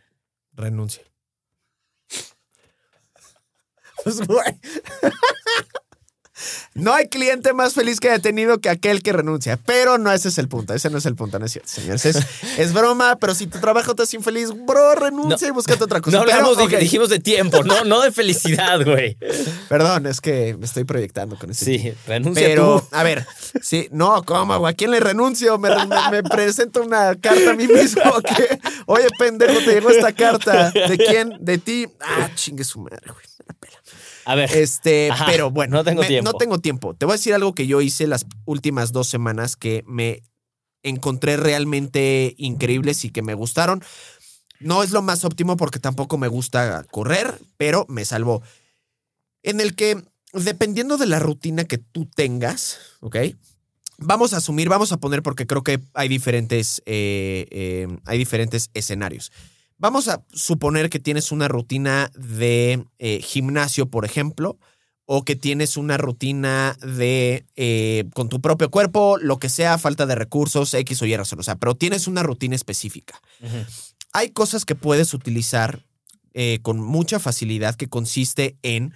Renuncia. 0.53 1.03
Güey. 4.27 4.61
No 6.75 6.93
hay 6.93 7.09
cliente 7.09 7.55
más 7.55 7.73
feliz 7.73 7.99
que 7.99 8.11
haya 8.11 8.19
tenido 8.21 8.61
que 8.61 8.69
aquel 8.69 9.03
que 9.03 9.11
renuncia. 9.15 9.57
Pero 9.65 9.97
no 9.97 10.13
ese 10.13 10.29
es 10.29 10.37
el 10.37 10.49
punto. 10.49 10.75
Ese 10.75 10.91
no 10.91 10.99
es 10.99 11.07
el 11.07 11.15
punto, 11.15 11.39
no 11.39 11.47
es 11.47 11.53
cierto, 11.53 11.71
señores. 11.71 12.05
Es, 12.05 12.19
es 12.59 12.75
broma, 12.75 13.17
pero 13.17 13.35
si 13.35 13.47
tu 13.47 13.59
trabajo 13.59 13.95
te 13.95 14.03
hace 14.03 14.17
infeliz, 14.19 14.51
bro, 14.67 14.95
renuncia 14.97 15.49
y 15.49 15.51
búscate 15.53 15.83
otra 15.83 16.03
cosa. 16.03 16.19
No 16.19 16.25
Pero, 16.25 16.37
hablamos 16.37 16.59
de, 16.59 16.65
ok, 16.65 16.79
dijimos 16.81 17.09
de 17.09 17.21
tiempo, 17.21 17.65
no, 17.65 17.85
no 17.85 18.03
de 18.03 18.13
felicidad, 18.13 18.85
güey. 18.85 19.17
Perdón, 19.71 20.05
es 20.07 20.21
que 20.21 20.55
me 20.59 20.67
estoy 20.67 20.85
proyectando 20.85 21.39
con 21.39 21.51
ese 21.53 21.65
Sí, 21.65 21.95
renuncia 22.07 22.47
Pero, 22.47 22.81
tú. 22.83 22.89
a 22.95 23.03
ver, 23.03 23.27
sí, 23.63 23.89
no, 23.91 24.23
¿cómo? 24.25 24.59
güey? 24.59 24.71
¿A 24.75 24.77
quién 24.77 24.91
le 24.91 25.01
renuncio? 25.01 25.57
Me, 25.59 25.71
me- 25.71 26.11
me 26.11 26.23
presento 26.23 26.83
una 26.83 27.15
carta 27.15 27.53
a 27.53 27.55
mí 27.55 27.67
mismo. 27.67 28.03
que, 28.21 28.59
Oye, 28.85 29.07
pendejo, 29.19 29.59
te 29.61 29.73
llegó 29.73 29.89
esta 29.89 30.13
carta. 30.13 30.71
¿De 30.71 30.99
quién? 30.99 31.33
¿De 31.41 31.57
ti? 31.57 31.87
Ah, 32.01 32.29
chingue 32.35 32.63
su 32.65 32.79
madre, 32.81 33.01
güey. 33.11 33.25
la 33.47 33.55
pela. 33.55 33.79
A 34.27 34.35
ver, 34.35 34.51
Este, 34.53 35.09
Ajá, 35.11 35.25
pero 35.27 35.51
bueno, 35.53 35.77
no 35.77 35.85
tengo 35.85 36.03
me- 36.03 36.09
tiempo. 36.09 36.31
No 36.33 36.37
tengo 36.37 36.59
tiempo. 36.59 36.95
Te 36.95 37.07
voy 37.07 37.13
a 37.13 37.17
decir 37.17 37.33
algo 37.33 37.55
que 37.55 37.69
yo 37.69 37.81
hice 37.81 38.09
las 38.09 38.27
últimas 38.45 38.91
dos 38.93 39.07
semanas 39.09 39.55
que 39.55 39.85
me 39.87 40.23
encontré 40.83 41.37
realmente 41.37 42.35
increíbles 42.37 43.05
y 43.05 43.11
que 43.11 43.23
me 43.23 43.35
gustaron. 43.35 43.83
No 44.59 44.83
es 44.83 44.91
lo 44.91 45.01
más 45.01 45.25
óptimo 45.25 45.57
porque 45.57 45.79
tampoco 45.79 46.19
me 46.19 46.27
gusta 46.29 46.85
correr, 46.91 47.41
pero 47.57 47.87
me 47.89 48.05
salvó. 48.05 48.43
En 49.45 49.61
el 49.61 49.77
que, 49.77 50.03
dependiendo 50.33 50.97
de 50.97 51.07
la 51.07 51.21
rutina 51.21 51.65
que 51.65 51.79
tú 51.79 52.07
tengas, 52.07 52.79
¿ok? 53.01 53.17
Vamos 53.99 54.33
a 54.33 54.39
asumir, 54.39 54.69
vamos 54.69 54.91
a 54.91 54.97
poner 54.99 55.23
porque 55.23 55.47
creo 55.47 55.63
que 55.63 55.81
hay 55.95 56.09
diferentes, 56.09 56.83
eh, 56.85 57.47
eh, 57.51 57.87
hay 58.07 58.19
diferentes 58.19 58.71
escenarios. 58.75 59.31
Vamos 59.79 60.09
a 60.09 60.25
suponer 60.33 60.89
que 60.89 60.99
tienes 60.99 61.33
una 61.33 61.49
rutina 61.49 62.11
de 62.15 62.87
eh, 62.99 63.21
gimnasio, 63.23 63.87
por 63.91 64.05
ejemplo, 64.05 64.59
o 65.05 65.25
que 65.25 65.37
tienes 65.37 65.77
una 65.77 65.97
rutina 65.97 66.77
de 66.81 67.45
eh, 67.57 68.05
con 68.15 68.29
tu 68.29 68.41
propio 68.41 68.71
cuerpo, 68.71 69.19
lo 69.19 69.39
que 69.39 69.49
sea, 69.49 69.79
falta 69.79 70.07
de 70.07 70.15
recursos, 70.15 70.75
X 70.75 71.03
o 71.03 71.07
Y 71.07 71.17
razón. 71.17 71.41
O 71.41 71.43
sea, 71.43 71.57
pero 71.57 71.75
tienes 71.75 72.09
una 72.09 72.23
rutina 72.23 72.57
específica. 72.57 73.21
Hay 74.13 74.31
cosas 74.31 74.65
que 74.65 74.75
puedes 74.75 75.15
utilizar 75.15 75.85
eh, 76.35 76.59
con 76.63 76.81
mucha 76.81 77.19
facilidad 77.19 77.77
que 77.77 77.89
consiste 77.89 78.57
en 78.63 78.93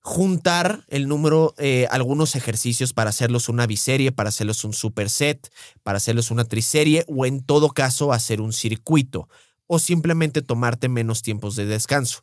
juntar 0.00 0.84
el 0.88 1.08
número, 1.08 1.54
eh, 1.58 1.86
algunos 1.90 2.34
ejercicios 2.36 2.94
para 2.94 3.10
hacerlos 3.10 3.48
una 3.48 3.66
biserie, 3.66 4.12
para 4.12 4.30
hacerlos 4.30 4.64
un 4.64 4.72
superset, 4.72 5.52
para 5.82 5.98
hacerlos 5.98 6.30
una 6.30 6.44
triserie 6.44 7.04
o 7.06 7.26
en 7.26 7.44
todo 7.44 7.70
caso 7.70 8.12
hacer 8.12 8.40
un 8.40 8.52
circuito 8.54 9.28
o 9.72 9.78
simplemente 9.78 10.42
tomarte 10.42 10.88
menos 10.88 11.22
tiempos 11.22 11.54
de 11.54 11.64
descanso. 11.64 12.22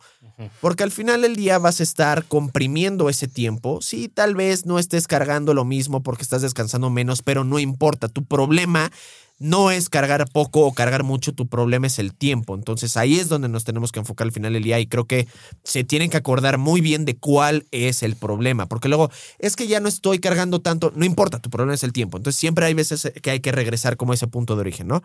Porque 0.59 0.83
al 0.83 0.91
final 0.91 1.21
del 1.21 1.37
día 1.37 1.59
vas 1.59 1.79
a 1.79 1.83
estar 1.83 2.25
comprimiendo 2.25 3.07
ese 3.07 3.29
tiempo. 3.29 3.79
Sí, 3.81 4.09
tal 4.09 4.35
vez 4.35 4.65
no 4.65 4.79
estés 4.79 5.07
cargando 5.07 5.53
lo 5.53 5.63
mismo 5.63 6.03
porque 6.03 6.23
estás 6.23 6.41
descansando 6.41 6.89
menos, 6.89 7.21
pero 7.21 7.45
no 7.45 7.57
importa. 7.57 8.09
Tu 8.09 8.25
problema 8.25 8.91
no 9.39 9.71
es 9.71 9.89
cargar 9.89 10.27
poco 10.29 10.65
o 10.65 10.73
cargar 10.73 11.03
mucho, 11.03 11.31
tu 11.31 11.47
problema 11.47 11.87
es 11.87 11.99
el 11.99 12.13
tiempo. 12.13 12.53
Entonces 12.53 12.97
ahí 12.97 13.17
es 13.17 13.29
donde 13.29 13.47
nos 13.47 13.63
tenemos 13.63 13.93
que 13.93 13.99
enfocar 13.99 14.25
al 14.25 14.33
final 14.33 14.51
del 14.51 14.63
día 14.63 14.81
y 14.81 14.87
creo 14.87 15.05
que 15.05 15.25
se 15.63 15.85
tienen 15.85 16.09
que 16.09 16.17
acordar 16.17 16.57
muy 16.57 16.81
bien 16.81 17.05
de 17.05 17.15
cuál 17.15 17.65
es 17.71 18.03
el 18.03 18.17
problema. 18.17 18.65
Porque 18.65 18.89
luego 18.89 19.09
es 19.39 19.55
que 19.55 19.67
ya 19.67 19.79
no 19.79 19.87
estoy 19.87 20.19
cargando 20.19 20.59
tanto, 20.59 20.91
no 20.97 21.05
importa, 21.05 21.39
tu 21.39 21.49
problema 21.49 21.75
es 21.75 21.83
el 21.83 21.93
tiempo. 21.93 22.17
Entonces 22.17 22.37
siempre 22.37 22.65
hay 22.65 22.73
veces 22.73 23.09
que 23.21 23.31
hay 23.31 23.39
que 23.39 23.53
regresar 23.53 23.95
como 23.95 24.11
a 24.11 24.15
ese 24.15 24.27
punto 24.27 24.55
de 24.55 24.61
origen, 24.61 24.87
¿no? 24.87 25.01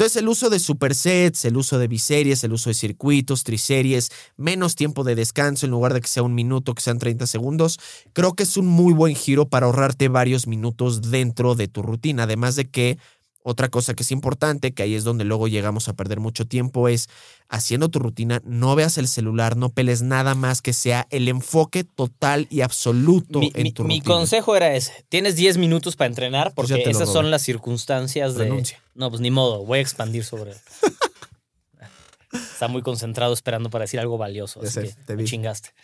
Entonces, 0.00 0.22
el 0.22 0.28
uso 0.30 0.48
de 0.48 0.58
supersets, 0.58 1.44
el 1.44 1.58
uso 1.58 1.78
de 1.78 1.86
biseries, 1.86 2.42
el 2.42 2.54
uso 2.54 2.70
de 2.70 2.74
circuitos, 2.74 3.44
triseries, 3.44 4.10
menos 4.38 4.74
tiempo 4.74 5.04
de 5.04 5.14
descanso 5.14 5.66
en 5.66 5.72
lugar 5.72 5.92
de 5.92 6.00
que 6.00 6.08
sea 6.08 6.22
un 6.22 6.34
minuto, 6.34 6.74
que 6.74 6.80
sean 6.80 6.98
30 6.98 7.26
segundos, 7.26 7.78
creo 8.14 8.32
que 8.32 8.44
es 8.44 8.56
un 8.56 8.66
muy 8.66 8.94
buen 8.94 9.14
giro 9.14 9.50
para 9.50 9.66
ahorrarte 9.66 10.08
varios 10.08 10.46
minutos 10.46 11.10
dentro 11.10 11.54
de 11.54 11.68
tu 11.68 11.82
rutina. 11.82 12.22
Además 12.22 12.56
de 12.56 12.70
que 12.70 12.96
Otra 13.42 13.70
cosa 13.70 13.94
que 13.94 14.02
es 14.02 14.10
importante, 14.12 14.72
que 14.74 14.82
ahí 14.82 14.94
es 14.94 15.02
donde 15.02 15.24
luego 15.24 15.48
llegamos 15.48 15.88
a 15.88 15.94
perder 15.94 16.20
mucho 16.20 16.46
tiempo, 16.46 16.88
es 16.88 17.08
haciendo 17.48 17.88
tu 17.88 17.98
rutina, 17.98 18.42
no 18.44 18.74
veas 18.76 18.98
el 18.98 19.08
celular, 19.08 19.56
no 19.56 19.70
peles 19.70 20.02
nada 20.02 20.34
más 20.34 20.60
que 20.60 20.74
sea 20.74 21.06
el 21.08 21.26
enfoque 21.26 21.82
total 21.84 22.46
y 22.50 22.60
absoluto 22.60 23.38
Mi, 23.40 23.50
en 23.54 23.62
mi- 23.62 23.72
tu 23.72 23.84
mi 23.84 23.96
rutina. 23.98 24.14
consejo 24.14 24.56
era 24.56 24.74
ese. 24.76 25.06
Tienes 25.08 25.36
10 25.36 25.56
minutos 25.56 25.96
para 25.96 26.08
entrenar 26.08 26.52
Pues 26.54 26.68
porque 26.68 26.90
esas 26.90 27.10
son 27.10 27.30
las 27.30 27.40
circunstancias 27.40 28.34
de... 28.34 28.62
No, 28.94 29.08
pues 29.08 29.22
ni 29.22 29.30
modo. 29.30 29.64
Voy 29.64 29.78
a 29.78 29.82
expandir 29.82 30.22
sobre. 30.24 30.52
Está 32.32 32.68
muy 32.68 32.82
concentrado 32.82 33.32
esperando 33.32 33.70
para 33.70 33.84
decir 33.84 33.98
algo 34.00 34.18
valioso. 34.18 34.60
Así 34.60 34.70
sé, 34.70 34.82
que 34.82 34.88
te 35.06 35.16
me 35.16 35.24
chingaste. 35.24 35.70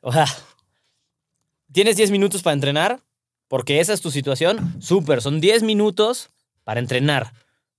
O 0.00 0.12
sea, 0.12 0.24
tienes 1.70 1.96
10 1.96 2.10
minutos 2.10 2.42
para 2.42 2.54
entrenar 2.54 3.02
porque 3.48 3.80
esa 3.80 3.92
es 3.92 4.00
tu 4.00 4.10
situación. 4.10 4.76
Súper, 4.80 5.20
son 5.20 5.40
10 5.42 5.62
minutos 5.62 6.30
para 6.68 6.80
entrenar. 6.80 7.32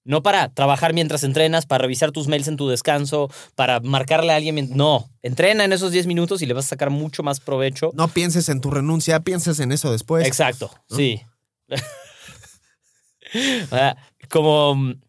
No 0.03 0.23
para 0.23 0.51
trabajar 0.51 0.95
mientras 0.95 1.23
entrenas, 1.23 1.67
para 1.67 1.83
revisar 1.83 2.11
tus 2.11 2.27
mails 2.27 2.47
en 2.47 2.57
tu 2.57 2.67
descanso, 2.67 3.29
para 3.53 3.79
marcarle 3.81 4.33
a 4.33 4.35
alguien. 4.35 4.75
No, 4.75 5.11
entrena 5.21 5.63
en 5.63 5.73
esos 5.73 5.91
10 5.91 6.07
minutos 6.07 6.41
y 6.41 6.47
le 6.47 6.55
vas 6.55 6.65
a 6.65 6.69
sacar 6.69 6.89
mucho 6.89 7.21
más 7.21 7.39
provecho. 7.39 7.91
No 7.93 8.07
pienses 8.07 8.49
en 8.49 8.61
tu 8.61 8.71
renuncia, 8.71 9.19
pienses 9.19 9.59
en 9.59 9.71
eso 9.71 9.91
después. 9.91 10.25
Exacto, 10.25 10.71
¿no? 10.89 10.95
sí. 10.95 11.21
Sea, 13.69 13.95
Como 14.31 14.73
mm, 14.73 15.01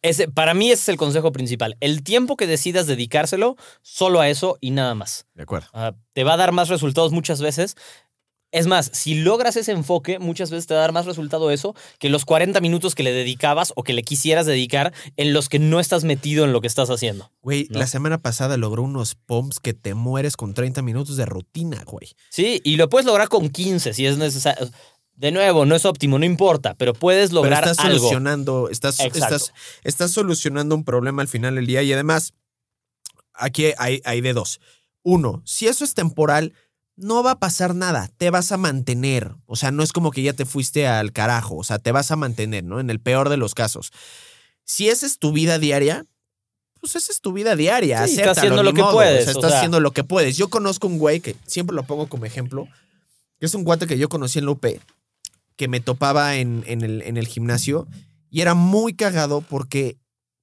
ese, 0.00 0.28
para 0.28 0.54
mí 0.54 0.70
ese 0.70 0.80
es 0.80 0.88
el 0.88 0.96
consejo 0.96 1.30
principal. 1.30 1.76
El 1.80 2.02
tiempo 2.02 2.38
que 2.38 2.46
decidas 2.46 2.86
dedicárselo 2.86 3.56
solo 3.82 4.20
a 4.20 4.30
eso 4.30 4.56
y 4.62 4.70
nada 4.70 4.94
más. 4.94 5.26
De 5.34 5.42
acuerdo. 5.42 5.68
Ah, 5.74 5.94
te 6.14 6.24
va 6.24 6.32
a 6.32 6.38
dar 6.38 6.52
más 6.52 6.70
resultados 6.70 7.12
muchas 7.12 7.42
veces. 7.42 7.76
Es 8.50 8.66
más, 8.66 8.90
si 8.94 9.14
logras 9.14 9.56
ese 9.56 9.72
enfoque, 9.72 10.18
muchas 10.18 10.50
veces 10.50 10.66
te 10.66 10.72
va 10.72 10.80
a 10.80 10.82
dar 10.82 10.92
más 10.92 11.04
resultado 11.04 11.50
eso 11.50 11.74
que 11.98 12.08
los 12.08 12.24
40 12.24 12.60
minutos 12.62 12.94
que 12.94 13.02
le 13.02 13.12
dedicabas 13.12 13.74
o 13.76 13.82
que 13.82 13.92
le 13.92 14.02
quisieras 14.02 14.46
dedicar 14.46 14.94
en 15.16 15.34
los 15.34 15.50
que 15.50 15.58
no 15.58 15.80
estás 15.80 16.04
metido 16.04 16.46
en 16.46 16.52
lo 16.52 16.62
que 16.62 16.66
estás 16.66 16.88
haciendo. 16.88 17.30
Güey, 17.42 17.66
¿No? 17.68 17.78
la 17.78 17.86
semana 17.86 18.16
pasada 18.18 18.56
logró 18.56 18.82
unos 18.82 19.14
pumps 19.16 19.60
que 19.60 19.74
te 19.74 19.92
mueres 19.92 20.36
con 20.36 20.54
30 20.54 20.80
minutos 20.80 21.16
de 21.16 21.26
rutina, 21.26 21.84
güey. 21.84 22.08
Sí, 22.30 22.62
y 22.64 22.76
lo 22.76 22.88
puedes 22.88 23.04
lograr 23.04 23.28
con 23.28 23.50
15 23.50 23.92
si 23.92 24.06
es 24.06 24.16
necesario. 24.16 24.70
De 25.14 25.30
nuevo, 25.32 25.66
no 25.66 25.74
es 25.74 25.84
óptimo, 25.84 26.18
no 26.18 26.24
importa, 26.24 26.74
pero 26.74 26.94
puedes 26.94 27.30
Pero 27.30 27.42
lograr 27.42 27.64
estás 27.64 27.80
algo. 27.80 27.98
solucionando, 27.98 28.70
estás, 28.70 29.00
estás, 29.00 29.52
estás 29.82 30.12
solucionando 30.12 30.74
un 30.74 30.84
problema 30.84 31.20
al 31.22 31.28
final 31.28 31.56
del 31.56 31.66
día 31.66 31.82
y 31.82 31.92
además, 31.92 32.32
aquí 33.34 33.72
hay, 33.76 34.00
hay 34.04 34.20
de 34.20 34.32
dos. 34.32 34.60
Uno, 35.02 35.42
si 35.44 35.66
eso 35.66 35.84
es 35.84 35.94
temporal, 35.94 36.54
no 36.98 37.22
va 37.22 37.32
a 37.32 37.38
pasar 37.38 37.74
nada, 37.74 38.10
te 38.18 38.30
vas 38.30 38.52
a 38.52 38.56
mantener. 38.56 39.34
O 39.46 39.56
sea, 39.56 39.70
no 39.70 39.82
es 39.82 39.92
como 39.92 40.10
que 40.10 40.22
ya 40.22 40.32
te 40.32 40.44
fuiste 40.44 40.86
al 40.86 41.12
carajo, 41.12 41.56
o 41.56 41.64
sea, 41.64 41.78
te 41.78 41.92
vas 41.92 42.10
a 42.10 42.16
mantener, 42.16 42.64
¿no? 42.64 42.80
En 42.80 42.90
el 42.90 43.00
peor 43.00 43.28
de 43.28 43.36
los 43.36 43.54
casos. 43.54 43.92
Si 44.64 44.88
esa 44.88 45.06
es 45.06 45.18
tu 45.18 45.32
vida 45.32 45.58
diaria, 45.58 46.04
pues 46.80 46.96
esa 46.96 47.12
es 47.12 47.20
tu 47.20 47.32
vida 47.32 47.56
diaria. 47.56 48.06
Sí, 48.06 48.14
estás 48.16 48.38
acéptalo, 48.38 48.40
haciendo 48.40 48.62
ni 48.62 48.68
lo 48.68 48.74
que 48.74 48.82
modo. 48.82 48.92
puedes, 48.94 49.22
O 49.22 49.24
sea, 49.24 49.32
o 49.32 49.36
estás 49.38 49.50
sea. 49.50 49.58
haciendo 49.60 49.80
lo 49.80 49.92
que 49.92 50.04
puedes. 50.04 50.36
Yo 50.36 50.48
conozco 50.50 50.86
un 50.88 50.98
güey 50.98 51.20
que 51.20 51.36
siempre 51.46 51.74
lo 51.74 51.84
pongo 51.84 52.08
como 52.08 52.24
ejemplo, 52.24 52.66
que 53.40 53.46
es 53.46 53.54
un 53.54 53.64
guate 53.64 53.86
que 53.86 53.96
yo 53.98 54.08
conocí 54.08 54.38
en 54.40 54.44
la 54.46 54.50
UP, 54.52 54.66
que 55.56 55.68
me 55.68 55.80
topaba 55.80 56.36
en, 56.36 56.64
en 56.66 56.82
el, 56.82 57.02
en 57.02 57.16
el 57.16 57.26
gimnasio 57.26 57.86
y 58.30 58.40
era 58.42 58.54
muy 58.54 58.94
cagado 58.94 59.40
porque 59.40 59.96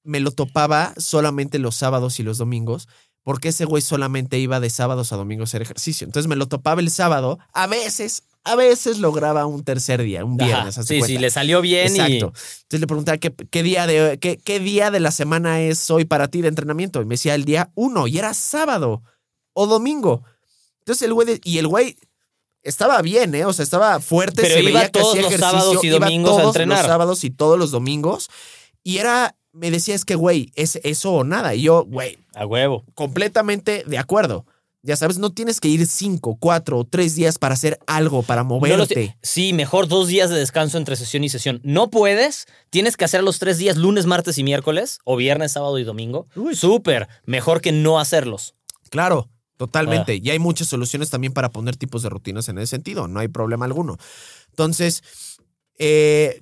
me 0.03 0.19
lo 0.19 0.31
topaba 0.31 0.93
solamente 0.97 1.59
los 1.59 1.75
sábados 1.75 2.19
y 2.19 2.23
los 2.23 2.37
domingos, 2.37 2.87
porque 3.25 3.49
ese 3.49 3.65
güey 3.65 3.81
solamente 3.81 4.37
iba 4.39 4.59
de 4.59 4.69
sábados 4.69 5.11
a 5.11 5.17
domingos 5.17 5.49
a 5.49 5.49
hacer 5.49 5.61
ejercicio. 5.63 6.05
Entonces 6.05 6.29
me 6.29 6.35
lo 6.35 6.47
topaba 6.47 6.79
el 6.79 6.91
sábado, 6.91 7.39
a 7.53 7.65
veces, 7.65 8.21
a 8.43 8.55
veces 8.55 8.99
lograba 8.99 9.47
un 9.47 9.63
tercer 9.63 10.01
día, 10.03 10.23
un 10.23 10.37
viernes. 10.37 10.75
Sí, 10.75 10.99
cuenta. 10.99 11.07
sí, 11.07 11.17
le 11.17 11.31
salió 11.31 11.59
bien 11.61 11.87
Exacto. 11.87 12.11
y. 12.13 12.17
Entonces 12.19 12.79
le 12.79 12.87
preguntaba 12.87 13.17
¿qué, 13.17 13.33
qué 13.33 13.63
día 13.63 13.87
de 13.87 14.19
qué, 14.19 14.37
qué 14.37 14.59
día 14.59 14.91
de 14.91 14.99
la 14.99 15.09
semana 15.09 15.59
es 15.61 15.89
hoy 15.89 16.05
para 16.05 16.27
ti 16.27 16.41
de 16.41 16.49
entrenamiento. 16.49 17.01
Y 17.01 17.05
me 17.05 17.15
decía 17.15 17.33
el 17.35 17.45
día 17.45 17.71
uno, 17.73 18.05
y 18.07 18.19
era 18.19 18.33
sábado 18.35 19.01
o 19.53 19.65
domingo. 19.67 20.23
Entonces 20.81 21.01
el 21.01 21.13
güey 21.15 21.25
de- 21.27 21.41
y 21.43 21.57
el 21.57 21.67
güey 21.67 21.97
estaba 22.61 23.01
bien, 23.01 23.33
¿eh? 23.35 23.45
O 23.45 23.53
sea, 23.53 23.63
estaba 23.63 23.99
fuerte, 23.99 24.43
Pero 24.43 24.53
se 24.55 24.61
iba 24.61 24.71
veía 24.79 24.91
que 24.91 24.99
todos 24.99 25.09
hacía 25.13 25.21
los 25.23 25.31
ejercicio, 25.33 25.59
sábados 25.59 25.83
y 25.83 25.87
iba 25.87 25.99
domingos 25.99 26.31
a 26.37 26.41
todos 26.41 26.55
entrenar. 26.55 26.77
Los 26.79 26.87
sábados 26.87 27.23
y 27.23 27.29
todos 27.31 27.57
los 27.59 27.71
domingos. 27.71 28.29
Y 28.83 28.97
era, 28.97 29.35
me 29.55 29.71
decía, 29.71 29.95
es 29.95 30.05
que, 30.05 30.15
güey, 30.15 30.51
es 30.55 30.79
eso 30.83 31.13
o 31.13 31.23
nada. 31.23 31.55
Y 31.55 31.63
yo, 31.63 31.85
güey, 31.85 32.17
A 32.33 32.45
huevo. 32.45 32.83
completamente 32.93 33.83
de 33.87 33.97
acuerdo. 33.97 34.45
Ya 34.83 34.95
sabes, 34.95 35.17
no 35.17 35.31
tienes 35.31 35.59
que 35.59 35.67
ir 35.67 35.87
cinco, 35.87 36.37
cuatro 36.39 36.77
o 36.77 36.83
tres 36.85 37.15
días 37.15 37.39
para 37.39 37.55
hacer 37.55 37.79
algo, 37.87 38.21
para 38.21 38.43
moverte. 38.43 39.17
sí, 39.23 39.51
mejor 39.51 39.87
dos 39.87 40.07
días 40.07 40.29
de 40.29 40.35
descanso 40.37 40.77
entre 40.77 40.95
sesión 40.95 41.23
y 41.23 41.29
sesión. 41.29 41.59
No 41.63 41.89
puedes, 41.89 42.45
tienes 42.69 42.95
que 42.95 43.05
hacer 43.05 43.23
los 43.23 43.39
tres 43.39 43.57
días, 43.57 43.77
lunes, 43.77 44.05
martes 44.05 44.37
y 44.37 44.43
miércoles, 44.43 44.99
o 45.03 45.15
viernes, 45.15 45.53
sábado 45.53 45.79
y 45.79 45.83
domingo. 45.83 46.27
Súper, 46.53 47.07
mejor 47.25 47.61
que 47.61 47.71
no 47.71 47.99
hacerlos. 47.99 48.53
Claro, 48.91 49.27
totalmente. 49.57 50.11
Ah. 50.11 50.19
Y 50.21 50.29
hay 50.29 50.37
muchas 50.37 50.67
soluciones 50.67 51.09
también 51.09 51.33
para 51.33 51.49
poner 51.49 51.75
tipos 51.77 52.03
de 52.03 52.09
rutinas 52.09 52.47
en 52.49 52.59
ese 52.59 52.67
sentido, 52.67 53.07
no 53.07 53.19
hay 53.19 53.27
problema 53.27 53.65
alguno. 53.65 53.97
Entonces, 54.51 55.01
eh, 55.79 56.41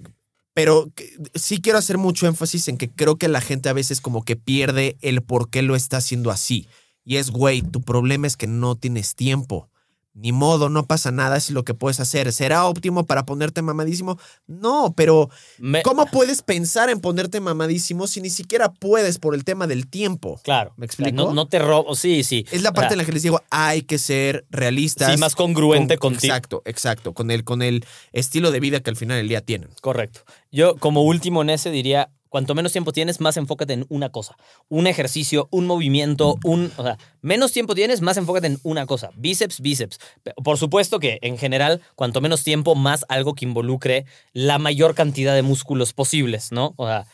pero 0.54 0.92
sí 1.34 1.62
quiero 1.62 1.80
hacer 1.80 1.98
mucho 1.98 2.28
énfasis 2.28 2.68
en 2.68 2.78
que 2.78 2.90
creo 2.90 3.18
que 3.18 3.28
la 3.28 3.42
gente 3.42 3.70
a 3.70 3.74
veces 3.74 4.02
como 4.02 4.24
que 4.24 4.36
pierde 4.36 4.98
el 5.02 5.22
por 5.22 5.50
qué 5.50 5.62
lo 5.62 5.76
está 5.76 5.98
haciendo 5.98 6.32
así. 6.32 6.68
Y 7.04 7.18
es, 7.18 7.32
güey, 7.32 7.62
tu 7.62 7.82
problema 7.82 8.28
es 8.28 8.38
que 8.38 8.48
no 8.48 8.76
tienes 8.76 9.16
tiempo. 9.16 9.70
Ni 10.16 10.32
modo, 10.32 10.70
no 10.70 10.86
pasa 10.86 11.10
nada 11.12 11.40
si 11.40 11.54
lo 11.54 11.64
que 11.64 11.74
puedes 11.74 12.00
hacer. 12.00 12.32
¿Será 12.34 12.66
óptimo 12.68 13.06
para 13.08 13.26
ponerte 13.26 13.64
mamadísimo? 13.64 14.20
No, 14.46 14.94
pero 14.96 15.30
Me- 15.58 15.82
¿cómo 15.82 16.06
puedes 16.06 16.44
pensar 16.44 16.92
en 16.92 17.00
ponerte 17.00 17.40
mamadísimo 17.40 18.06
si 18.06 18.22
ni 18.22 18.30
siquiera 18.30 18.72
puedes 18.72 19.18
por 19.18 19.34
el 19.34 19.44
tema 19.44 19.66
del 19.66 19.88
tiempo? 19.88 20.40
Claro. 20.44 20.74
¿Me 20.78 20.86
explico? 20.86 21.16
No, 21.16 21.34
no 21.34 21.48
te 21.48 21.58
robo. 21.58 21.96
Sí, 21.96 22.24
sí. 22.24 22.46
Es 22.52 22.62
la 22.62 22.74
parte 22.74 22.88
O 22.88 22.90
sea, 22.90 22.94
en 22.94 22.98
la 23.00 23.06
que 23.06 23.12
les 23.12 23.24
digo, 23.24 23.42
hay 23.50 23.82
que 23.82 23.98
ser 23.98 24.46
realistas. 24.52 25.12
Sí, 25.12 25.18
más 25.18 25.34
congruente 25.36 25.98
con- 25.98 26.14
contigo. 26.14 26.32
Exacto, 26.32 26.62
exacto. 26.66 27.14
Con 27.14 27.32
el, 27.32 27.44
con 27.44 27.64
el 27.64 27.84
estilo 28.12 28.52
de 28.52 28.60
vida 28.60 28.82
que 28.82 28.92
al 28.92 28.96
final 28.96 29.18
del 29.18 29.28
día 29.30 29.42
tienen. 29.42 29.70
Correcto. 29.82 30.22
Yo, 30.52 30.76
como 30.76 31.02
último 31.02 31.42
en 31.42 31.50
ese, 31.50 31.72
diría: 31.72 32.12
cuanto 32.34 32.56
menos 32.56 32.72
tiempo 32.72 32.92
tienes, 32.92 33.22
más 33.22 33.38
enfócate 33.38 33.74
en 33.74 33.86
una 33.90 34.10
cosa. 34.10 34.36
Un 34.68 34.88
ejercicio, 34.88 35.48
un 35.52 35.68
movimiento, 35.68 36.40
un. 36.44 36.72
O 36.78 36.84
sea, 36.84 36.98
menos 37.22 37.52
tiempo 37.52 37.76
tienes, 37.76 38.02
más 38.02 38.18
enfócate 38.18 38.48
en 38.48 38.60
una 38.64 38.88
cosa. 38.88 39.12
Bíceps, 39.16 39.62
bíceps. 39.62 40.00
Por 40.44 40.58
supuesto 40.58 41.00
que, 41.00 41.20
en 41.22 41.38
general, 41.38 41.80
cuanto 41.96 42.22
menos 42.22 42.44
tiempo, 42.44 42.74
más 42.74 43.06
algo 43.08 43.36
que 43.36 43.46
involucre 43.46 44.06
la 44.32 44.58
mayor 44.58 44.96
cantidad 44.96 45.36
de 45.36 45.44
músculos 45.44 45.94
posibles, 45.94 46.52
¿no? 46.52 46.74
O 46.78 46.88
sea, 46.88 47.06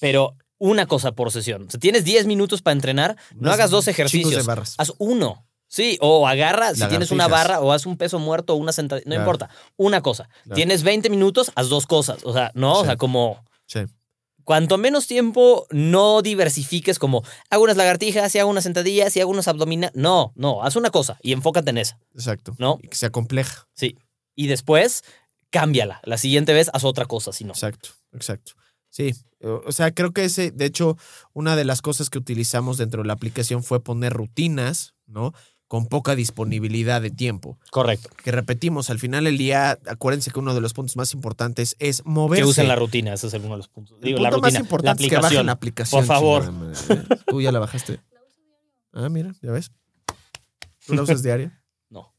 pero 0.00 0.36
una 0.56 0.86
cosa 0.86 1.12
por 1.12 1.30
sesión. 1.32 1.66
O 1.66 1.70
sea, 1.70 1.78
tienes 1.78 2.04
10 2.04 2.24
minutos 2.24 2.62
para 2.62 2.72
entrenar, 2.72 3.18
no 3.34 3.52
hagas 3.52 3.68
dos 3.70 3.88
ejercicios. 3.88 4.34
de 4.34 4.42
barras. 4.42 4.74
Haz 4.78 4.94
uno. 4.96 5.44
Sí, 5.68 5.98
o 6.00 6.26
agarra, 6.26 6.74
si 6.74 6.86
tienes 6.88 7.10
una 7.10 7.28
barra, 7.28 7.60
o 7.60 7.72
haz 7.72 7.84
un 7.84 7.98
peso 7.98 8.18
muerto 8.18 8.54
o 8.54 8.56
una 8.56 8.72
sentadilla, 8.72 9.04
no 9.04 9.10
Claro. 9.16 9.22
importa. 9.22 9.50
Una 9.76 10.00
cosa. 10.00 10.30
Claro. 10.44 10.54
Tienes 10.56 10.82
20 10.82 11.10
minutos, 11.10 11.52
haz 11.56 11.68
dos 11.68 11.86
cosas. 11.86 12.20
O 12.24 12.32
sea, 12.32 12.52
no, 12.54 12.78
o 12.80 12.84
sea, 12.86 12.96
como 12.96 13.44
Sí. 13.66 13.80
Cuanto 14.44 14.78
menos 14.78 15.06
tiempo 15.06 15.66
no 15.70 16.22
diversifiques 16.22 16.98
como 16.98 17.22
hago 17.50 17.64
unas 17.64 17.76
lagartijas, 17.76 18.34
y 18.34 18.38
hago 18.38 18.50
unas 18.50 18.64
sentadillas, 18.64 19.16
y 19.16 19.20
hago 19.20 19.30
unos 19.30 19.48
abdominales. 19.48 19.96
No, 19.96 20.32
no, 20.36 20.62
haz 20.62 20.76
una 20.76 20.90
cosa 20.90 21.18
y 21.22 21.32
enfócate 21.32 21.70
en 21.70 21.78
esa, 21.78 21.98
Exacto. 22.14 22.54
¿no? 22.58 22.78
Y 22.82 22.88
que 22.88 22.96
sea 22.96 23.10
compleja. 23.10 23.68
Sí. 23.74 23.96
Y 24.34 24.46
después, 24.46 25.02
cámbiala. 25.50 26.00
La 26.04 26.18
siguiente 26.18 26.52
vez, 26.52 26.70
haz 26.72 26.84
otra 26.84 27.04
cosa, 27.06 27.32
si 27.32 27.44
no. 27.44 27.52
Exacto, 27.52 27.90
exacto. 28.12 28.52
Sí, 28.88 29.12
o 29.42 29.62
o 29.66 29.72
sea, 29.72 29.92
creo 29.92 30.12
que 30.12 30.24
ese, 30.24 30.50
de 30.50 30.66
hecho, 30.66 30.96
una 31.32 31.56
de 31.56 31.64
las 31.64 31.80
cosas 31.80 32.10
que 32.10 32.18
utilizamos 32.18 32.76
dentro 32.76 33.02
de 33.02 33.06
la 33.06 33.14
aplicación 33.14 33.62
fue 33.62 33.82
poner 33.82 34.12
rutinas, 34.12 34.94
¿no? 35.06 35.32
Con 35.72 35.86
poca 35.86 36.14
disponibilidad 36.14 37.00
de 37.00 37.10
tiempo. 37.10 37.56
Correcto. 37.70 38.10
Que 38.22 38.30
repetimos, 38.30 38.90
al 38.90 38.98
final 38.98 39.24
del 39.24 39.38
día, 39.38 39.78
acuérdense 39.86 40.30
que 40.30 40.38
uno 40.38 40.52
de 40.54 40.60
los 40.60 40.74
puntos 40.74 40.96
más 40.96 41.14
importantes 41.14 41.76
es 41.78 42.04
moverse. 42.04 42.42
Que 42.42 42.50
usen 42.50 42.68
la 42.68 42.76
rutina, 42.76 43.14
ese 43.14 43.28
es 43.28 43.32
uno 43.32 43.52
de 43.52 43.56
los 43.56 43.68
puntos. 43.68 43.96
El 43.96 44.04
Digo, 44.04 44.18
punto 44.18 44.22
la 44.22 44.30
rutina, 44.32 44.58
más 44.58 44.60
importante 44.60 45.02
la 45.02 45.06
es 45.06 45.10
que 45.10 45.16
bajen 45.18 45.46
la 45.46 45.52
aplicación. 45.52 45.98
Por 45.98 46.06
favor. 46.06 46.52
Tú 47.26 47.40
ya 47.40 47.50
la 47.52 47.58
bajaste. 47.58 48.00
Ah, 48.92 49.08
mira, 49.08 49.34
ya 49.40 49.50
ves. 49.50 49.72
¿Tú 50.86 50.92
la 50.92 51.04
usas 51.04 51.22
diario? 51.22 51.50
No, 51.88 52.12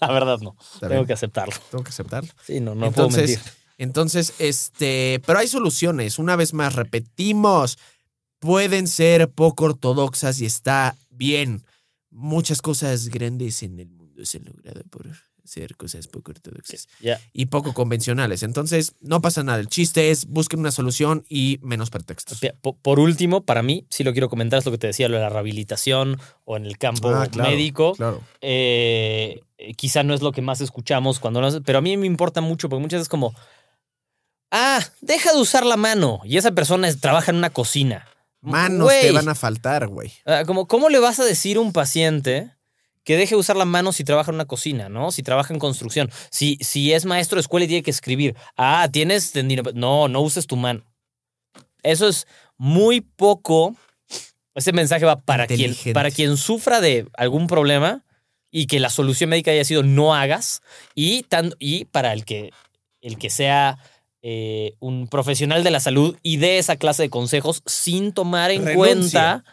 la 0.00 0.12
verdad 0.12 0.38
no. 0.38 0.54
Tengo 0.78 1.04
que 1.04 1.12
aceptarlo. 1.12 1.56
tengo 1.68 1.82
que 1.82 1.90
aceptarlo. 1.90 2.30
Sí, 2.46 2.60
no, 2.60 2.76
no 2.76 2.92
puedo 2.92 3.10
mentir. 3.10 3.40
entonces, 3.76 4.34
este, 4.38 5.20
pero 5.26 5.40
hay 5.40 5.48
soluciones. 5.48 6.20
Una 6.20 6.36
vez 6.36 6.54
más, 6.54 6.76
repetimos, 6.76 7.76
pueden 8.38 8.86
ser 8.86 9.28
poco 9.32 9.64
ortodoxas 9.64 10.40
y 10.40 10.46
está 10.46 10.94
bien. 11.10 11.64
Muchas 12.10 12.60
cosas 12.62 13.08
grandes 13.08 13.62
en 13.62 13.78
el 13.78 13.88
mundo 13.90 14.24
se 14.24 14.38
han 14.38 14.44
logrado 14.44 14.82
por 14.90 15.06
ser 15.44 15.74
cosas 15.76 16.06
poco 16.06 16.30
ortodoxas 16.32 16.86
y 17.32 17.46
poco 17.46 17.72
convencionales. 17.74 18.42
Entonces, 18.44 18.92
no 19.00 19.20
pasa 19.20 19.42
nada. 19.42 19.58
El 19.58 19.68
chiste 19.68 20.10
es 20.10 20.26
busquen 20.26 20.60
una 20.60 20.70
solución 20.70 21.24
y 21.28 21.58
menos 21.62 21.90
pretextos. 21.90 22.40
Por 22.82 23.00
último, 23.00 23.44
para 23.44 23.62
mí, 23.62 23.86
sí 23.90 24.04
lo 24.04 24.12
quiero 24.12 24.28
comentar, 24.28 24.58
es 24.60 24.64
lo 24.66 24.70
que 24.72 24.78
te 24.78 24.86
decía, 24.88 25.08
lo 25.08 25.16
de 25.16 25.22
la 25.22 25.28
rehabilitación 25.30 26.20
o 26.44 26.56
en 26.56 26.66
el 26.66 26.78
campo 26.78 27.08
Ah, 27.08 27.26
claro, 27.26 27.50
médico. 27.50 27.94
Claro. 27.94 28.22
Eh, 28.42 29.40
quizá 29.76 30.02
no 30.02 30.14
es 30.14 30.20
lo 30.22 30.30
que 30.32 30.42
más 30.42 30.60
escuchamos 30.60 31.18
cuando 31.18 31.40
nos, 31.40 31.60
pero 31.64 31.78
a 31.78 31.82
mí 31.82 31.96
me 31.96 32.06
importa 32.06 32.40
mucho 32.40 32.68
porque 32.68 32.82
muchas 32.82 33.00
veces 33.00 33.08
como 33.08 33.34
Ah, 34.52 34.80
deja 35.00 35.32
de 35.32 35.40
usar 35.40 35.64
la 35.64 35.76
mano. 35.76 36.20
Y 36.24 36.36
esa 36.36 36.50
persona 36.52 36.88
es- 36.88 37.00
trabaja 37.00 37.30
en 37.30 37.36
una 37.38 37.50
cocina. 37.50 38.06
Manos 38.40 38.88
te 38.88 39.12
van 39.12 39.28
a 39.28 39.34
faltar, 39.34 39.88
güey. 39.88 40.12
Ah, 40.24 40.44
como, 40.46 40.66
¿Cómo 40.66 40.88
le 40.88 40.98
vas 40.98 41.20
a 41.20 41.24
decir 41.24 41.58
a 41.58 41.60
un 41.60 41.72
paciente 41.72 42.50
que 43.04 43.16
deje 43.16 43.34
de 43.34 43.40
usar 43.40 43.56
la 43.56 43.64
mano 43.64 43.92
si 43.92 44.04
trabaja 44.04 44.30
en 44.30 44.36
una 44.36 44.46
cocina, 44.46 44.88
¿no? 44.88 45.10
Si 45.10 45.22
trabaja 45.22 45.52
en 45.52 45.60
construcción. 45.60 46.10
Si, 46.30 46.56
si 46.60 46.92
es 46.92 47.04
maestro 47.04 47.36
de 47.36 47.40
escuela 47.40 47.64
y 47.64 47.68
tiene 47.68 47.82
que 47.82 47.90
escribir. 47.90 48.36
Ah, 48.56 48.88
tienes 48.90 49.32
No, 49.74 50.08
no 50.08 50.20
uses 50.20 50.46
tu 50.46 50.56
mano. 50.56 50.84
Eso 51.82 52.08
es 52.08 52.26
muy 52.56 53.00
poco. 53.00 53.74
Ese 54.54 54.72
mensaje 54.72 55.04
va 55.04 55.20
para 55.20 55.46
quien, 55.46 55.74
para 55.94 56.10
quien 56.10 56.36
sufra 56.36 56.80
de 56.80 57.06
algún 57.16 57.46
problema 57.46 58.04
y 58.50 58.66
que 58.66 58.80
la 58.80 58.90
solución 58.90 59.30
médica 59.30 59.50
haya 59.50 59.64
sido 59.64 59.82
no 59.82 60.14
hagas. 60.14 60.60
Y, 60.94 61.22
tan, 61.24 61.54
y 61.58 61.86
para 61.86 62.12
el 62.12 62.24
que, 62.24 62.52
el 63.00 63.16
que 63.16 63.30
sea 63.30 63.78
eh, 64.22 64.74
un 64.80 65.08
profesional 65.08 65.64
de 65.64 65.70
la 65.70 65.80
salud 65.80 66.16
y 66.22 66.36
dé 66.36 66.58
esa 66.58 66.76
clase 66.76 67.04
de 67.04 67.10
consejos 67.10 67.62
sin 67.66 68.12
tomar 68.12 68.50
en 68.50 68.66
Renuncia. 68.66 69.42
cuenta 69.42 69.44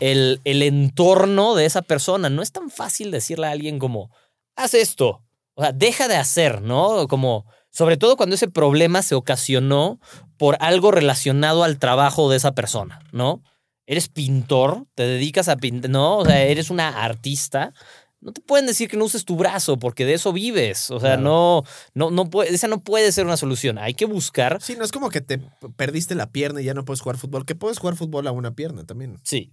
el, 0.00 0.40
el 0.44 0.62
entorno 0.62 1.54
de 1.54 1.66
esa 1.66 1.82
persona. 1.82 2.28
No 2.28 2.42
es 2.42 2.52
tan 2.52 2.70
fácil 2.70 3.10
decirle 3.10 3.46
a 3.46 3.52
alguien 3.52 3.78
como, 3.78 4.10
haz 4.56 4.74
esto. 4.74 5.22
O 5.54 5.62
sea, 5.62 5.72
deja 5.72 6.08
de 6.08 6.16
hacer, 6.16 6.62
¿no? 6.62 7.08
Como, 7.08 7.46
sobre 7.70 7.96
todo 7.96 8.16
cuando 8.16 8.34
ese 8.34 8.48
problema 8.48 9.02
se 9.02 9.14
ocasionó 9.14 10.00
por 10.36 10.56
algo 10.60 10.90
relacionado 10.90 11.64
al 11.64 11.78
trabajo 11.78 12.30
de 12.30 12.36
esa 12.36 12.52
persona, 12.52 13.00
¿no? 13.12 13.42
Eres 13.86 14.08
pintor, 14.08 14.84
te 14.94 15.04
dedicas 15.04 15.48
a 15.48 15.56
pintar, 15.56 15.90
¿no? 15.90 16.18
O 16.18 16.24
sea, 16.24 16.42
eres 16.42 16.70
una 16.70 17.04
artista. 17.04 17.72
No 18.20 18.32
te 18.32 18.40
pueden 18.40 18.66
decir 18.66 18.88
que 18.88 18.96
no 18.96 19.04
uses 19.04 19.24
tu 19.24 19.36
brazo 19.36 19.78
porque 19.78 20.04
de 20.04 20.14
eso 20.14 20.32
vives. 20.32 20.90
O 20.90 20.98
sea, 20.98 21.10
Claro. 21.16 21.22
no, 21.22 21.64
no, 21.94 22.10
no 22.10 22.30
puede, 22.30 22.52
esa 22.54 22.66
no 22.66 22.80
puede 22.80 23.12
ser 23.12 23.24
una 23.26 23.36
solución. 23.36 23.78
Hay 23.78 23.94
que 23.94 24.06
buscar, 24.06 24.60
Sí, 24.60 24.74
no 24.76 24.84
es 24.84 24.90
como 24.92 25.08
que 25.10 25.20
te 25.20 25.38
perdiste 25.76 26.14
la 26.16 26.30
pierna 26.32 26.60
y 26.60 26.64
ya 26.64 26.74
no 26.74 26.84
puedes 26.84 27.00
jugar 27.00 27.16
fútbol, 27.18 27.46
que 27.46 27.54
puedes 27.54 27.78
jugar 27.78 27.94
fútbol 27.96 28.26
a 28.26 28.32
una 28.32 28.54
pierna 28.54 28.84
también. 28.84 29.18
sí, 29.22 29.52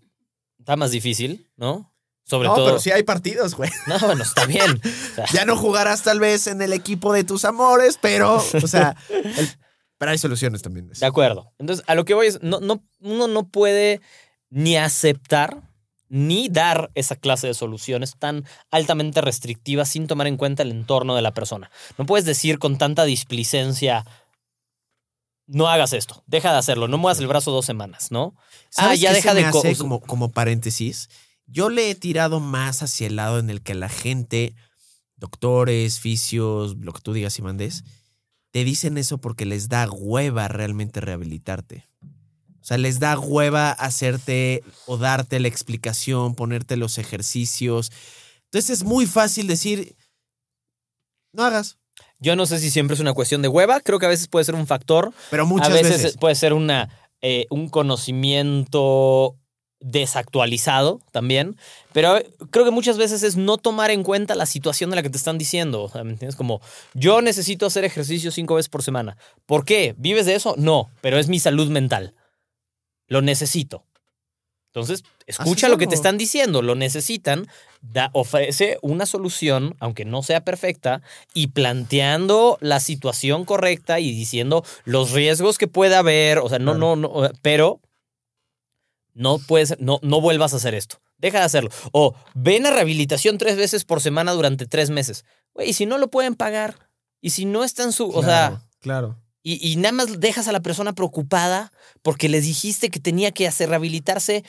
está 0.58 0.76
más 0.78 0.90
difícil, 0.92 1.48
¿no? 1.58 1.92
Sobre 2.28 2.48
no, 2.48 2.56
todo. 2.56 2.66
pero 2.66 2.80
sí 2.80 2.90
hay 2.90 3.04
partidos, 3.04 3.54
güey. 3.56 3.70
No, 3.88 4.00
bueno, 4.00 4.24
está 4.24 4.46
bien. 4.48 4.82
O 4.84 4.90
sea, 5.16 5.26
Ya 5.32 5.46
no 5.46 5.56
jugarás 5.56 6.02
tal 6.02 6.20
vez 6.20 6.48
en 6.48 6.60
el 6.64 6.74
equipo 6.74 7.14
de 7.14 7.24
tus 7.24 7.46
amores, 7.46 8.00
pero, 8.02 8.38
o 8.38 8.68
sea, 8.68 8.96
el- 9.10 9.50
pero 10.00 10.10
hay 10.12 10.18
soluciones 10.18 10.64
también. 10.64 10.90
De 10.90 11.06
acuerdo. 11.06 11.54
Entonces, 11.60 11.86
a 11.88 11.94
lo 11.94 12.04
que 12.04 12.16
voy 12.16 12.26
es, 12.28 12.42
no, 12.42 12.60
no, 12.62 12.84
uno 13.00 13.28
no 13.28 13.48
puede 13.48 14.02
ni 14.50 14.76
aceptar 14.76 15.65
ni 16.10 16.50
dar 16.50 16.92
esa 16.96 17.16
clase 17.16 17.48
de 17.48 17.54
soluciones 17.54 18.16
tan 18.18 18.46
altamente 18.72 19.22
restrictivas 19.22 19.90
sin 19.90 20.08
tomar 20.08 20.28
en 20.28 20.38
cuenta 20.38 20.64
el 20.64 20.72
entorno 20.72 21.16
de 21.16 21.22
la 21.22 21.34
persona. 21.34 21.72
No 21.98 22.06
puedes 22.06 22.26
decir 22.26 22.60
con 22.60 22.78
tanta 22.78 23.04
displicencia, 23.06 24.06
no 25.48 25.68
hagas 25.68 25.94
esto, 25.94 26.24
deja 26.26 26.52
de 26.52 26.58
hacerlo, 26.58 26.88
no 26.88 26.98
muevas 26.98 27.20
el 27.20 27.28
brazo 27.28 27.52
dos 27.52 27.66
semanas, 27.66 28.12
¿no? 28.12 28.36
¿Sabes 28.70 29.00
Ah, 29.00 29.02
ya 29.04 29.14
deja 29.14 29.30
se 29.30 29.36
me 29.36 29.44
de 29.46 29.52
co- 29.52 29.60
hace 29.60 29.76
como, 29.78 30.00
como 30.02 30.32
paréntesis? 30.32 31.10
Yo 31.48 31.70
le 31.70 31.92
he 31.92 31.96
tirado 31.96 32.40
más 32.40 32.82
hacia 32.82 33.06
el 33.08 33.16
lado 33.16 33.38
en 33.38 33.50
el 33.52 33.62
que 33.62 33.76
la 33.76 33.90
gente, 33.90 34.56
doctores, 35.18 36.00
fisios, 36.00 36.78
lo 36.78 36.94
que 36.94 37.02
tú 37.02 37.14
digas 37.14 37.38
y 37.38 37.44
mandes, 37.44 37.84
te 38.52 38.64
dicen 38.64 38.98
eso 38.98 39.20
porque 39.20 39.46
les 39.46 39.70
da 39.70 39.88
hueva 39.92 40.48
realmente 40.48 41.00
rehabilitarte. 41.02 41.86
O 42.66 42.68
sea, 42.68 42.80
les 42.80 43.00
da 43.00 43.20
hueva 43.20 43.70
hacerte 43.70 44.64
o 44.88 44.98
darte 44.98 45.40
la 45.40 45.48
explicación, 45.48 46.34
ponerte 46.34 46.78
los 46.78 46.98
ejercicios. 46.98 47.92
Entonces 48.46 48.80
es 48.80 48.84
muy 48.84 49.06
fácil 49.06 49.46
decir, 49.46 49.96
no 51.32 51.44
hagas. 51.44 51.78
Yo 52.18 52.36
no 52.36 52.48
sé 52.48 52.58
si 52.58 52.72
siempre 52.72 52.96
es 52.96 53.00
una 53.00 53.14
cuestión 53.14 53.44
de 53.44 53.50
hueva, 53.50 53.82
creo 53.82 54.00
que 54.00 54.08
a 54.08 54.10
veces 54.10 54.28
puede 54.28 54.46
ser 54.46 54.56
un 54.56 54.66
factor, 54.66 55.14
Pero 55.30 55.46
muchas 55.46 55.70
a 55.70 55.74
veces, 55.74 55.92
veces. 55.92 56.18
puede 56.18 56.34
ser 56.34 56.54
una, 56.54 56.90
eh, 57.22 57.46
un 57.52 57.70
conocimiento 57.70 59.38
desactualizado 59.80 61.02
también, 61.12 61.58
pero 61.94 62.18
creo 62.50 62.66
que 62.66 62.72
muchas 62.72 62.98
veces 62.98 63.22
es 63.22 63.38
no 63.38 63.60
tomar 63.60 63.92
en 63.92 64.02
cuenta 64.02 64.34
la 64.34 64.48
situación 64.48 64.90
de 64.90 64.96
la 64.96 65.04
que 65.04 65.12
te 65.12 65.18
están 65.18 65.38
diciendo. 65.38 65.84
O 65.84 65.90
sea, 65.90 66.04
¿Me 66.04 66.14
entiendes? 66.14 66.36
Como, 66.36 66.62
yo 66.96 67.22
necesito 67.22 67.68
hacer 67.68 67.86
ejercicio 67.86 68.32
cinco 68.32 68.56
veces 68.56 68.70
por 68.70 68.82
semana. 68.82 69.18
¿Por 69.46 69.66
qué? 69.66 69.94
¿Vives 70.00 70.26
de 70.26 70.34
eso? 70.34 70.56
No, 70.58 70.90
pero 71.02 71.20
es 71.20 71.28
mi 71.28 71.38
salud 71.38 71.70
mental. 71.70 72.16
Lo 73.08 73.22
necesito. 73.22 73.86
Entonces, 74.68 75.06
escucha 75.26 75.70
lo 75.70 75.78
que 75.78 75.88
te 75.88 75.96
están 75.96 76.18
diciendo, 76.18 76.62
lo 76.62 76.76
necesitan, 76.76 77.48
da, 77.82 78.10
ofrece 78.12 78.78
una 78.82 79.06
solución, 79.06 79.78
aunque 79.80 80.04
no 80.04 80.22
sea 80.22 80.44
perfecta, 80.44 81.02
y 81.34 81.48
planteando 81.48 82.58
la 82.60 82.82
situación 82.82 83.46
correcta 83.46 84.02
y 84.02 84.12
diciendo 84.12 84.66
los 84.84 85.12
riesgos 85.12 85.58
que 85.58 85.70
puede 85.70 85.96
haber, 85.96 86.40
o 86.40 86.50
sea, 86.50 86.60
no, 86.60 86.74
Claro. 86.74 86.96
no, 86.98 87.22
no, 87.22 87.32
pero 87.42 87.80
no 89.14 89.40
puedes, 89.40 89.80
no, 89.80 90.00
no 90.02 90.20
vuelvas 90.20 90.54
a 90.54 90.58
hacer 90.58 90.76
esto. 90.76 90.98
Deja 91.18 91.40
de 91.40 91.46
hacerlo. 91.46 91.70
O 91.94 92.14
ven 92.34 92.66
a 92.66 92.72
rehabilitación 92.72 93.38
tres 93.38 93.56
veces 93.56 93.86
por 93.86 94.02
semana 94.02 94.34
durante 94.34 94.66
tres 94.66 94.90
meses. 94.90 95.24
Güey, 95.54 95.70
y 95.70 95.74
si 95.74 95.86
no 95.86 95.98
lo 95.98 96.10
pueden 96.10 96.36
pagar, 96.36 96.90
y 97.22 97.30
si 97.30 97.46
no 97.46 97.64
está 97.64 97.84
en 97.84 97.94
su, 97.94 98.10
o 98.10 98.22
sea, 98.22 98.62
claro. 98.82 99.16
Y, 99.46 99.66
y 99.72 99.76
nada 99.78 99.92
más 99.94 100.20
dejas 100.20 100.48
a 100.48 100.52
la 100.52 100.62
persona 100.62 100.94
preocupada 100.94 101.72
porque 102.02 102.28
les 102.30 102.44
dijiste 102.46 102.90
que 102.90 103.00
tenía 103.00 103.32
que 103.32 103.48
hacer 103.48 103.70
rehabilitarse 103.70 104.44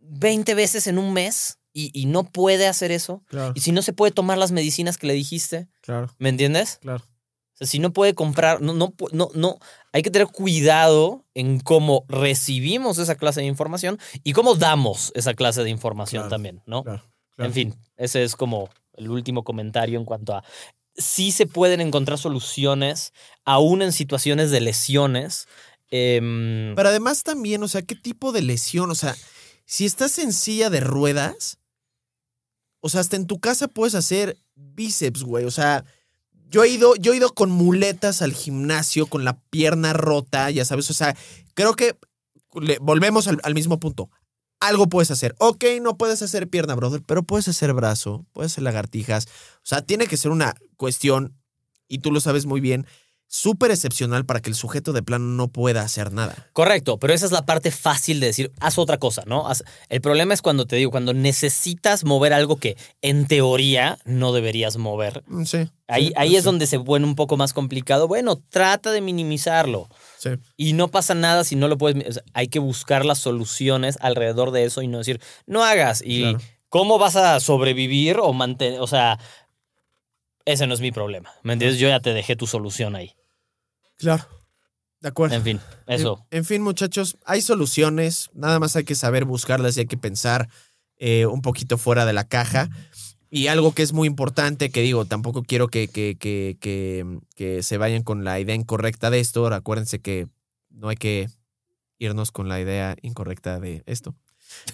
20 0.00 0.54
veces 0.54 0.86
en 0.86 0.96
un 0.98 1.12
mes 1.12 1.58
y, 1.72 1.90
y 1.92 2.06
no 2.06 2.24
puede 2.24 2.66
hacer 2.66 2.90
eso. 2.92 3.22
Claro, 3.26 3.52
Y 3.54 3.60
si 3.60 3.72
no 3.72 3.82
se 3.82 3.92
puede 3.92 4.12
tomar 4.12 4.38
las 4.38 4.52
medicinas 4.52 4.96
que 4.96 5.06
le 5.06 5.14
dijiste, 5.14 5.68
claro, 5.82 6.10
¿me 6.18 6.28
entiendes? 6.28 6.78
claro. 6.80 7.04
O 7.04 7.58
sea, 7.58 7.66
si 7.66 7.80
no 7.80 7.92
puede 7.92 8.14
comprar, 8.14 8.60
no, 8.62 8.72
no, 8.72 8.94
no, 9.10 9.30
no, 9.34 9.58
hay 9.92 10.02
que 10.02 10.12
tener 10.12 10.28
cuidado 10.28 11.24
en 11.34 11.58
cómo 11.58 12.04
recibimos 12.08 12.98
esa 12.98 13.16
clase 13.16 13.40
de 13.40 13.46
información 13.48 13.98
y 14.22 14.32
cómo 14.32 14.54
damos 14.54 15.10
esa 15.16 15.34
clase 15.34 15.64
de 15.64 15.70
información 15.70 16.20
Claro, 16.22 16.30
también, 16.30 16.62
¿no? 16.66 16.84
claro, 16.84 17.02
claro. 17.34 17.48
En 17.48 17.52
fin, 17.54 17.74
ese 17.96 18.22
es 18.22 18.36
como 18.36 18.68
el 18.94 19.10
último 19.10 19.42
comentario 19.42 19.98
en 19.98 20.04
cuanto 20.04 20.36
a 20.36 20.44
sí 20.98 21.32
se 21.32 21.46
pueden 21.46 21.80
encontrar 21.80 22.18
soluciones 22.18 23.12
aún 23.44 23.82
en 23.82 23.92
situaciones 23.92 24.50
de 24.50 24.60
lesiones. 24.60 25.46
Em, 25.90 26.74
Pero 26.74 26.88
además 26.88 27.22
también, 27.22 27.62
o 27.62 27.68
sea, 27.68 27.82
¿qué 27.82 27.94
tipo 27.94 28.32
de 28.32 28.42
lesión? 28.42 28.90
O 28.90 28.94
sea, 28.94 29.16
si 29.64 29.86
estás 29.86 30.18
en 30.18 30.32
silla 30.32 30.68
de 30.68 30.80
ruedas, 30.80 31.58
o 32.80 32.88
sea, 32.88 33.00
hasta 33.00 33.16
en 33.16 33.26
tu 33.26 33.40
casa 33.40 33.68
puedes 33.68 33.94
hacer 33.94 34.36
bíceps, 34.54 35.22
güey. 35.22 35.44
O 35.44 35.50
sea, 35.50 35.84
yo 36.50 36.64
he 36.64 36.68
ido, 36.68 36.94
yo 36.96 37.12
he 37.12 37.16
ido 37.16 37.34
con 37.34 37.50
muletas 37.50 38.20
al 38.22 38.32
gimnasio, 38.32 39.06
con 39.06 39.24
la 39.24 39.40
pierna 39.50 39.92
rota, 39.92 40.50
ya 40.50 40.64
sabes. 40.64 40.90
O 40.90 40.94
sea, 40.94 41.16
creo 41.54 41.74
que 41.74 41.96
volvemos 42.80 43.28
al 43.28 43.54
mismo 43.54 43.78
punto. 43.78 44.10
Algo 44.60 44.88
puedes 44.88 45.10
hacer. 45.12 45.36
Ok, 45.38 45.64
no 45.80 45.96
puedes 45.96 46.20
hacer 46.20 46.48
pierna, 46.48 46.74
brother, 46.74 47.02
pero 47.06 47.22
puedes 47.22 47.46
hacer 47.46 47.72
brazo, 47.74 48.26
puedes 48.32 48.52
hacer 48.52 48.64
lagartijas. 48.64 49.26
O 49.56 49.66
sea, 49.66 49.82
tiene 49.82 50.06
que 50.08 50.16
ser 50.16 50.32
una 50.32 50.54
cuestión, 50.76 51.36
y 51.86 51.98
tú 51.98 52.10
lo 52.10 52.20
sabes 52.20 52.44
muy 52.44 52.60
bien, 52.60 52.86
súper 53.30 53.70
excepcional 53.70 54.24
para 54.24 54.40
que 54.40 54.48
el 54.48 54.56
sujeto 54.56 54.92
de 54.94 55.02
plano 55.02 55.26
no 55.26 55.48
pueda 55.48 55.82
hacer 55.82 56.12
nada. 56.12 56.48
correcto, 56.54 56.96
pero 56.98 57.12
esa 57.12 57.26
es 57.26 57.32
la 57.32 57.44
parte 57.44 57.70
fácil 57.70 58.20
de 58.20 58.26
decir, 58.28 58.50
haz 58.58 58.78
otra 58.78 58.96
cosa, 58.98 59.22
¿no? 59.26 59.46
Haz- 59.48 59.64
el 59.90 60.00
problema 60.00 60.32
es 60.32 60.40
cuando 60.40 60.64
te 60.66 60.76
digo, 60.76 60.90
cuando 60.90 61.12
necesitas 61.12 62.04
mover 62.04 62.32
algo 62.32 62.56
que 62.56 62.76
en 63.02 63.26
teoría 63.26 63.98
no 64.06 64.32
deberías 64.32 64.76
mover. 64.78 65.22
Mm, 65.26 65.44
Sí. 65.44 65.68
Ahí, 65.90 66.08
sí, 66.08 66.12
ahí 66.16 66.30
sí, 66.30 66.36
es 66.36 66.44
donde 66.44 66.66
se 66.66 66.78
pone 66.80 67.04
un 67.06 67.14
poco 67.14 67.36
más 67.38 67.52
complicado. 67.54 68.08
Bueno, 68.08 68.36
trata 68.50 68.90
de 68.92 69.00
minimizarlo. 69.00 69.88
Sí. 70.18 70.30
Y 70.56 70.72
no 70.74 70.88
pasa 70.88 71.14
nada 71.14 71.44
si 71.44 71.54
no 71.56 71.66
lo 71.68 71.78
puedes. 71.78 72.06
o 72.08 72.12
sea, 72.12 72.22
hay 72.34 72.48
que 72.48 72.58
buscar 72.58 73.04
las 73.06 73.18
soluciones 73.18 73.96
alrededor 74.00 74.50
de 74.50 74.64
eso 74.64 74.82
y 74.82 74.86
no 74.88 74.98
decir, 74.98 75.20
no 75.46 75.64
hagas. 75.64 76.02
Y 76.04 76.22
Claro. 76.22 76.38
cómo 76.68 76.98
vas 76.98 77.16
a 77.16 77.40
sobrevivir 77.40 78.18
o 78.20 78.32
mantener. 78.34 78.80
O 78.80 78.86
sea, 78.86 79.18
ese 80.52 80.66
no 80.66 80.74
es 80.74 80.80
mi 80.80 80.92
problema. 80.92 81.30
¿Me 81.42 81.52
entiendes? 81.52 81.78
Yo 81.78 81.88
ya 81.88 82.00
te 82.00 82.14
dejé 82.14 82.34
tu 82.34 82.46
solución 82.46 82.96
ahí. 82.96 83.14
Claro. 83.96 84.26
De 85.00 85.08
acuerdo. 85.08 85.36
En 85.36 85.44
fin, 85.44 85.60
eso. 85.86 86.26
En, 86.30 86.38
en 86.38 86.44
fin, 86.44 86.62
muchachos, 86.62 87.18
hay 87.24 87.40
soluciones. 87.40 88.30
Nada 88.32 88.58
más 88.58 88.74
hay 88.74 88.84
que 88.84 88.94
saber 88.94 89.24
buscarlas 89.24 89.76
y 89.76 89.80
hay 89.80 89.86
que 89.86 89.98
pensar 89.98 90.48
eh, 90.96 91.26
un 91.26 91.42
poquito 91.42 91.78
fuera 91.78 92.06
de 92.06 92.12
la 92.12 92.24
caja. 92.24 92.68
Y 93.30 93.48
algo 93.48 93.72
que 93.72 93.82
es 93.82 93.92
muy 93.92 94.08
importante, 94.08 94.70
que 94.70 94.80
digo, 94.80 95.04
tampoco 95.04 95.42
quiero 95.42 95.68
que, 95.68 95.86
que, 95.86 96.16
que, 96.18 96.56
que, 96.60 97.20
que 97.36 97.62
se 97.62 97.76
vayan 97.76 98.02
con 98.02 98.24
la 98.24 98.40
idea 98.40 98.54
incorrecta 98.54 99.10
de 99.10 99.20
esto. 99.20 99.46
Acuérdense 99.46 100.00
que 100.00 100.28
no 100.70 100.88
hay 100.88 100.96
que 100.96 101.28
irnos 101.98 102.32
con 102.32 102.48
la 102.48 102.58
idea 102.58 102.96
incorrecta 103.02 103.60
de 103.60 103.82
esto. 103.86 104.14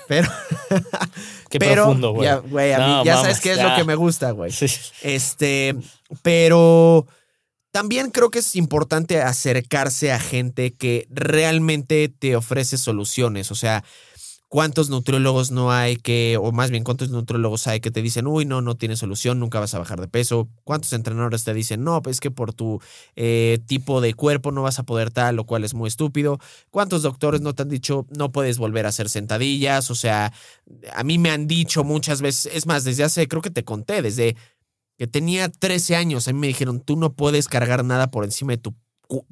Pero, 0.08 0.28
Qué 1.50 1.58
pero 1.58 1.84
profundo, 1.84 2.12
güey. 2.12 2.24
ya, 2.26 2.36
güey, 2.36 2.72
a 2.72 2.78
mí- 2.78 3.02
ya 3.04 3.16
sabes 3.16 3.40
qué 3.40 3.52
es 3.52 3.56
ya. 3.58 3.70
lo 3.70 3.76
que 3.76 3.84
me 3.84 3.94
gusta, 3.94 4.30
güey. 4.32 4.50
Sí. 4.52 4.66
Este, 5.02 5.74
pero 6.22 7.06
también 7.70 8.10
creo 8.10 8.30
que 8.30 8.38
es 8.40 8.54
importante 8.56 9.20
acercarse 9.20 10.12
a 10.12 10.20
gente 10.20 10.74
que 10.74 11.06
realmente 11.10 12.08
te 12.08 12.36
ofrece 12.36 12.76
soluciones. 12.78 13.50
O 13.50 13.54
sea, 13.54 13.82
¿Cuántos 14.54 14.88
nutriólogos 14.88 15.50
no 15.50 15.72
hay 15.72 15.96
que, 15.96 16.38
o 16.40 16.52
más 16.52 16.70
bien, 16.70 16.84
cuántos 16.84 17.10
nutriólogos 17.10 17.66
hay 17.66 17.80
que 17.80 17.90
te 17.90 18.02
dicen, 18.02 18.28
uy, 18.28 18.44
no, 18.44 18.60
no 18.60 18.76
tienes 18.76 19.00
solución, 19.00 19.40
nunca 19.40 19.58
vas 19.58 19.74
a 19.74 19.80
bajar 19.80 20.00
de 20.00 20.06
peso? 20.06 20.48
¿Cuántos 20.62 20.92
entrenadores 20.92 21.42
te 21.42 21.52
dicen, 21.52 21.82
no, 21.82 22.00
pues 22.02 22.18
es 22.18 22.20
que 22.20 22.30
por 22.30 22.54
tu 22.54 22.80
eh, 23.16 23.58
tipo 23.66 24.00
de 24.00 24.14
cuerpo 24.14 24.52
no 24.52 24.62
vas 24.62 24.78
a 24.78 24.84
poder 24.84 25.10
tal, 25.10 25.34
lo 25.34 25.44
cual 25.44 25.64
es 25.64 25.74
muy 25.74 25.88
estúpido? 25.88 26.38
¿Cuántos 26.70 27.02
doctores 27.02 27.40
no 27.40 27.52
te 27.52 27.62
han 27.62 27.68
dicho, 27.68 28.06
no 28.16 28.30
puedes 28.30 28.58
volver 28.58 28.86
a 28.86 28.90
hacer 28.90 29.08
sentadillas? 29.08 29.90
O 29.90 29.96
sea, 29.96 30.32
a 30.94 31.02
mí 31.02 31.18
me 31.18 31.32
han 31.32 31.48
dicho 31.48 31.82
muchas 31.82 32.22
veces, 32.22 32.54
es 32.54 32.64
más, 32.66 32.84
desde 32.84 33.02
hace, 33.02 33.26
creo 33.26 33.42
que 33.42 33.50
te 33.50 33.64
conté, 33.64 34.02
desde 34.02 34.36
que 34.96 35.08
tenía 35.08 35.48
13 35.48 35.96
años, 35.96 36.28
a 36.28 36.32
mí 36.32 36.38
me 36.38 36.46
dijeron, 36.46 36.78
tú 36.78 36.94
no 36.94 37.14
puedes 37.14 37.48
cargar 37.48 37.84
nada 37.84 38.12
por 38.12 38.22
encima 38.22 38.52
de 38.52 38.58
tu, 38.58 38.76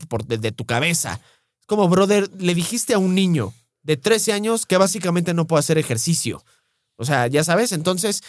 por, 0.08 0.26
de, 0.26 0.50
tu 0.50 0.66
cabeza. 0.66 1.20
Es 1.60 1.66
como, 1.66 1.88
brother, 1.88 2.28
le 2.40 2.56
dijiste 2.56 2.94
a 2.94 2.98
un 2.98 3.14
niño 3.14 3.54
de 3.82 3.96
13 3.96 4.32
años 4.32 4.66
que 4.66 4.76
básicamente 4.76 5.34
no 5.34 5.46
puede 5.46 5.60
hacer 5.60 5.78
ejercicio. 5.78 6.44
O 6.96 7.04
sea, 7.04 7.26
ya 7.26 7.42
sabes, 7.44 7.72
entonces 7.72 8.22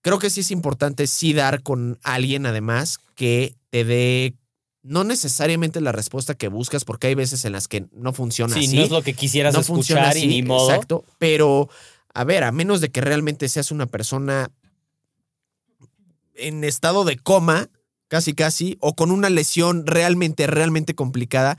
creo 0.00 0.18
que 0.18 0.30
sí 0.30 0.40
es 0.40 0.50
importante 0.50 1.06
sí 1.06 1.32
dar 1.32 1.62
con 1.62 1.98
alguien 2.02 2.46
además 2.46 2.98
que 3.14 3.54
te 3.70 3.84
dé 3.84 4.34
no 4.82 5.02
necesariamente 5.02 5.80
la 5.80 5.90
respuesta 5.90 6.34
que 6.34 6.46
buscas, 6.46 6.84
porque 6.84 7.08
hay 7.08 7.16
veces 7.16 7.44
en 7.44 7.52
las 7.52 7.66
que 7.66 7.86
no 7.92 8.12
funciona 8.12 8.54
Sí, 8.54 8.66
así. 8.66 8.76
no 8.76 8.82
es 8.82 8.90
lo 8.90 9.02
que 9.02 9.14
quisieras 9.14 9.52
no 9.54 9.64
funciona 9.64 10.02
escuchar 10.10 10.24
y 10.24 10.28
ni 10.28 10.42
modo. 10.42 10.70
Exacto, 10.70 11.04
pero 11.18 11.68
a 12.14 12.22
ver, 12.22 12.44
a 12.44 12.52
menos 12.52 12.80
de 12.80 12.90
que 12.90 13.00
realmente 13.00 13.48
seas 13.48 13.72
una 13.72 13.86
persona 13.86 14.50
en 16.34 16.64
estado 16.64 17.04
de 17.04 17.16
coma, 17.18 17.68
casi 18.08 18.32
casi, 18.34 18.76
o 18.80 18.94
con 18.94 19.10
una 19.10 19.28
lesión 19.28 19.86
realmente, 19.86 20.46
realmente 20.46 20.94
complicada, 20.94 21.58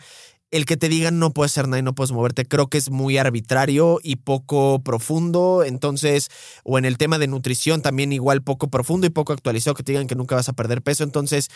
el 0.51 0.65
que 0.65 0.77
te 0.77 0.89
digan 0.89 1.19
no 1.19 1.31
puedes 1.31 1.51
hacer 1.51 1.67
nada 1.67 1.79
y 1.79 1.83
no 1.83 1.93
puedes 1.93 2.11
moverte, 2.11 2.45
creo 2.45 2.67
que 2.67 2.77
es 2.77 2.89
muy 2.89 3.17
arbitrario 3.17 3.99
y 4.01 4.17
poco 4.17 4.81
profundo. 4.83 5.63
Entonces, 5.65 6.29
o 6.63 6.77
en 6.77 6.85
el 6.85 6.97
tema 6.97 7.17
de 7.19 7.27
nutrición 7.27 7.81
también 7.81 8.13
igual 8.13 8.41
poco 8.41 8.69
profundo 8.69 9.07
y 9.07 9.09
poco 9.09 9.33
actualizado, 9.33 9.75
que 9.75 9.83
te 9.83 9.91
digan 9.91 10.07
que 10.07 10.15
nunca 10.15 10.35
vas 10.35 10.49
a 10.49 10.53
perder 10.53 10.81
peso. 10.81 11.03
Entonces, 11.03 11.49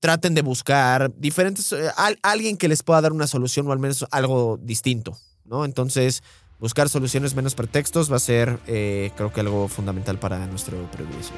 traten 0.00 0.34
de 0.34 0.42
buscar 0.42 1.12
diferentes, 1.16 1.72
eh, 1.72 1.90
al- 1.96 2.18
alguien 2.22 2.56
que 2.56 2.68
les 2.68 2.82
pueda 2.82 3.00
dar 3.00 3.12
una 3.12 3.26
solución 3.26 3.66
o 3.66 3.72
al 3.72 3.78
menos 3.80 4.06
algo 4.10 4.58
distinto, 4.62 5.18
¿no? 5.44 5.64
Entonces, 5.64 6.22
buscar 6.60 6.88
soluciones 6.88 7.34
menos 7.34 7.54
pretextos 7.56 8.10
va 8.10 8.16
a 8.16 8.20
ser, 8.20 8.60
eh, 8.66 9.10
creo 9.16 9.32
que 9.32 9.40
algo 9.40 9.66
fundamental 9.68 10.18
para 10.18 10.46
nuestro. 10.46 10.76
Adiós. 10.94 11.32